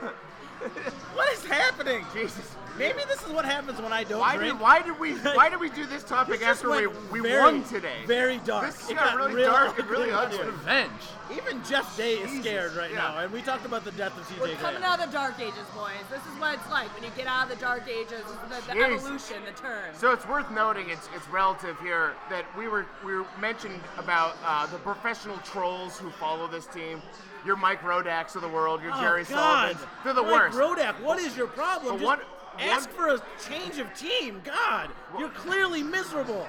What 1.15 1.33
is 1.33 1.45
happening? 1.45 2.07
Jesus. 2.15 2.55
Maybe 2.81 3.01
this 3.07 3.23
is 3.23 3.29
what 3.33 3.45
happens 3.45 3.81
when 3.81 3.93
I 3.93 4.05
don't 4.05 4.21
Why 4.21 4.37
drink. 4.37 4.55
did 4.55 4.61
why 4.61 4.83
did 4.83 4.99
we 4.99 5.13
why 5.37 5.49
did 5.49 5.61
we 5.61 5.69
do 5.71 5.87
this 5.87 6.03
topic 6.03 6.41
This 6.41 6.49
after 6.49 6.71
we, 6.71 6.87
we 7.13 7.21
very, 7.21 7.41
won 7.43 7.65
today? 7.65 7.97
Very 8.07 8.39
dark. 8.39 8.67
This 8.67 8.91
It 8.91 8.97
got 8.97 9.17
really 9.17 9.35
real 9.35 9.53
dark 9.53 9.79
and 9.79 9.89
really 9.89 10.11
ugly. 10.11 10.39
ugly. 10.39 10.51
Revenge. 10.51 10.91
Even 11.37 11.63
Jeff 11.65 11.97
Day 11.97 12.15
is 12.15 12.41
scared 12.41 12.73
right 12.75 12.91
yeah. 12.91 12.97
now, 12.97 13.19
and 13.19 13.33
we 13.33 13.41
talked 13.43 13.65
about 13.65 13.85
the 13.85 13.93
death 13.93 14.17
of 14.19 14.27
TJ 14.27 14.41
We're 14.41 14.47
Graham. 14.47 14.59
coming 14.61 14.83
out 14.83 14.99
of 14.99 15.07
the 15.07 15.13
dark 15.13 15.39
ages, 15.39 15.55
boys. 15.77 15.93
This 16.11 16.21
is 16.23 16.41
what 16.41 16.55
it's 16.55 16.69
like 16.71 16.93
when 16.93 17.05
you 17.05 17.11
get 17.17 17.29
out 17.29 17.45
of 17.45 17.51
the 17.57 17.61
dark 17.65 17.87
ages. 17.89 18.25
The, 18.49 18.75
the 18.75 18.81
evolution, 18.85 19.37
the 19.45 19.53
turn. 19.53 19.95
So 19.95 20.11
it's 20.13 20.27
worth 20.27 20.51
noting, 20.51 20.91
it's 20.91 21.09
it's 21.15 21.29
relative 21.29 21.79
here 21.81 22.15
that 22.31 22.45
we 22.59 22.67
were 22.67 22.87
we 23.05 23.15
were 23.15 23.27
mentioned 23.41 23.81
about 23.99 24.37
uh, 24.45 24.67
the 24.67 24.79
professional 24.79 25.37
trolls 25.39 25.99
who 25.99 26.11
follow 26.11 26.49
this 26.49 26.67
team. 26.67 27.01
Your 27.47 27.57
Mike 27.57 27.81
Rodaks 27.81 28.35
of 28.37 28.43
the 28.43 28.49
world, 28.49 28.83
your 28.83 28.93
Oh, 28.95 29.01
Jerry 29.01 29.25
God. 29.25 29.71
Sullivan. 29.77 29.89
They're 30.05 30.13
the 30.15 30.23
Mike 30.23 30.53
worst. 30.53 30.59
Rodak, 30.59 31.01
what 31.01 31.19
is 31.21 31.37
your 31.39 31.47
problem? 31.47 31.95
But 31.95 31.99
Just 31.99 32.05
one- 32.05 32.21
ask 32.59 32.91
for 32.91 33.09
a 33.09 33.23
change 33.49 33.79
of 33.79 33.93
team. 33.95 34.41
God, 34.45 34.91
you're 35.19 35.31
clearly 35.31 35.83
miserable. 35.83 36.47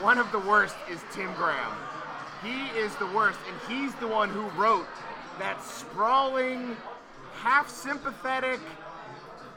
One 0.00 0.18
of 0.18 0.30
the 0.32 0.38
worst 0.38 0.76
is 0.90 1.00
Tim 1.12 1.32
Graham. 1.34 1.72
He 2.42 2.68
is 2.78 2.94
the 2.96 3.06
worst, 3.06 3.38
and 3.48 3.56
he's 3.68 3.94
the 3.96 4.06
one 4.06 4.28
who 4.28 4.42
wrote 4.60 4.86
that 5.38 5.62
sprawling, 5.62 6.76
half 7.34 7.68
sympathetic, 7.68 8.60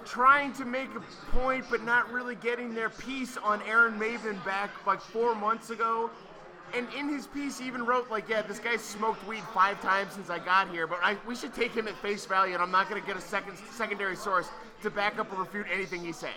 trying 0.03 0.51
to 0.53 0.65
make 0.65 0.89
a 0.95 0.99
point 1.31 1.65
but 1.69 1.83
not 1.83 2.11
really 2.11 2.35
getting 2.35 2.73
their 2.73 2.89
piece 2.89 3.37
on 3.37 3.61
Aaron 3.63 3.99
Maybin 3.99 4.43
back 4.43 4.71
like 4.87 4.99
four 4.99 5.35
months 5.35 5.69
ago. 5.69 6.09
And 6.73 6.87
in 6.97 7.09
his 7.09 7.27
piece, 7.27 7.59
he 7.59 7.67
even 7.67 7.85
wrote 7.85 8.09
like, 8.09 8.29
"Yeah, 8.29 8.41
this 8.41 8.59
guy 8.59 8.77
smoked 8.77 9.27
weed 9.27 9.43
five 9.53 9.81
times 9.81 10.13
since 10.13 10.29
I 10.29 10.39
got 10.39 10.69
here, 10.69 10.87
but 10.87 10.99
I, 11.03 11.17
we 11.27 11.35
should 11.35 11.53
take 11.53 11.73
him 11.73 11.87
at 11.87 11.95
face 11.97 12.25
value, 12.25 12.53
and 12.53 12.63
I'm 12.63 12.71
not 12.71 12.89
going 12.89 12.99
to 12.99 13.05
get 13.05 13.17
a 13.17 13.21
second 13.21 13.57
secondary 13.73 14.15
source 14.15 14.47
to 14.83 14.89
back 14.89 15.19
up 15.19 15.31
or 15.33 15.37
refute 15.41 15.67
anything 15.71 16.01
he's 16.03 16.17
saying." 16.17 16.33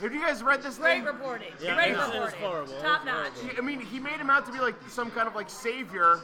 Have 0.00 0.14
you 0.14 0.20
guys 0.22 0.42
read 0.42 0.62
this 0.62 0.78
Great 0.78 0.96
thing? 0.96 1.04
reporting. 1.04 1.52
Yeah, 1.60 1.74
Great 1.74 1.90
it 1.90 1.96
was- 1.98 2.08
it 2.08 2.12
reporting. 2.14 2.40
horrible. 2.40 2.72
It 2.74 2.82
Top 2.82 3.04
notch. 3.04 3.32
horrible. 3.34 3.58
I 3.58 3.60
mean, 3.60 3.80
he 3.80 3.98
made 4.00 4.14
him 4.18 4.30
out 4.30 4.46
to 4.46 4.52
be 4.52 4.58
like 4.58 4.74
some 4.88 5.10
kind 5.10 5.28
of 5.28 5.34
like 5.34 5.50
savior, 5.50 6.20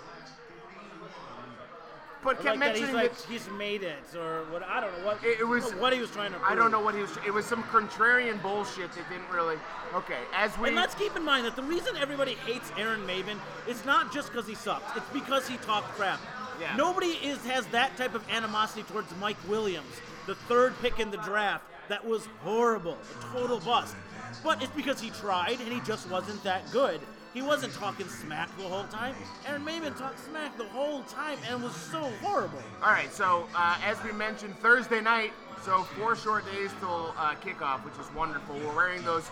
but 2.25 2.43
kept 2.43 2.59
Like 2.59 2.59
that 2.59 2.73
he's 2.73 2.81
mentioning 2.81 2.95
like 2.95 3.17
that 3.17 3.27
he's 3.31 3.49
made 3.51 3.83
it, 3.83 3.99
or 4.17 4.45
what? 4.51 4.63
I 4.63 4.81
don't 4.81 4.99
know 4.99 5.07
what. 5.07 5.23
It- 5.23 5.41
it 5.41 5.45
was- 5.47 5.75
what 5.75 5.93
he 5.93 6.01
was 6.01 6.11
trying 6.11 6.33
to. 6.33 6.39
Prove. 6.39 6.51
I 6.51 6.55
don't 6.55 6.71
know 6.73 6.81
what 6.81 6.95
he 6.95 7.03
was. 7.03 7.17
It 7.25 7.31
was 7.33 7.45
some 7.47 7.63
contrarian 7.65 8.41
bullshit 8.43 8.91
that 8.93 9.09
didn't 9.11 9.29
really. 9.31 9.59
Okay, 9.95 10.19
as 10.35 10.57
we. 10.59 10.69
And 10.69 10.77
let's 10.77 10.95
keep 10.95 11.15
in 11.15 11.23
mind 11.23 11.47
that 11.47 11.55
the 11.55 11.63
reason 11.63 11.97
everybody 11.99 12.35
hates 12.35 12.73
Aaron 12.79 13.07
Maybin 13.07 13.39
is 13.69 13.85
not 13.85 14.11
just 14.13 14.33
because 14.33 14.47
he 14.47 14.55
sucks. 14.55 14.97
It's 14.97 15.09
because 15.11 15.47
he 15.47 15.57
talked 15.59 15.95
crap. 15.97 16.19
Yeah. 16.61 16.75
Nobody 16.77 17.11
is 17.23 17.45
has 17.45 17.67
that 17.67 17.97
type 17.99 18.15
of 18.15 18.29
animosity 18.31 18.83
towards 18.85 19.15
Mike 19.21 19.37
Williams, 19.47 20.01
the 20.27 20.35
third 20.35 20.75
pick 20.83 20.99
in 21.01 21.11
the 21.11 21.19
draft. 21.19 21.65
That 21.89 22.05
was 22.05 22.27
horrible, 22.43 22.99
a 23.19 23.25
total 23.33 23.61
bust. 23.61 23.95
But 24.43 24.63
it's 24.63 24.73
because 24.73 25.01
he 25.01 25.11
tried 25.11 25.61
and 25.61 25.73
he 25.73 25.81
just 25.81 26.11
wasn't 26.11 26.43
that 26.43 26.71
good. 26.73 27.01
He 27.33 27.43
wasn't 27.43 27.75
talking 27.75 28.09
smack 28.09 28.49
the 28.57 28.65
whole 28.65 28.85
time. 28.85 29.15
Aaron 29.47 29.63
Maybin 29.63 29.97
talked 29.97 30.19
smack 30.25 30.57
the 30.57 30.65
whole 30.65 31.03
time 31.03 31.39
and 31.51 31.63
was 31.63 31.75
so 31.75 32.11
horrible. 32.23 32.63
All 32.83 32.91
right, 32.91 33.13
so 33.13 33.47
uh, 33.55 33.79
as 33.85 34.03
we 34.03 34.13
mentioned, 34.13 34.59
Thursday 34.59 35.01
night. 35.01 35.33
So 35.63 35.83
four 35.83 36.15
short 36.17 36.45
days 36.53 36.71
till 36.81 37.13
uh, 37.19 37.35
kickoff, 37.45 37.85
which 37.85 37.95
is 38.01 38.13
wonderful. 38.15 38.57
We're 38.57 38.75
wearing 38.75 39.03
those 39.05 39.29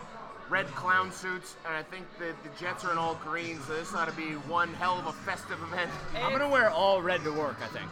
red 0.51 0.67
clown 0.67 1.13
suits, 1.13 1.55
and 1.65 1.75
I 1.75 1.83
think 1.83 2.07
the, 2.19 2.35
the 2.43 2.55
Jets 2.59 2.85
are 2.85 2.93
in 2.93 2.99
all 2.99 3.15
green, 3.25 3.61
so 3.61 3.75
this 3.75 3.95
ought 3.95 4.09
to 4.09 4.17
be 4.17 4.33
one 4.33 4.75
hell 4.75 4.99
of 4.99 5.07
a 5.07 5.13
festive 5.13 5.63
event. 5.63 5.91
I'm 6.17 6.33
gonna 6.33 6.49
wear 6.49 6.71
all 6.71 7.01
red 7.01 7.23
to 7.25 7.33
work. 7.33 7.57
I 7.63 7.69
think. 7.69 7.89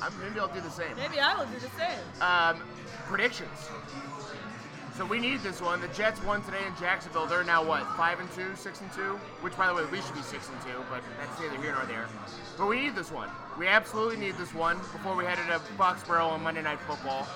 Uh, 0.00 0.10
maybe 0.22 0.40
I'll 0.40 0.48
do 0.48 0.60
the 0.60 0.70
same. 0.70 0.94
Maybe 0.96 1.20
I 1.20 1.36
will 1.36 1.46
do 1.46 1.58
the 1.58 1.70
same. 1.78 1.98
Um, 2.20 2.62
predictions. 3.06 3.68
So 4.96 5.06
we 5.06 5.20
need 5.20 5.40
this 5.42 5.60
one. 5.60 5.80
The 5.80 5.88
Jets 5.88 6.20
won 6.24 6.42
today 6.42 6.64
in 6.66 6.74
Jacksonville. 6.80 7.26
They're 7.26 7.44
now 7.44 7.64
what, 7.64 7.86
five 7.96 8.18
and 8.18 8.28
two, 8.32 8.56
six 8.56 8.80
and 8.80 8.92
two? 8.92 9.14
Which, 9.42 9.56
by 9.56 9.68
the 9.68 9.74
way, 9.74 9.84
we 9.92 10.00
should 10.00 10.14
be 10.14 10.22
six 10.22 10.48
and 10.48 10.60
two, 10.62 10.84
but 10.90 11.04
that's 11.20 11.40
neither 11.40 11.62
here 11.62 11.72
nor 11.72 11.86
there. 11.86 12.08
But 12.56 12.66
we 12.66 12.80
need 12.80 12.96
this 12.96 13.12
one. 13.12 13.28
We 13.56 13.68
absolutely 13.68 14.16
need 14.16 14.36
this 14.38 14.52
one 14.52 14.76
before 14.78 15.14
we 15.14 15.24
head 15.24 15.36
to 15.36 15.60
Foxborough 15.76 16.28
on 16.30 16.42
Monday 16.42 16.62
Night 16.62 16.80
Football. 16.80 17.28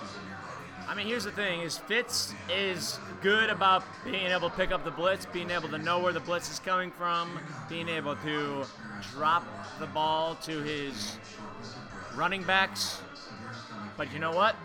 I 0.88 0.96
mean, 0.96 1.06
here's 1.06 1.22
the 1.22 1.30
thing: 1.30 1.60
is 1.60 1.78
Fitz 1.78 2.34
is 2.50 2.98
good 3.22 3.48
about 3.48 3.84
being 4.04 4.26
able 4.26 4.50
to 4.50 4.56
pick 4.56 4.72
up 4.72 4.84
the 4.84 4.90
blitz, 4.90 5.26
being 5.26 5.50
able 5.50 5.68
to 5.68 5.78
know 5.78 6.00
where 6.00 6.12
the 6.12 6.20
blitz 6.20 6.50
is 6.50 6.58
coming 6.58 6.90
from, 6.90 7.38
being 7.68 7.88
able 7.88 8.16
to 8.16 8.64
drop 9.12 9.46
the 9.78 9.86
ball 9.86 10.34
to 10.42 10.60
his 10.62 11.16
running 12.16 12.42
backs. 12.42 13.00
But 13.96 14.12
you 14.12 14.18
know 14.18 14.32
what? 14.32 14.56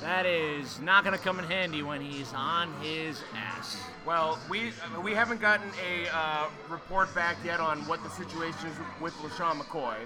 That 0.00 0.24
is 0.24 0.80
not 0.80 1.04
going 1.04 1.16
to 1.16 1.22
come 1.22 1.38
in 1.38 1.44
handy 1.44 1.82
when 1.82 2.00
he's 2.00 2.32
on 2.32 2.72
his 2.80 3.20
ass. 3.36 3.76
Well, 4.06 4.38
we 4.48 4.72
we 5.02 5.12
haven't 5.12 5.42
gotten 5.42 5.68
a 5.86 6.08
uh, 6.16 6.46
report 6.70 7.14
back 7.14 7.36
yet 7.44 7.60
on 7.60 7.80
what 7.86 8.02
the 8.02 8.08
situation 8.08 8.68
is 8.68 8.76
with 8.98 9.12
LeSean 9.18 9.60
McCoy. 9.60 9.96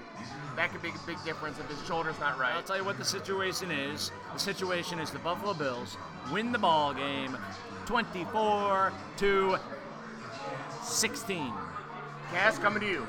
That 0.57 0.71
could 0.73 0.83
make 0.83 0.95
a 0.95 1.07
big 1.07 1.23
difference 1.23 1.59
if 1.59 1.69
his 1.69 1.81
shoulder's 1.87 2.19
not 2.19 2.37
right. 2.37 2.53
I'll 2.53 2.63
tell 2.63 2.75
you 2.75 2.83
what 2.83 2.97
the 2.97 3.05
situation 3.05 3.71
is. 3.71 4.11
The 4.33 4.39
situation 4.39 4.99
is 4.99 5.11
the 5.11 5.19
Buffalo 5.19 5.53
Bills 5.53 5.97
win 6.31 6.51
the 6.51 6.59
ball 6.59 6.93
game 6.93 7.37
24 7.85 8.91
to 9.17 9.57
16. 10.83 11.53
Cass, 12.31 12.59
coming 12.59 12.81
to 12.81 12.87
you. 12.87 13.07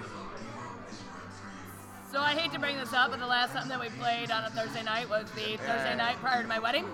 So 2.17 2.23
I 2.23 2.33
hate 2.33 2.51
to 2.55 2.59
bring 2.59 2.79
this 2.79 2.95
up, 2.95 3.11
but 3.11 3.21
the 3.21 3.27
last 3.27 3.53
time 3.53 3.69
that 3.69 3.79
we 3.79 3.91
played 3.91 4.31
on 4.31 4.43
a 4.43 4.49
Thursday 4.49 4.83
night 4.83 5.07
was 5.07 5.31
the 5.33 5.59
Thursday 5.59 5.95
night 5.95 6.17
prior 6.17 6.41
to 6.41 6.49
my 6.49 6.59
wedding. 6.59 6.87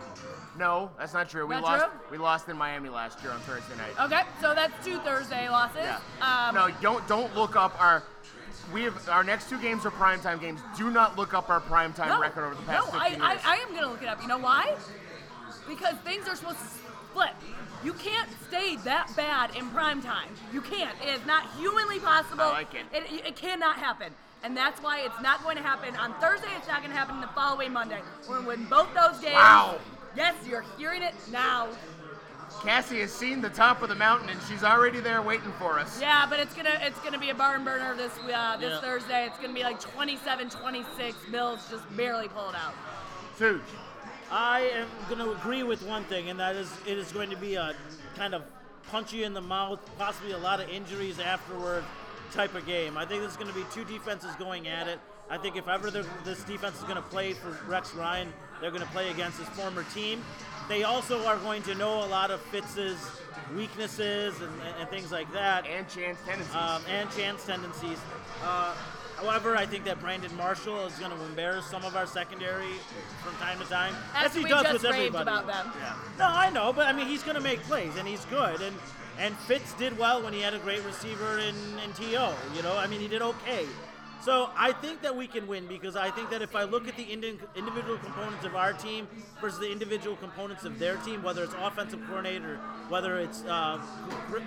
No, 0.59 0.91
that's 0.99 1.14
not 1.14 1.31
true. 1.31 1.47
We 1.47 1.55
Not 1.55 1.62
lost. 1.62 1.85
true? 1.85 2.01
We 2.11 2.18
lost 2.18 2.49
in 2.49 2.57
Miami 2.57 2.89
last 2.89 3.23
year 3.23 3.31
on 3.31 3.39
Thursday 3.43 3.77
night. 3.77 3.93
Okay, 4.01 4.23
so 4.41 4.53
that's 4.53 4.85
two 4.85 4.99
Thursday 4.99 5.49
losses. 5.49 5.85
Yeah. 5.85 6.01
Um, 6.49 6.57
no, 6.57 6.70
don't 6.81 7.07
don't 7.07 7.33
look 7.37 7.55
up 7.55 7.81
our. 7.81 8.03
We 8.73 8.83
have 8.83 9.09
our 9.09 9.23
next 9.23 9.49
two 9.49 9.61
games 9.61 9.87
are 9.87 9.93
primetime 9.93 10.41
games. 10.41 10.59
Do 10.77 10.91
not 10.91 11.16
look 11.16 11.35
up 11.35 11.49
our 11.51 11.61
primetime 11.61 12.09
no, 12.09 12.20
record 12.20 12.45
over 12.45 12.57
the 12.57 12.62
past 12.62 12.93
no, 12.93 12.99
15 12.99 13.23
I. 13.23 13.35
I, 13.35 13.39
I 13.45 13.55
am 13.59 13.73
gonna 13.77 13.93
look 13.93 14.03
it 14.03 14.09
up. 14.09 14.20
You 14.23 14.27
know 14.27 14.39
why? 14.39 14.75
Because 15.68 15.95
things 15.99 16.27
are 16.27 16.35
supposed 16.35 16.59
to 16.59 16.66
split. 17.12 17.31
You 17.85 17.93
can't 17.93 18.29
stay 18.49 18.75
that 18.79 19.09
bad 19.16 19.55
in 19.55 19.68
prime 19.68 20.03
time. 20.03 20.31
You 20.53 20.62
can't. 20.62 21.01
It 21.01 21.11
is 21.11 21.25
not 21.27 21.49
humanly 21.57 22.01
possible. 22.01 22.43
I 22.43 22.51
like 22.51 22.75
it. 22.75 22.87
It, 22.93 23.25
it 23.25 23.37
cannot 23.37 23.77
happen. 23.77 24.12
And 24.45 24.57
that's 24.57 24.82
why 24.82 25.01
it's 25.01 25.20
not 25.22 25.43
going 25.43 25.57
to 25.57 25.62
happen 25.62 25.95
on 25.97 26.14
Thursday. 26.20 26.49
It's 26.57 26.66
not 26.66 26.78
going 26.80 26.90
to 26.90 26.97
happen 26.97 27.20
the 27.20 27.28
following 27.28 27.72
Monday. 27.72 28.01
We're 28.28 28.43
going 28.43 28.43
to 28.43 28.49
win 28.49 28.64
both 28.64 28.93
those 28.95 29.20
games. 29.20 29.34
Wow. 29.34 29.78
Yes, 30.16 30.34
you're 30.49 30.64
hearing 30.76 31.03
it 31.03 31.14
now. 31.30 31.68
Cassie 32.62 33.01
has 33.01 33.11
seen 33.11 33.40
the 33.40 33.49
top 33.49 33.82
of 33.82 33.88
the 33.88 33.95
mountain 33.95 34.28
and 34.28 34.38
she's 34.49 34.62
already 34.62 35.01
there 35.01 35.22
waiting 35.22 35.53
for 35.59 35.78
us. 35.78 35.99
Yeah, 36.01 36.26
but 36.28 36.38
it's 36.38 36.55
gonna 36.55 36.78
it's 36.82 36.99
gonna 37.01 37.18
be 37.18 37.30
a 37.30 37.34
barn 37.34 37.64
burner 37.64 37.97
this 37.97 38.12
uh, 38.32 38.59
this 38.59 38.70
Yeah. 38.70 38.80
Thursday. 38.82 39.24
It's 39.26 39.38
gonna 39.38 39.55
be 39.55 39.62
like 39.62 39.80
27-26. 39.80 41.32
Bills 41.32 41.66
just 41.70 41.97
barely 41.97 42.28
pulled 42.28 42.55
out. 42.55 42.74
Suge. 43.38 43.61
I 44.30 44.61
am 44.74 44.88
going 45.09 45.18
to 45.18 45.32
agree 45.32 45.62
with 45.62 45.82
one 45.82 46.05
thing, 46.05 46.30
and 46.30 46.40
that 46.40 46.57
is 46.57 46.72
it 46.86 46.97
is 46.97 47.12
going 47.12 47.28
to 47.30 47.36
be 47.36 47.55
a 47.57 47.74
kind 48.16 48.34
of 48.34 48.43
punch 48.90 49.12
you 49.12 49.24
in 49.24 49.34
the 49.34 49.43
mouth, 49.43 49.78
possibly 49.99 50.32
a 50.32 50.38
lot 50.38 50.59
of 50.59 50.70
injuries 50.70 51.18
afterward 51.20 51.84
type 52.33 52.55
of 52.55 52.66
game. 52.66 52.97
I 52.97 53.05
think 53.05 53.22
this 53.22 53.30
is 53.33 53.37
going 53.37 53.49
to 53.53 53.55
be 53.55 53.64
two 53.72 53.85
defenses 53.85 54.35
going 54.37 54.68
at 54.68 54.89
it. 54.89 54.99
I 55.30 55.39
think 55.39 55.57
if 55.57 55.68
ever 55.68 55.91
this 55.91 56.43
defense 56.45 56.76
is 56.78 56.83
going 56.85 56.97
to 56.97 57.03
play 57.03 57.33
for 57.33 57.57
Rex 57.66 57.95
Ryan, 57.95 58.33
they're 58.61 58.70
going 58.70 58.83
to 58.83 58.89
play 58.89 59.11
against 59.11 59.39
his 59.39 59.49
former 59.51 59.85
team. 59.95 60.22
They 60.68 60.85
also 60.85 61.24
are 61.26 61.37
going 61.39 61.62
to 61.64 61.74
know 61.74 62.05
a 62.05 62.07
lot 62.07 62.30
of 62.30 62.41
Fitz's 62.41 62.99
weaknesses 63.57 64.41
and, 64.41 64.53
and 64.80 64.89
things 64.89 65.11
like 65.12 65.30
that, 65.33 65.66
And 65.66 65.89
chance 65.89 66.18
tendencies. 66.26 66.55
um, 66.55 66.83
and 66.89 67.11
chance 67.11 67.45
tendencies. 67.45 67.99
Uh, 68.45 68.74
however, 69.16 69.57
I 69.57 69.66
think 69.66 69.85
that 69.85 70.01
Brandon 70.01 70.35
Marshall 70.37 70.87
is 70.87 70.95
going 70.99 71.11
to 71.12 71.24
embarrass 71.24 71.66
some 71.66 71.85
of 71.85 71.97
our 71.97 72.07
secondary 72.07 72.72
from 73.22 73.35
time 73.37 73.59
to 73.59 73.64
time, 73.66 73.95
As 74.14 74.26
as 74.30 74.35
he 74.37 74.45
we 74.45 74.51
does 74.51 74.62
just 74.62 74.72
with 74.74 74.85
raved 74.85 75.14
everybody. 75.14 75.22
about 75.30 75.47
them. 75.47 75.72
Yeah. 75.80 75.95
No, 76.18 76.26
I 76.28 76.51
know, 76.51 76.72
but 76.72 76.87
I 76.87 76.93
mean, 76.93 77.07
he's 77.07 77.22
going 77.22 77.37
to 77.37 77.43
make 77.43 77.61
plays, 77.64 77.97
and 77.97 78.07
he's 78.07 78.24
good. 78.26 78.61
And 78.61 78.76
and 79.23 79.37
Fitz 79.39 79.73
did 79.75 79.97
well 79.97 80.20
when 80.20 80.33
he 80.33 80.41
had 80.41 80.53
a 80.53 80.59
great 80.59 80.85
receiver 80.85 81.39
in, 81.39 81.55
in 81.85 81.93
To. 81.93 82.35
You 82.57 82.62
know, 82.62 82.77
I 82.77 82.89
mean, 82.89 83.01
he 83.01 83.07
did 83.07 83.23
okay. 83.23 83.66
So 84.20 84.51
I 84.57 84.73
think 84.73 85.03
that 85.03 85.16
we 85.16 85.29
can 85.29 85.47
win 85.47 85.66
because 85.68 85.95
I 85.95 86.11
think 86.11 86.31
that 86.31 86.43
if 86.43 86.57
I 86.57 86.64
look 86.64 86.89
at 86.89 86.97
the 86.97 87.05
indi- 87.05 87.39
individual 87.55 87.99
components 87.99 88.45
of 88.45 88.57
our 88.57 88.73
team 88.73 89.07
versus 89.41 89.61
the 89.61 89.70
individual 89.70 90.16
components 90.16 90.64
of 90.64 90.79
their 90.79 90.97
team, 90.99 91.23
whether 91.23 91.45
it's 91.45 91.55
offensive 91.55 92.01
coordinator, 92.09 92.57
whether 92.89 93.18
it's 93.18 93.45
uh, 93.45 93.81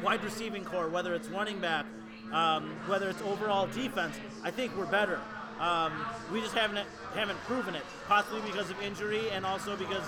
wide 0.03 0.23
receiving 0.23 0.65
core, 0.65 0.89
whether 0.89 1.13
it's 1.13 1.29
running 1.29 1.59
back, 1.59 1.85
um, 2.33 2.75
whether 2.87 3.09
it's 3.09 3.21
overall 3.21 3.67
defense, 3.67 4.15
I 4.43 4.51
think 4.51 4.75
we're 4.77 4.85
better. 4.85 5.21
Um, 5.59 6.05
we 6.33 6.41
just 6.41 6.53
haven't 6.53 6.85
haven't 7.13 7.39
proven 7.43 7.75
it, 7.75 7.83
possibly 8.09 8.41
because 8.41 8.69
of 8.69 8.81
injury 8.81 9.29
and 9.29 9.45
also 9.45 9.77
because 9.77 10.03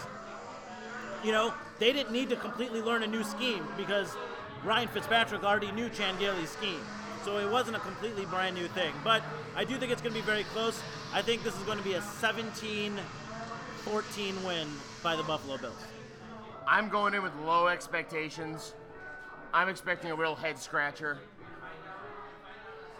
you 1.23 1.31
know, 1.31 1.53
they 1.79 1.91
didn't 1.93 2.11
need 2.11 2.29
to 2.29 2.35
completely 2.35 2.81
learn 2.81 3.03
a 3.03 3.07
new 3.07 3.23
scheme 3.23 3.65
because 3.75 4.15
Ryan 4.63 4.87
Fitzpatrick 4.87 5.43
already 5.43 5.71
knew 5.71 5.89
Chan 5.89 6.15
scheme. 6.45 6.81
So 7.23 7.37
it 7.37 7.51
wasn't 7.51 7.75
a 7.75 7.79
completely 7.79 8.25
brand 8.25 8.55
new 8.55 8.67
thing. 8.69 8.93
But 9.03 9.21
I 9.55 9.65
do 9.65 9.77
think 9.77 9.91
it's 9.91 10.01
going 10.01 10.13
to 10.13 10.19
be 10.19 10.25
very 10.25 10.43
close. 10.45 10.81
I 11.13 11.21
think 11.21 11.43
this 11.43 11.57
is 11.57 11.63
going 11.63 11.77
to 11.77 11.83
be 11.83 11.93
a 11.93 12.01
17 12.01 12.97
14 13.83 14.43
win 14.45 14.67
by 15.01 15.15
the 15.15 15.23
Buffalo 15.23 15.57
Bills. 15.57 15.83
I'm 16.67 16.89
going 16.89 17.13
in 17.13 17.23
with 17.23 17.33
low 17.45 17.67
expectations. 17.67 18.73
I'm 19.53 19.69
expecting 19.69 20.11
a 20.11 20.15
real 20.15 20.35
head 20.35 20.59
scratcher. 20.59 21.19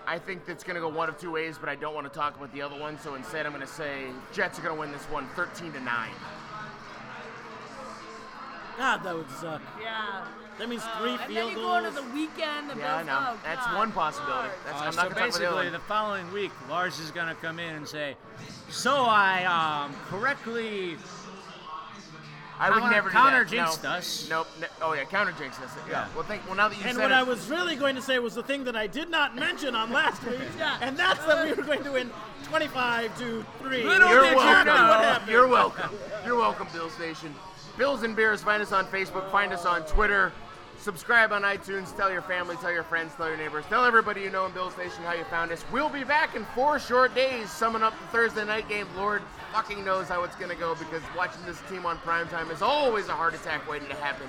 I 0.05 0.17
think 0.17 0.45
that's 0.45 0.63
going 0.63 0.75
to 0.75 0.81
go 0.81 0.87
one 0.87 1.09
of 1.09 1.17
two 1.17 1.31
ways, 1.31 1.57
but 1.59 1.67
I 1.67 1.75
don't 1.75 1.93
want 1.93 2.11
to 2.11 2.17
talk 2.17 2.37
about 2.37 2.53
the 2.53 2.61
other 2.61 2.79
one. 2.79 2.97
So 2.99 3.15
instead, 3.15 3.45
I'm 3.45 3.51
going 3.51 3.65
to 3.65 3.71
say 3.71 4.05
Jets 4.31 4.57
are 4.57 4.61
going 4.61 4.73
to 4.73 4.79
win 4.79 4.91
this 4.93 5.03
one 5.05 5.27
13 5.35 5.73
to 5.73 5.79
9. 5.81 6.09
God, 8.77 9.03
that 9.03 9.15
would 9.15 9.29
suck. 9.31 9.61
Yeah. 9.81 10.25
That 10.59 10.69
means 10.69 10.83
Uh, 10.83 10.97
three 10.99 11.11
and 11.11 11.19
then 11.19 11.27
field 11.27 11.49
you 11.51 11.55
go 11.57 11.75
into 11.77 11.91
goals. 11.91 11.95
the 12.07 12.13
weekend. 12.13 12.69
The 12.71 12.77
Yeah, 12.77 12.93
I 12.95 12.97
Bills, 13.03 13.07
know. 13.07 13.27
oh, 13.33 13.37
That's 13.43 13.65
God. 13.67 13.75
one 13.75 13.91
possibility. 13.91 14.33
Lord. 14.47 14.51
That's, 14.65 14.81
Uh, 14.81 14.85
I'm 14.85 14.91
so 14.91 14.95
not 14.97 15.03
going 15.03 15.13
to 15.13 15.13
talk 15.13 15.15
about 15.15 15.15
the 15.17 15.39
basically, 15.39 15.63
one. 15.65 15.71
the 15.73 15.79
following 15.79 16.33
week, 16.33 16.51
Lars 16.69 16.99
is 16.99 17.11
going 17.11 17.27
to 17.27 17.35
come 17.35 17.59
in 17.59 17.75
and 17.75 17.87
say, 17.87 18.17
"So 18.69 19.03
I 19.05 19.45
um, 19.45 19.95
correctly 20.09 20.97
I 22.59 22.71
would 22.71 22.79
counter- 22.79 22.95
never 22.95 23.09
do 23.09 23.13
counter 23.13 23.43
that. 23.43 23.49
jinxed 23.51 23.83
no. 23.83 23.89
us. 23.91 24.27
Nope. 24.31 24.47
Ne- 24.59 24.67
oh 24.81 24.93
yeah, 24.93 25.03
counter 25.03 25.31
jinxed 25.33 25.61
us. 25.61 25.69
Yeah. 25.85 25.91
Yeah. 25.91 26.07
Well, 26.15 26.23
think. 26.23 26.43
Well, 26.47 26.55
now 26.55 26.67
that 26.69 26.75
you 26.77 26.83
And 26.85 26.95
said 26.95 27.01
what 27.03 27.11
it, 27.11 27.15
I 27.15 27.21
was 27.21 27.47
really 27.51 27.75
going 27.75 27.95
to 27.95 28.01
say 28.01 28.17
was 28.17 28.33
the 28.33 28.41
thing 28.41 28.63
that 28.63 28.75
I 28.75 28.87
did 28.87 29.11
not 29.11 29.35
mention 29.35 29.75
on 29.75 29.91
last 29.91 30.23
week, 30.23 30.39
Yeah. 30.57 30.77
and 30.81 30.97
that's 30.97 31.23
that 31.25 31.45
we 31.45 31.53
were 31.53 31.61
going 31.61 31.83
to 31.83 31.91
win 31.91 32.09
25 32.45 33.15
to 33.19 33.45
3. 33.59 33.83
Little 33.83 34.09
You're 34.09 34.21
did 34.23 34.31
you 34.31 34.37
welcome. 34.37 34.65
know. 34.65 35.19
You're 35.31 35.47
welcome. 35.47 35.91
You're 36.25 36.35
welcome, 36.35 36.67
Bill 36.73 36.89
Station. 36.89 37.35
Bills 37.77 38.01
and 38.03 38.15
Beers. 38.15 38.41
Find 38.41 38.61
us 38.61 38.71
on 38.71 38.85
Facebook. 38.87 39.31
Find 39.31 39.53
us 39.53 39.65
on 39.65 39.83
Twitter. 39.83 40.31
Subscribe 40.79 41.31
on 41.31 41.43
iTunes. 41.43 41.95
Tell 41.95 42.11
your 42.11 42.21
family. 42.21 42.55
Tell 42.57 42.71
your 42.71 42.83
friends. 42.83 43.13
Tell 43.15 43.27
your 43.27 43.37
neighbors. 43.37 43.65
Tell 43.69 43.85
everybody 43.85 44.21
you 44.21 44.29
know 44.29 44.45
in 44.45 44.51
Bills 44.51 44.73
Station 44.73 45.03
how 45.03 45.13
you 45.13 45.23
found 45.25 45.51
us. 45.51 45.63
We'll 45.71 45.89
be 45.89 46.03
back 46.03 46.35
in 46.35 46.45
four 46.55 46.79
short 46.79 47.13
days, 47.13 47.51
summing 47.51 47.83
up 47.83 47.93
the 47.99 48.07
Thursday 48.07 48.45
night 48.45 48.67
game. 48.67 48.87
Lord 48.95 49.21
fucking 49.53 49.83
knows 49.83 50.07
how 50.07 50.23
it's 50.23 50.35
gonna 50.35 50.55
go 50.55 50.75
because 50.75 51.01
watching 51.15 51.43
this 51.45 51.59
team 51.69 51.85
on 51.85 51.97
primetime 51.99 52.51
is 52.51 52.61
always 52.61 53.09
a 53.09 53.13
heart 53.13 53.33
attack 53.33 53.69
waiting 53.69 53.89
to 53.89 53.95
happen. 53.95 54.27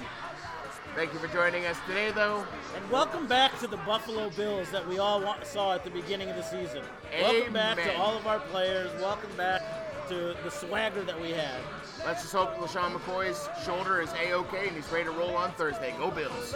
Thank 0.94 1.12
you 1.12 1.18
for 1.18 1.28
joining 1.28 1.64
us 1.66 1.76
today, 1.86 2.10
though. 2.10 2.44
And 2.74 2.90
welcome 2.90 3.26
back 3.26 3.58
to 3.60 3.66
the 3.66 3.76
Buffalo 3.78 4.30
Bills 4.30 4.70
that 4.70 4.86
we 4.88 4.98
all 4.98 5.22
saw 5.44 5.74
at 5.74 5.84
the 5.84 5.90
beginning 5.90 6.28
of 6.30 6.36
the 6.36 6.42
season. 6.42 6.82
Welcome 7.20 7.52
back 7.52 7.76
to 7.76 7.96
all 7.96 8.16
of 8.16 8.26
our 8.26 8.40
players. 8.40 8.90
Welcome 9.00 9.30
back 9.36 9.62
to 10.08 10.34
the 10.42 10.50
swagger 10.50 11.02
that 11.02 11.20
we 11.20 11.30
had. 11.30 11.60
Let's 12.04 12.22
just 12.22 12.32
hope 12.32 12.54
LeSean 12.56 12.92
McCoy's 12.92 13.48
shoulder 13.64 14.00
is 14.00 14.10
a-okay 14.12 14.68
and 14.68 14.76
he's 14.76 14.90
ready 14.90 15.04
to 15.04 15.10
roll 15.10 15.36
on 15.36 15.52
Thursday. 15.52 15.94
Go 15.98 16.10
Bills. 16.10 16.54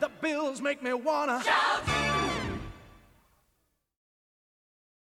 The 0.00 0.10
bills 0.20 0.60
make 0.60 0.82
me 0.82 0.92
wanna 0.92 1.42
Shout! 1.42 2.19